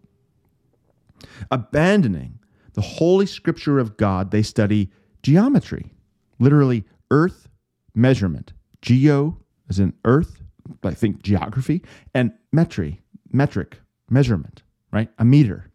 Abandoning 1.51 2.39
the 2.73 2.81
holy 2.81 3.27
Scripture 3.27 3.79
of 3.79 3.97
God, 3.97 4.31
they 4.31 4.43
study 4.43 4.91
geometry, 5.23 5.93
literally 6.39 6.85
earth 7.11 7.49
measurement. 7.95 8.53
Geo 8.83 9.39
as 9.69 9.79
in 9.79 9.95
earth, 10.05 10.43
I 10.83 10.93
think 10.93 11.23
geography, 11.23 11.83
and 12.15 12.33
metry, 12.55 12.99
metric, 13.35 13.81
measurement, 14.09 14.63
right? 14.93 15.11
A 15.19 15.25
meter. 15.25 15.71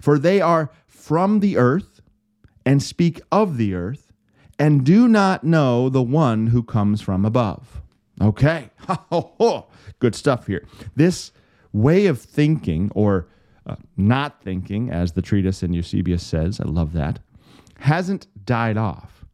For 0.00 0.18
they 0.18 0.40
are 0.40 0.70
from 0.86 1.40
the 1.40 1.56
earth 1.56 2.00
and 2.66 2.82
speak 2.82 3.20
of 3.32 3.56
the 3.56 3.74
earth 3.74 4.12
and 4.58 4.84
do 4.84 5.08
not 5.08 5.44
know 5.44 5.88
the 5.88 6.02
one 6.02 6.48
who 6.48 6.62
comes 6.62 7.00
from 7.00 7.24
above. 7.24 7.82
Okay. 8.20 8.70
Good 9.98 10.14
stuff 10.14 10.46
here. 10.46 10.66
This 10.94 11.32
way 11.72 12.06
of 12.06 12.20
thinking, 12.20 12.90
or 12.94 13.28
uh, 13.66 13.76
not 13.96 14.42
thinking, 14.42 14.90
as 14.90 15.12
the 15.12 15.22
treatise 15.22 15.62
in 15.62 15.72
Eusebius 15.72 16.22
says, 16.22 16.60
I 16.60 16.64
love 16.64 16.92
that, 16.92 17.18
hasn't 17.78 18.26
died 18.44 18.76
off, 18.76 19.24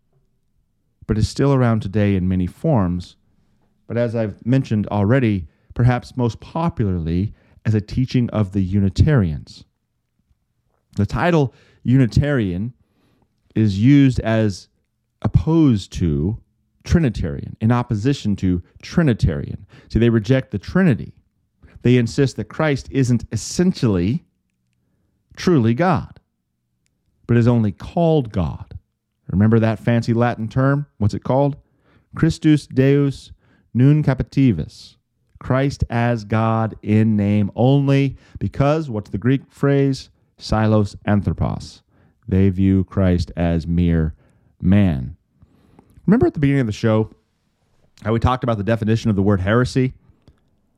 but 1.06 1.18
is 1.18 1.28
still 1.28 1.52
around 1.52 1.82
today 1.82 2.14
in 2.16 2.28
many 2.28 2.46
forms. 2.46 3.16
But 3.86 3.98
as 3.98 4.14
I've 4.14 4.44
mentioned 4.46 4.86
already, 4.86 5.48
perhaps 5.74 6.16
most 6.16 6.40
popularly 6.40 7.34
as 7.64 7.74
a 7.74 7.80
teaching 7.80 8.30
of 8.30 8.52
the 8.52 8.62
Unitarians. 8.62 9.64
The 10.96 11.06
title 11.06 11.54
Unitarian 11.82 12.74
is 13.54 13.78
used 13.78 14.20
as 14.20 14.68
opposed 15.22 15.92
to 15.92 16.38
Trinitarian, 16.84 17.56
in 17.60 17.70
opposition 17.70 18.36
to 18.36 18.62
Trinitarian. 18.82 19.66
See, 19.90 19.98
they 19.98 20.08
reject 20.08 20.50
the 20.50 20.58
Trinity. 20.58 21.12
They 21.82 21.96
insist 21.96 22.36
that 22.36 22.44
Christ 22.44 22.88
isn't 22.90 23.24
essentially 23.32 24.24
truly 25.36 25.74
God, 25.74 26.20
but 27.26 27.36
is 27.36 27.48
only 27.48 27.72
called 27.72 28.32
God. 28.32 28.78
Remember 29.28 29.58
that 29.60 29.78
fancy 29.78 30.12
Latin 30.12 30.48
term? 30.48 30.86
What's 30.98 31.14
it 31.14 31.24
called? 31.24 31.56
Christus 32.14 32.66
Deus 32.66 33.32
nuncupativus. 33.76 34.96
Christ 35.40 35.82
as 35.90 36.24
God 36.24 36.76
in 36.82 37.16
name 37.16 37.50
only, 37.56 38.16
because 38.38 38.88
what's 38.88 39.10
the 39.10 39.18
Greek 39.18 39.42
phrase? 39.50 40.10
Psilos 40.38 40.94
anthropos. 41.06 41.82
They 42.28 42.48
view 42.50 42.84
Christ 42.84 43.32
as 43.36 43.66
mere 43.66 44.14
man. 44.60 45.16
Remember 46.06 46.26
at 46.26 46.34
the 46.34 46.40
beginning 46.40 46.60
of 46.60 46.66
the 46.66 46.72
show 46.72 47.10
how 48.04 48.12
we 48.12 48.20
talked 48.20 48.44
about 48.44 48.58
the 48.58 48.64
definition 48.64 49.10
of 49.10 49.16
the 49.16 49.22
word 49.22 49.40
heresy? 49.40 49.94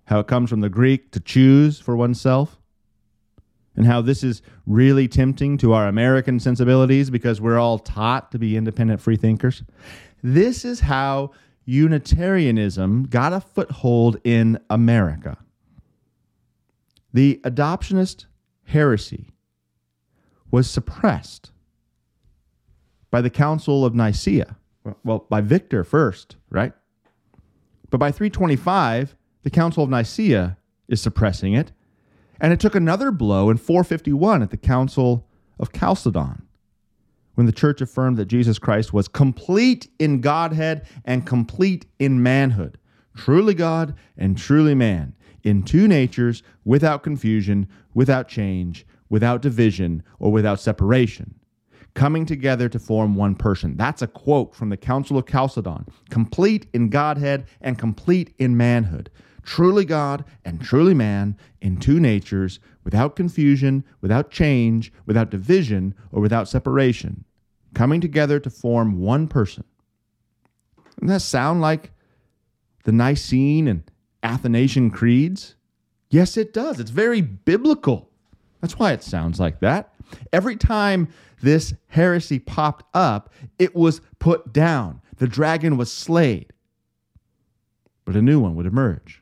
How 0.07 0.21
it 0.21 0.27
comes 0.27 0.51
from 0.51 0.61
the 0.61 0.69
Greek 0.69 1.13
to 1.13 1.21
choose 1.21 1.79
for 1.79 1.97
oneself? 1.97 2.59
And 3.77 3.87
how 3.87 4.03
this 4.03 4.23
is 4.23 4.43
really 4.67 5.09
tempting 5.09 5.57
to 5.59 5.73
our 5.73 5.89
American 5.89 6.39
sensibilities 6.39 7.09
because 7.11 7.41
we're 7.41 7.59
all 7.59 7.79
taught 7.79 8.31
to 8.33 8.39
be 8.39 8.57
independent 8.57 9.01
free 9.01 9.17
thinkers? 9.17 9.63
This 10.23 10.65
is 10.65 10.81
how 10.81 11.33
Unitarianism 11.65 13.05
got 13.05 13.33
a 13.33 13.41
foothold 13.41 14.19
in 14.25 14.59
America. 14.69 15.39
The 17.13 17.41
adoptionist 17.45 18.27
heresy 18.65 19.31
was 20.51 20.69
suppressed 20.69 21.53
by 23.11 23.21
the 23.21 23.31
Council 23.31 23.85
of 23.85 23.95
Nicaea. 23.95 24.57
Well, 25.05 25.27
by 25.29 25.41
Victor 25.41 25.85
first, 25.85 26.37
right? 26.51 26.73
But 27.91 27.99
by 27.99 28.11
325, 28.11 29.15
the 29.43 29.51
Council 29.51 29.85
of 29.85 29.91
Nicaea 29.91 30.57
is 30.89 31.01
suppressing 31.01 31.53
it. 31.53 31.73
And 32.41 32.53
it 32.53 32.59
took 32.59 32.75
another 32.75 33.13
blow 33.13 33.51
in 33.51 33.59
451 33.59 34.43
at 34.43 34.51
the 34.51 34.57
Council 34.57 35.29
of 35.61 35.73
Chalcedon 35.73 36.42
when 37.35 37.47
the 37.47 37.53
church 37.53 37.81
affirmed 37.81 38.17
that 38.17 38.27
Jesus 38.27 38.59
Christ 38.59 38.93
was 38.93 39.09
complete 39.09 39.89
in 39.99 40.21
Godhead 40.21 40.87
and 41.05 41.27
complete 41.27 41.87
in 41.99 42.23
manhood, 42.23 42.79
truly 43.17 43.55
God 43.55 43.95
and 44.17 44.37
truly 44.37 44.75
man, 44.75 45.15
in 45.43 45.63
two 45.63 45.89
natures, 45.89 46.43
without 46.65 47.03
confusion, 47.03 47.69
without 47.95 48.29
change, 48.29 48.87
without 49.09 49.43
division, 49.43 50.03
or 50.19 50.31
without 50.33 50.61
separation, 50.61 51.35
coming 51.95 52.25
together 52.25 52.69
to 52.69 52.79
form 52.79 53.15
one 53.15 53.35
person. 53.35 53.77
That's 53.77 54.03
a 54.03 54.07
quote 54.07 54.55
from 54.55 54.69
the 54.69 54.77
Council 54.77 55.19
of 55.19 55.27
Chalcedon 55.27 55.87
complete 56.11 56.67
in 56.73 56.89
Godhead 56.89 57.47
and 57.61 57.79
complete 57.79 58.35
in 58.39 58.57
manhood. 58.57 59.11
Truly 59.43 59.85
God 59.85 60.25
and 60.45 60.61
truly 60.61 60.95
man 60.95 61.37
in 61.61 61.79
two 61.79 61.99
natures, 61.99 62.61
without 62.85 63.17
confusion, 63.17 63.85
without 64.01 64.31
change, 64.31 64.93
without 65.07 65.31
division, 65.31 65.95
or 66.11 66.21
without 66.21 66.49
separation, 66.49 67.25
coming 67.75 68.01
together 68.01 68.39
to 68.41 68.51
form 68.51 69.01
one 69.01 69.29
person. 69.29 69.65
Doesn't 70.97 71.09
that 71.09 71.21
sound 71.21 71.61
like 71.61 71.91
the 72.85 72.93
Nicene 72.93 73.67
and 73.69 73.83
Athanasian 74.23 74.91
creeds? 74.91 75.57
Yes, 76.11 76.37
it 76.37 76.53
does. 76.53 76.79
It's 76.79 76.91
very 76.91 77.21
biblical. 77.21 78.11
That's 78.61 78.79
why 78.79 78.93
it 78.93 79.03
sounds 79.03 79.41
like 79.41 79.61
that. 79.61 79.93
Every 80.33 80.57
time 80.57 81.09
this 81.41 81.75
heresy 81.89 82.39
popped 82.39 82.85
up, 82.95 83.33
it 83.59 83.75
was 83.75 84.01
put 84.19 84.53
down. 84.53 85.01
The 85.17 85.27
dragon 85.27 85.77
was 85.77 85.91
slayed. 85.91 86.53
But 88.05 88.17
a 88.17 88.23
new 88.23 88.41
one 88.41 88.55
would 88.57 88.67
emerge. 88.67 89.22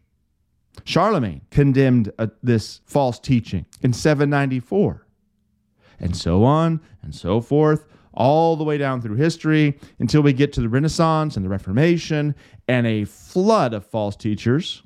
Charlemagne 0.91 1.41
condemned 1.51 2.13
uh, 2.19 2.27
this 2.43 2.81
false 2.85 3.21
teaching 3.21 3.65
in 3.81 3.93
794. 3.93 5.07
And 6.01 6.17
so 6.17 6.43
on 6.43 6.81
and 7.03 7.15
so 7.15 7.41
forth, 7.41 7.87
all 8.13 8.57
the 8.57 8.65
way 8.65 8.77
down 8.77 9.01
through 9.01 9.15
history 9.15 9.79
until 10.01 10.21
we 10.21 10.33
get 10.33 10.53
to 10.55 10.61
the 10.61 10.69
Renaissance 10.69 11.37
and 11.37 11.45
the 11.45 11.49
Reformation 11.49 12.35
and 12.67 12.87
a 12.87 13.05
flood 13.05 13.73
of 13.73 13.87
false 13.87 14.17
teachers 14.17 14.83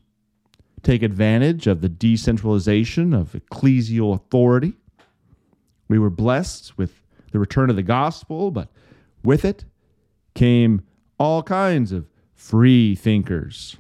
take 0.82 1.02
advantage 1.02 1.66
of 1.66 1.80
the 1.80 1.88
decentralization 1.88 3.14
of 3.14 3.32
ecclesial 3.32 4.14
authority. 4.14 4.74
We 5.88 5.98
were 5.98 6.11
blessed 6.11 6.76
with 6.76 7.02
the 7.32 7.38
return 7.38 7.70
of 7.70 7.76
the 7.76 7.82
gospel, 7.82 8.50
but 8.50 8.68
with 9.22 9.44
it 9.46 9.64
came 10.34 10.82
all 11.18 11.42
kinds 11.42 11.92
of 11.92 12.07
free 12.34 12.94
thinkers. 12.94 13.78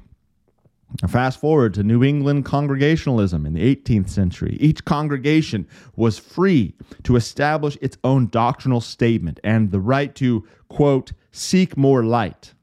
Fast 1.08 1.40
forward 1.40 1.74
to 1.74 1.82
New 1.82 2.04
England 2.04 2.44
Congregationalism 2.44 3.44
in 3.46 3.54
the 3.54 3.74
18th 3.74 4.08
century. 4.08 4.56
Each 4.60 4.84
congregation 4.84 5.66
was 5.96 6.18
free 6.18 6.74
to 7.02 7.16
establish 7.16 7.76
its 7.82 7.98
own 8.04 8.28
doctrinal 8.28 8.80
statement 8.80 9.40
and 9.42 9.70
the 9.70 9.80
right 9.80 10.14
to, 10.14 10.46
quote, 10.68 11.12
seek 11.32 11.76
more 11.76 12.04
light. 12.04 12.54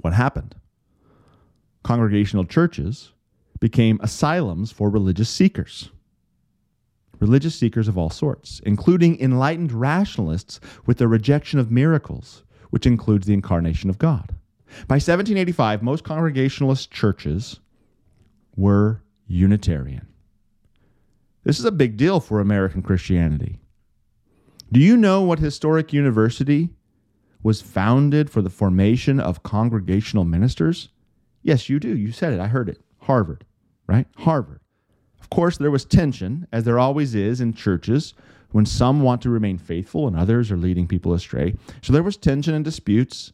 What 0.00 0.14
happened? 0.14 0.56
congregational 1.88 2.44
churches 2.44 3.12
became 3.60 3.98
asylums 4.02 4.70
for 4.70 4.90
religious 4.90 5.30
seekers. 5.30 5.90
Religious 7.18 7.54
seekers 7.54 7.88
of 7.88 7.96
all 7.96 8.10
sorts, 8.10 8.60
including 8.66 9.18
enlightened 9.18 9.72
rationalists 9.72 10.60
with 10.84 10.98
the 10.98 11.08
rejection 11.08 11.58
of 11.58 11.70
miracles, 11.70 12.44
which 12.68 12.84
includes 12.84 13.26
the 13.26 13.32
incarnation 13.32 13.88
of 13.88 13.96
God. 13.96 14.34
By 14.86 14.96
1785, 14.96 15.82
most 15.82 16.04
Congregationalist 16.04 16.90
churches 16.90 17.60
were 18.56 19.02
Unitarian. 19.26 20.06
This 21.44 21.58
is 21.58 21.64
a 21.64 21.72
big 21.72 21.96
deal 21.96 22.20
for 22.20 22.40
American 22.40 22.82
Christianity. 22.82 23.60
Do 24.70 24.80
you 24.80 24.96
know 24.96 25.22
what 25.22 25.38
historic 25.38 25.92
university 25.92 26.70
was 27.42 27.62
founded 27.62 28.28
for 28.28 28.42
the 28.42 28.50
formation 28.50 29.18
of 29.18 29.42
congregational 29.42 30.24
ministers? 30.24 30.90
Yes, 31.42 31.68
you 31.68 31.80
do. 31.80 31.96
You 31.96 32.12
said 32.12 32.32
it. 32.32 32.40
I 32.40 32.48
heard 32.48 32.68
it. 32.68 32.82
Harvard, 33.02 33.44
right? 33.86 34.06
Harvard. 34.18 34.60
Of 35.20 35.30
course, 35.30 35.56
there 35.56 35.70
was 35.70 35.84
tension, 35.84 36.46
as 36.52 36.64
there 36.64 36.78
always 36.78 37.14
is 37.14 37.40
in 37.40 37.54
churches, 37.54 38.14
when 38.50 38.66
some 38.66 39.00
want 39.02 39.22
to 39.22 39.30
remain 39.30 39.58
faithful 39.58 40.06
and 40.06 40.16
others 40.16 40.50
are 40.50 40.56
leading 40.56 40.86
people 40.86 41.12
astray. 41.12 41.54
So 41.82 41.92
there 41.92 42.02
was 42.02 42.16
tension 42.16 42.54
and 42.54 42.64
disputes. 42.64 43.32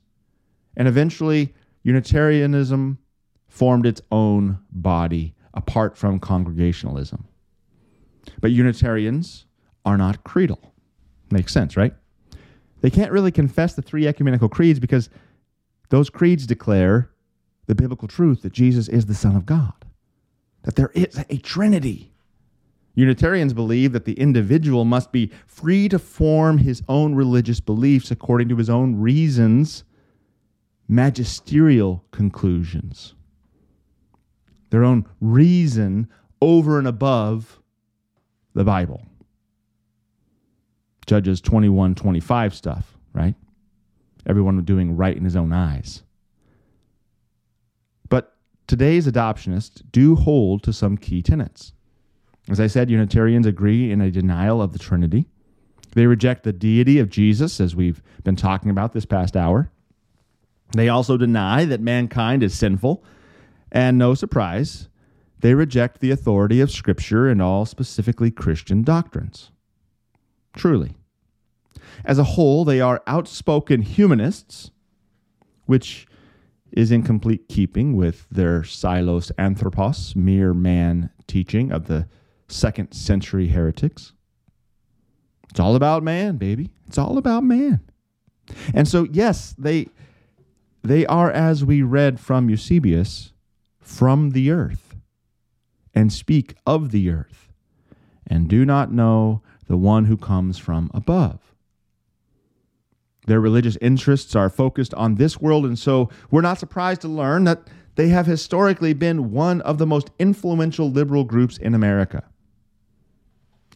And 0.76 0.88
eventually, 0.88 1.54
Unitarianism 1.82 2.98
formed 3.48 3.86
its 3.86 4.02
own 4.10 4.58
body 4.72 5.34
apart 5.52 5.96
from 5.96 6.18
Congregationalism. 6.18 7.24
But 8.40 8.50
Unitarians 8.50 9.46
are 9.84 9.96
not 9.96 10.24
creedal. 10.24 10.74
Makes 11.30 11.52
sense, 11.52 11.76
right? 11.76 11.94
They 12.80 12.90
can't 12.90 13.12
really 13.12 13.30
confess 13.30 13.74
the 13.74 13.82
three 13.82 14.06
ecumenical 14.06 14.48
creeds 14.48 14.80
because 14.80 15.08
those 15.90 16.10
creeds 16.10 16.46
declare 16.46 17.10
the 17.66 17.74
biblical 17.74 18.08
truth 18.08 18.42
that 18.42 18.52
Jesus 18.52 18.88
is 18.88 19.06
the 19.06 19.14
Son 19.14 19.36
of 19.36 19.46
God, 19.46 19.72
that 20.62 20.76
there 20.76 20.90
is 20.94 21.24
a 21.30 21.38
Trinity. 21.38 22.12
Unitarians 22.94 23.52
believe 23.52 23.92
that 23.92 24.04
the 24.04 24.18
individual 24.18 24.84
must 24.84 25.12
be 25.12 25.30
free 25.46 25.88
to 25.88 25.98
form 25.98 26.58
his 26.58 26.82
own 26.88 27.14
religious 27.14 27.60
beliefs 27.60 28.10
according 28.10 28.48
to 28.48 28.56
his 28.56 28.70
own 28.70 28.96
reasons, 28.96 29.84
magisterial 30.88 32.04
conclusions, 32.12 33.14
their 34.70 34.84
own 34.84 35.06
reason 35.20 36.08
over 36.42 36.78
and 36.78 36.88
above 36.88 37.60
the 38.54 38.64
Bible. 38.64 39.02
Judges 41.06 41.40
21 41.40 41.94
25 41.94 42.54
stuff, 42.54 42.98
right? 43.14 43.34
Everyone 44.26 44.62
doing 44.64 44.96
right 44.96 45.16
in 45.16 45.24
his 45.24 45.36
own 45.36 45.52
eyes 45.52 46.02
But 48.10 48.36
today's 48.66 49.06
adoptionists 49.06 49.82
do 49.92 50.16
hold 50.16 50.62
to 50.64 50.72
some 50.72 50.96
key 50.98 51.22
tenets. 51.22 51.72
As 52.50 52.60
I 52.60 52.68
said, 52.68 52.90
Unitarians 52.90 53.46
agree 53.46 53.90
in 53.92 54.00
a 54.00 54.10
denial 54.10 54.62
of 54.62 54.72
the 54.72 54.78
Trinity. 54.78 55.26
They 55.94 56.06
reject 56.06 56.44
the 56.44 56.52
deity 56.52 56.98
of 57.00 57.10
Jesus, 57.10 57.60
as 57.60 57.76
we've 57.76 58.02
been 58.24 58.36
talking 58.36 58.70
about 58.70 58.92
this 58.94 59.06
past 59.06 59.36
hour. 59.36 59.70
They 60.74 60.88
also 60.88 61.16
deny 61.16 61.64
that 61.64 61.80
mankind 61.80 62.42
is 62.42 62.54
sinful. 62.54 63.04
And 63.70 63.98
no 63.98 64.14
surprise, 64.14 64.88
they 65.40 65.54
reject 65.54 66.00
the 66.00 66.10
authority 66.10 66.60
of 66.60 66.70
Scripture 66.70 67.28
and 67.28 67.42
all 67.42 67.66
specifically 67.66 68.30
Christian 68.30 68.82
doctrines. 68.82 69.50
Truly. 70.54 70.94
As 72.04 72.18
a 72.18 72.24
whole, 72.24 72.64
they 72.64 72.80
are 72.80 73.02
outspoken 73.06 73.82
humanists, 73.82 74.70
which 75.66 76.06
is 76.72 76.90
in 76.90 77.02
complete 77.02 77.48
keeping 77.48 77.96
with 77.96 78.26
their 78.30 78.62
Psilos 78.62 79.30
Anthropos, 79.38 80.16
mere 80.16 80.52
man 80.52 81.10
teaching 81.26 81.70
of 81.70 81.86
the 81.86 82.08
second 82.48 82.92
century 82.92 83.48
heretics. 83.48 84.12
It's 85.50 85.60
all 85.60 85.76
about 85.76 86.02
man, 86.02 86.36
baby. 86.36 86.70
It's 86.86 86.98
all 86.98 87.16
about 87.16 87.44
man. 87.44 87.80
And 88.74 88.86
so, 88.88 89.06
yes, 89.10 89.54
they 89.56 89.88
they 90.84 91.06
are, 91.06 91.30
as 91.30 91.64
we 91.64 91.82
read 91.82 92.20
from 92.20 92.50
Eusebius, 92.50 93.32
from 93.80 94.30
the 94.30 94.50
earth, 94.50 94.94
and 95.94 96.12
speak 96.12 96.54
of 96.66 96.90
the 96.90 97.10
earth, 97.10 97.48
and 98.26 98.48
do 98.48 98.64
not 98.64 98.92
know 98.92 99.42
the 99.66 99.78
one 99.78 100.04
who 100.04 100.16
comes 100.16 100.58
from 100.58 100.90
above. 100.92 101.40
Their 103.26 103.40
religious 103.40 103.78
interests 103.80 104.36
are 104.36 104.50
focused 104.50 104.92
on 104.94 105.14
this 105.14 105.40
world, 105.40 105.64
and 105.64 105.78
so 105.78 106.10
we're 106.30 106.42
not 106.42 106.58
surprised 106.58 107.00
to 107.00 107.08
learn 107.08 107.44
that 107.44 107.66
they 107.94 108.08
have 108.08 108.26
historically 108.26 108.92
been 108.92 109.30
one 109.30 109.62
of 109.62 109.78
the 109.78 109.86
most 109.86 110.10
influential 110.18 110.90
liberal 110.90 111.24
groups 111.24 111.56
in 111.56 111.74
America. 111.74 112.24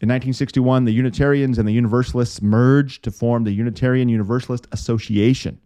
In 0.00 0.08
1961, 0.08 0.84
the 0.84 0.92
Unitarians 0.92 1.58
and 1.58 1.66
the 1.66 1.72
Universalists 1.72 2.42
merged 2.42 3.02
to 3.04 3.10
form 3.10 3.44
the 3.44 3.52
Unitarian 3.52 4.08
Universalist 4.08 4.66
Association. 4.70 5.60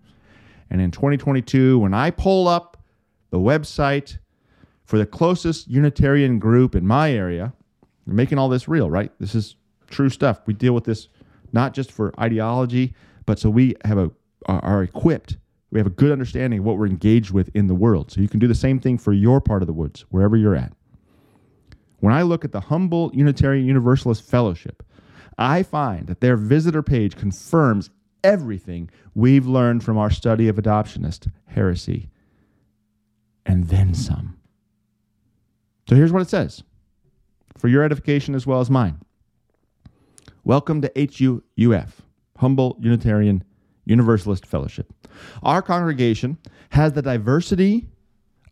And 0.73 0.81
in 0.81 0.91
2022, 0.91 1.79
when 1.79 1.93
I 1.93 2.11
pull 2.11 2.49
up 2.49 2.83
the 3.31 3.39
website 3.39 4.17
for 4.87 4.99
the 4.99 5.05
closest 5.05 5.69
Unitarian 5.69 6.39
group 6.39 6.75
in 6.75 6.87
my 6.87 7.13
area, 7.13 7.53
we're 8.07 8.15
making 8.15 8.39
all 8.39 8.49
this 8.49 8.67
real, 8.67 8.91
right? 8.91 9.13
This 9.21 9.35
is 9.35 9.55
true 9.91 10.09
stuff. 10.09 10.41
We 10.47 10.55
deal 10.55 10.73
with 10.73 10.85
this 10.85 11.09
not 11.53 11.75
just 11.75 11.93
for 11.93 12.19
ideology, 12.19 12.95
but 13.27 13.39
so 13.39 13.51
we 13.51 13.77
have 13.85 13.99
a 13.99 14.11
are 14.47 14.83
equipped 14.83 15.37
We 15.73 15.81
have 15.81 15.87
a 15.87 15.91
good 15.91 16.13
understanding 16.13 16.61
of 16.61 16.65
what 16.67 16.77
we're 16.77 16.87
engaged 16.87 17.33
with 17.33 17.51
in 17.55 17.67
the 17.67 17.75
world. 17.75 18.11
So 18.11 18.21
you 18.21 18.29
can 18.29 18.39
do 18.39 18.47
the 18.47 18.55
same 18.55 18.79
thing 18.79 18.99
for 18.99 19.13
your 19.15 19.41
part 19.41 19.63
of 19.63 19.67
the 19.67 19.73
woods, 19.73 20.05
wherever 20.11 20.37
you're 20.37 20.55
at. 20.55 20.73
When 22.01 22.13
I 22.13 22.23
look 22.23 22.45
at 22.45 22.53
the 22.53 22.61
Humboldt 22.61 23.15
Unitarian 23.15 23.67
Universalist 23.67 24.23
Fellowship, 24.23 24.83
I 25.39 25.63
find 25.63 26.09
that 26.09 26.21
their 26.21 26.37
visitor 26.37 26.83
page 26.83 27.17
confirms 27.17 27.89
everything 28.25 28.91
we've 29.15 29.47
learned 29.47 29.83
from 29.83 29.99
our 29.99 30.11
study 30.11 30.49
of 30.49 30.57
adoptionist 30.57 31.31
heresy 31.47 32.09
and 33.45 33.69
then 33.69 33.95
some. 33.95 34.39
So 35.89 35.97
here's 35.97 36.13
what 36.13 36.23
it 36.23 36.29
says 36.29 36.63
for 37.57 37.69
your 37.69 37.83
edification 37.83 38.35
as 38.35 38.47
well 38.47 38.61
as 38.61 38.71
mine. 38.71 38.99
Welcome 40.45 40.83
to 40.83 40.91
HUUF, 40.97 42.03
Humboldt 42.39 42.81
Unitarian 42.81 43.45
Universalist 43.85 44.47
Fellowship. 44.47 44.93
Our 45.43 45.63
congregation 45.63 46.39
has 46.71 46.93
the 46.93 47.03
diversity 47.03 47.89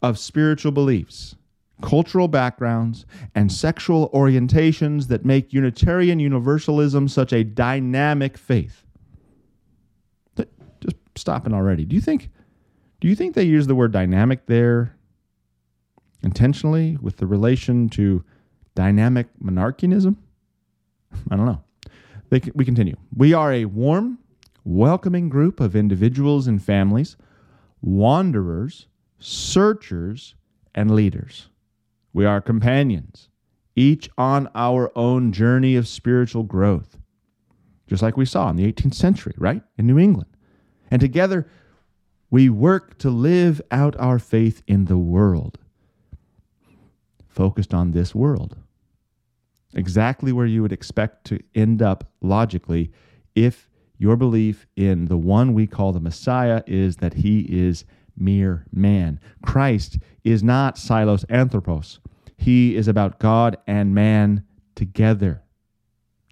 of 0.02 0.18
spiritual 0.18 0.72
beliefs, 0.72 1.36
cultural 1.82 2.28
backgrounds, 2.28 3.06
and 3.34 3.50
sexual 3.50 4.10
orientations 4.10 5.08
that 5.08 5.24
make 5.24 5.52
Unitarian 5.52 6.20
Universalism 6.20 7.08
such 7.08 7.32
a 7.32 7.44
dynamic 7.44 8.36
faith. 8.36 8.84
Stopping 11.20 11.52
already. 11.52 11.84
Do 11.84 11.94
you 11.94 12.00
think 12.00 12.30
do 13.00 13.08
you 13.08 13.14
think 13.14 13.34
they 13.34 13.44
use 13.44 13.66
the 13.66 13.74
word 13.74 13.92
dynamic 13.92 14.46
there 14.46 14.96
intentionally 16.22 16.98
with 17.00 17.18
the 17.18 17.26
relation 17.26 17.88
to 17.90 18.24
dynamic 18.74 19.26
monarchianism? 19.42 20.16
I 21.30 21.36
don't 21.36 21.46
know. 21.46 21.62
They, 22.30 22.40
we 22.54 22.64
continue. 22.64 22.96
We 23.14 23.34
are 23.34 23.52
a 23.52 23.64
warm, 23.66 24.18
welcoming 24.64 25.28
group 25.28 25.60
of 25.60 25.74
individuals 25.74 26.46
and 26.46 26.62
families, 26.62 27.16
wanderers, 27.82 28.86
searchers, 29.18 30.34
and 30.74 30.90
leaders. 30.90 31.48
We 32.12 32.24
are 32.24 32.40
companions, 32.40 33.28
each 33.76 34.08
on 34.16 34.48
our 34.54 34.90
own 34.96 35.32
journey 35.32 35.76
of 35.76 35.88
spiritual 35.88 36.44
growth, 36.44 36.98
just 37.86 38.02
like 38.02 38.16
we 38.16 38.24
saw 38.24 38.48
in 38.50 38.56
the 38.56 38.70
18th 38.72 38.94
century, 38.94 39.34
right? 39.36 39.62
In 39.76 39.86
New 39.86 39.98
England. 39.98 40.29
And 40.90 41.00
together, 41.00 41.48
we 42.30 42.48
work 42.48 42.98
to 42.98 43.10
live 43.10 43.60
out 43.70 43.96
our 43.98 44.18
faith 44.18 44.62
in 44.66 44.86
the 44.86 44.98
world, 44.98 45.58
focused 47.28 47.74
on 47.74 47.92
this 47.92 48.14
world 48.14 48.56
exactly 49.74 50.32
where 50.32 50.46
you 50.46 50.62
would 50.62 50.72
expect 50.72 51.24
to 51.26 51.38
end 51.54 51.82
up 51.82 52.10
logically 52.20 52.90
if 53.34 53.68
your 53.98 54.16
belief 54.16 54.66
in 54.76 55.06
the 55.06 55.16
one 55.16 55.52
we 55.52 55.66
call 55.66 55.92
the 55.92 56.00
Messiah 56.00 56.62
is 56.66 56.96
that 56.96 57.14
he 57.14 57.40
is 57.40 57.84
mere 58.16 58.66
man. 58.72 59.20
Christ 59.44 59.98
is 60.24 60.42
not 60.42 60.76
Psilos 60.76 61.24
Anthropos. 61.28 62.00
He 62.36 62.76
is 62.76 62.88
about 62.88 63.18
God 63.18 63.58
and 63.66 63.94
man 63.94 64.44
together, 64.74 65.42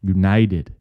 united. 0.03 0.75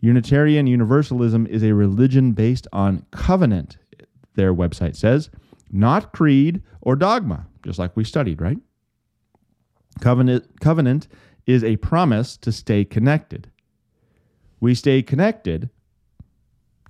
Unitarian 0.00 0.66
Universalism 0.66 1.46
is 1.46 1.62
a 1.62 1.74
religion 1.74 2.32
based 2.32 2.66
on 2.72 3.04
covenant, 3.10 3.78
their 4.34 4.54
website 4.54 4.94
says, 4.94 5.30
not 5.70 6.12
creed 6.12 6.62
or 6.80 6.96
dogma, 6.96 7.46
just 7.64 7.78
like 7.78 7.96
we 7.96 8.04
studied, 8.04 8.40
right? 8.40 8.58
Covenant, 10.00 10.60
covenant 10.60 11.08
is 11.46 11.64
a 11.64 11.76
promise 11.76 12.36
to 12.36 12.52
stay 12.52 12.84
connected. 12.84 13.50
We 14.60 14.74
stay 14.74 15.02
connected 15.02 15.70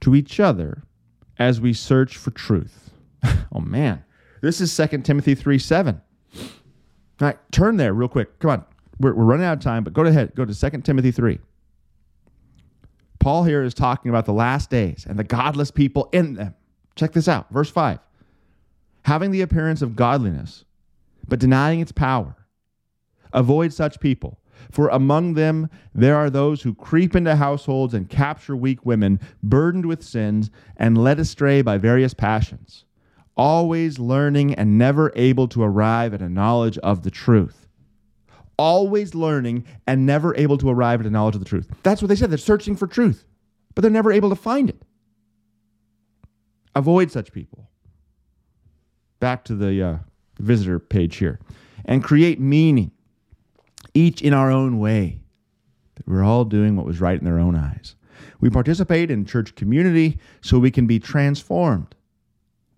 to 0.00 0.14
each 0.14 0.38
other 0.38 0.82
as 1.38 1.60
we 1.60 1.72
search 1.72 2.16
for 2.16 2.30
truth. 2.30 2.90
oh 3.52 3.60
man, 3.60 4.04
this 4.42 4.60
is 4.60 4.74
2 4.76 4.98
Timothy 4.98 5.34
3 5.34 5.58
7. 5.58 6.00
All 6.36 6.46
right, 7.20 7.38
turn 7.50 7.78
there 7.78 7.94
real 7.94 8.08
quick. 8.08 8.38
Come 8.38 8.50
on. 8.50 8.64
We're, 9.00 9.14
we're 9.14 9.24
running 9.24 9.46
out 9.46 9.54
of 9.54 9.60
time, 9.60 9.84
but 9.84 9.92
go 9.92 10.02
ahead. 10.02 10.34
Go 10.34 10.44
to 10.44 10.54
2 10.54 10.82
Timothy 10.82 11.10
3. 11.10 11.38
Paul 13.18 13.44
here 13.44 13.62
is 13.62 13.74
talking 13.74 14.08
about 14.08 14.26
the 14.26 14.32
last 14.32 14.70
days 14.70 15.06
and 15.08 15.18
the 15.18 15.24
godless 15.24 15.70
people 15.70 16.08
in 16.12 16.34
them. 16.34 16.54
Check 16.94 17.12
this 17.12 17.28
out. 17.28 17.50
Verse 17.50 17.70
5. 17.70 17.98
Having 19.02 19.30
the 19.30 19.42
appearance 19.42 19.82
of 19.82 19.96
godliness, 19.96 20.64
but 21.26 21.38
denying 21.38 21.80
its 21.80 21.92
power. 21.92 22.36
Avoid 23.32 23.72
such 23.72 24.00
people. 24.00 24.38
For 24.70 24.88
among 24.88 25.34
them 25.34 25.70
there 25.94 26.16
are 26.16 26.30
those 26.30 26.62
who 26.62 26.74
creep 26.74 27.14
into 27.14 27.36
households 27.36 27.94
and 27.94 28.08
capture 28.08 28.56
weak 28.56 28.84
women, 28.84 29.20
burdened 29.42 29.86
with 29.86 30.02
sins 30.02 30.50
and 30.76 30.98
led 30.98 31.20
astray 31.20 31.62
by 31.62 31.78
various 31.78 32.14
passions, 32.14 32.84
always 33.36 33.98
learning 33.98 34.54
and 34.54 34.76
never 34.76 35.12
able 35.14 35.48
to 35.48 35.62
arrive 35.62 36.12
at 36.12 36.22
a 36.22 36.28
knowledge 36.28 36.78
of 36.78 37.02
the 37.02 37.10
truth. 37.10 37.67
Always 38.58 39.14
learning 39.14 39.64
and 39.86 40.04
never 40.04 40.34
able 40.36 40.58
to 40.58 40.68
arrive 40.68 41.00
at 41.00 41.06
a 41.06 41.10
knowledge 41.10 41.36
of 41.36 41.40
the 41.40 41.48
truth. 41.48 41.70
That's 41.82 42.02
what 42.02 42.08
they 42.08 42.16
said. 42.16 42.30
They're 42.30 42.38
searching 42.38 42.76
for 42.76 42.86
truth, 42.86 43.24
but 43.74 43.82
they're 43.82 43.90
never 43.90 44.12
able 44.12 44.30
to 44.30 44.36
find 44.36 44.68
it. 44.68 44.82
Avoid 46.74 47.10
such 47.10 47.32
people. 47.32 47.70
Back 49.20 49.44
to 49.44 49.54
the 49.54 49.82
uh, 49.82 49.96
visitor 50.38 50.78
page 50.78 51.16
here. 51.16 51.40
And 51.84 52.02
create 52.04 52.40
meaning 52.40 52.90
each 53.94 54.22
in 54.22 54.34
our 54.34 54.50
own 54.50 54.78
way. 54.78 55.20
We're 56.06 56.24
all 56.24 56.44
doing 56.44 56.76
what 56.76 56.86
was 56.86 57.00
right 57.00 57.18
in 57.18 57.24
their 57.24 57.38
own 57.38 57.56
eyes. 57.56 57.96
We 58.40 58.50
participate 58.50 59.10
in 59.10 59.24
church 59.24 59.54
community 59.54 60.18
so 60.40 60.58
we 60.58 60.70
can 60.70 60.86
be 60.86 60.98
transformed 60.98 61.94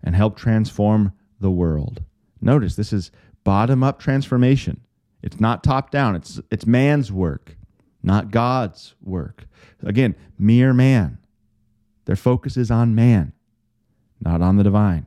and 0.03 0.15
help 0.15 0.37
transform 0.37 1.13
the 1.39 1.51
world. 1.51 2.03
Notice 2.41 2.75
this 2.75 2.93
is 2.93 3.11
bottom 3.43 3.83
up 3.83 3.99
transformation. 3.99 4.81
It's 5.23 5.39
not 5.39 5.63
top 5.63 5.91
down. 5.91 6.15
It's 6.15 6.39
it's 6.49 6.65
man's 6.65 7.11
work, 7.11 7.57
not 8.01 8.31
God's 8.31 8.95
work. 9.01 9.45
Again, 9.83 10.15
mere 10.37 10.73
man. 10.73 11.17
Their 12.05 12.15
focus 12.15 12.57
is 12.57 12.71
on 12.71 12.95
man, 12.95 13.33
not 14.19 14.41
on 14.41 14.57
the 14.57 14.63
divine. 14.63 15.05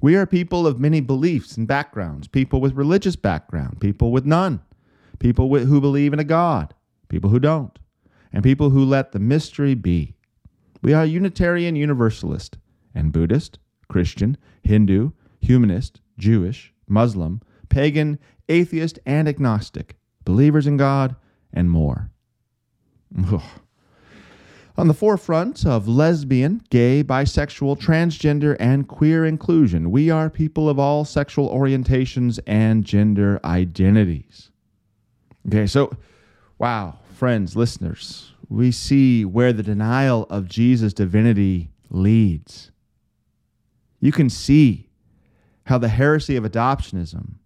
We 0.00 0.16
are 0.16 0.26
people 0.26 0.66
of 0.66 0.80
many 0.80 1.00
beliefs 1.00 1.56
and 1.56 1.68
backgrounds, 1.68 2.26
people 2.26 2.60
with 2.60 2.74
religious 2.74 3.14
background, 3.14 3.80
people 3.80 4.10
with 4.10 4.26
none 4.26 4.60
people 5.22 5.48
who 5.56 5.80
believe 5.80 6.12
in 6.12 6.18
a 6.18 6.24
God, 6.24 6.74
people 7.08 7.30
who 7.30 7.38
don't, 7.38 7.78
and 8.32 8.42
people 8.42 8.70
who 8.70 8.84
let 8.84 9.12
the 9.12 9.20
mystery 9.20 9.74
be. 9.74 10.16
We 10.82 10.92
are 10.92 11.06
Unitarian 11.06 11.76
Universalist 11.76 12.58
and 12.92 13.12
Buddhist, 13.12 13.58
Christian, 13.88 14.36
Hindu, 14.64 15.12
humanist, 15.40 16.00
Jewish, 16.18 16.74
Muslim, 16.88 17.40
pagan, 17.72 18.18
atheist, 18.50 18.98
and 19.06 19.26
agnostic, 19.26 19.96
believers 20.24 20.66
in 20.66 20.76
God, 20.76 21.16
and 21.54 21.70
more. 21.70 22.10
On 24.76 24.88
the 24.88 24.94
forefront 24.94 25.64
of 25.64 25.88
lesbian, 25.88 26.62
gay, 26.68 27.02
bisexual, 27.02 27.80
transgender, 27.80 28.56
and 28.60 28.88
queer 28.88 29.24
inclusion, 29.24 29.90
we 29.90 30.10
are 30.10 30.28
people 30.28 30.68
of 30.68 30.78
all 30.78 31.06
sexual 31.06 31.48
orientations 31.48 32.38
and 32.46 32.84
gender 32.84 33.40
identities. 33.42 34.50
Okay, 35.48 35.66
so 35.66 35.96
wow, 36.58 36.98
friends, 37.14 37.56
listeners, 37.56 38.32
we 38.50 38.70
see 38.70 39.24
where 39.24 39.54
the 39.54 39.62
denial 39.62 40.26
of 40.28 40.46
Jesus' 40.46 40.92
divinity 40.92 41.70
leads. 41.88 42.70
You 43.98 44.12
can 44.12 44.28
see 44.28 44.90
how 45.64 45.78
the 45.78 45.88
heresy 45.88 46.36
of 46.36 46.44
adoptionism 46.44 47.36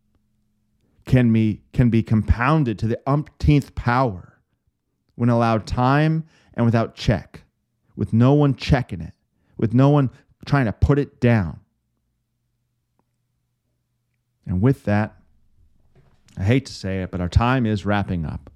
can 1.07 1.33
be, 1.33 1.63
can 1.73 1.89
be 1.89 2.03
compounded 2.03 2.79
to 2.81 2.87
the 2.87 3.01
umpteenth 3.07 3.75
power 3.75 4.41
when 5.15 5.29
allowed 5.29 5.67
time 5.67 6.25
and 6.55 6.67
without 6.67 6.95
check, 6.95 7.43
with 7.95 8.13
no 8.13 8.35
one 8.35 8.55
checking 8.55 9.01
it, 9.01 9.15
with 9.57 9.73
no 9.73 9.89
one 9.89 10.11
trying 10.45 10.67
to 10.67 10.73
put 10.73 10.99
it 10.99 11.21
down. 11.21 11.61
And 14.47 14.61
with 14.61 14.85
that, 14.85 15.17
I 16.37 16.45
hate 16.45 16.67
to 16.67 16.73
say 16.73 17.03
it, 17.03 17.11
but 17.11 17.21
our 17.21 17.29
time 17.29 17.67
is 17.67 17.87
wrapping 17.87 18.25
up. 18.25 18.51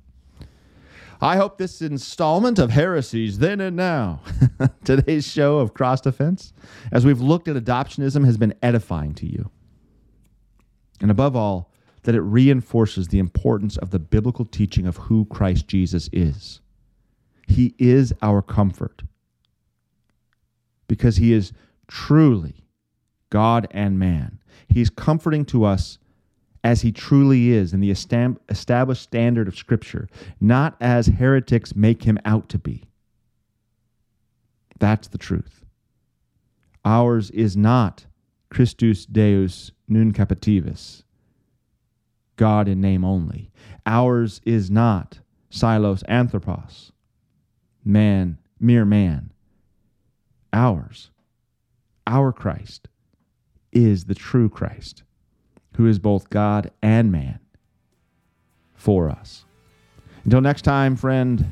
I 1.23 1.37
hope 1.37 1.59
this 1.59 1.83
installment 1.83 2.59
of 2.59 2.71
Heresies 2.71 3.39
Then 3.39 3.61
and 3.61 3.77
Now, 3.77 4.23
today's 4.85 5.27
show 5.27 5.59
of 5.59 5.75
Cross 5.75 6.03
Defense, 6.03 6.53
as 6.93 7.05
we've 7.05 7.21
looked 7.21 7.49
at 7.49 7.57
adoptionism, 7.57 8.25
has 8.25 8.39
been 8.39 8.55
edifying 8.63 9.15
to 9.15 9.27
you. 9.27 9.51
And 11.01 11.11
above 11.11 11.37
all, 11.37 11.70
that 12.11 12.17
it 12.17 12.23
reinforces 12.23 13.07
the 13.07 13.21
importance 13.21 13.77
of 13.77 13.91
the 13.91 13.99
biblical 14.01 14.45
teaching 14.45 14.85
of 14.85 14.97
who 14.97 15.27
Christ 15.27 15.69
Jesus 15.69 16.11
is. 16.13 16.61
He 17.47 17.73
is 17.79 18.13
our 18.21 18.43
comfort 18.43 19.05
because 20.89 21.19
he 21.19 21.33
is 21.33 21.53
truly 21.87 22.65
God 23.31 23.69
and 23.71 23.97
man. 23.97 24.41
He's 24.67 24.91
comforting 24.91 25.45
to 25.45 25.63
us 25.63 25.99
as 26.65 26.83
he 26.83 26.91
truly 26.91 27.53
is 27.53 27.73
in 27.73 27.79
the 27.79 27.93
established 27.93 29.03
standard 29.03 29.47
of 29.47 29.57
Scripture, 29.57 30.09
not 30.41 30.77
as 30.81 31.07
heretics 31.07 31.77
make 31.77 32.03
him 32.03 32.19
out 32.25 32.49
to 32.49 32.59
be. 32.59 32.89
That's 34.81 35.07
the 35.07 35.17
truth. 35.17 35.65
Ours 36.85 37.31
is 37.31 37.57
not 37.57 38.07
Christus 38.51 39.07
Deus 39.07 39.71
nuncupativus, 39.89 41.05
God 42.41 42.69
in 42.69 42.81
name 42.81 43.05
only. 43.05 43.51
Ours 43.85 44.41
is 44.47 44.71
not 44.71 45.21
Psilos 45.51 46.03
Anthropos, 46.09 46.91
man, 47.85 48.39
mere 48.59 48.87
man. 48.87 49.31
Ours, 50.51 51.11
our 52.07 52.33
Christ, 52.33 52.89
is 53.73 54.07
the 54.07 54.15
true 54.15 54.49
Christ, 54.49 55.03
who 55.77 55.87
is 55.87 55.99
both 55.99 56.31
God 56.31 56.71
and 56.81 57.13
man 57.13 57.41
for 58.75 59.11
us. 59.11 59.45
Until 60.25 60.41
next 60.41 60.63
time, 60.63 60.97
friend, 60.97 61.45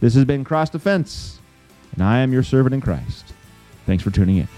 this 0.00 0.14
has 0.16 0.26
been 0.26 0.44
Cross 0.44 0.68
Defense, 0.68 1.40
and 1.94 2.04
I 2.04 2.18
am 2.18 2.34
your 2.34 2.42
servant 2.42 2.74
in 2.74 2.82
Christ. 2.82 3.32
Thanks 3.86 4.04
for 4.04 4.10
tuning 4.10 4.36
in. 4.36 4.48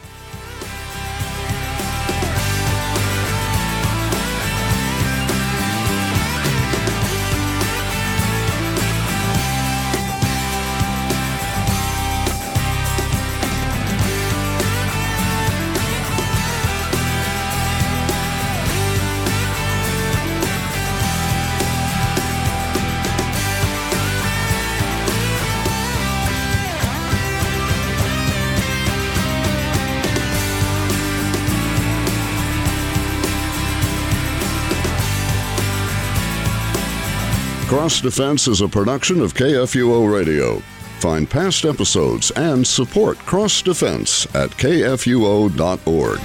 Defense 38.00 38.48
is 38.48 38.60
a 38.60 38.68
production 38.68 39.20
of 39.20 39.34
KFUO 39.34 40.12
Radio. 40.12 40.60
Find 41.00 41.28
past 41.28 41.64
episodes 41.64 42.30
and 42.32 42.66
support 42.66 43.18
Cross 43.18 43.62
Defense 43.62 44.26
at 44.34 44.50
kfuo.org. 44.50 46.20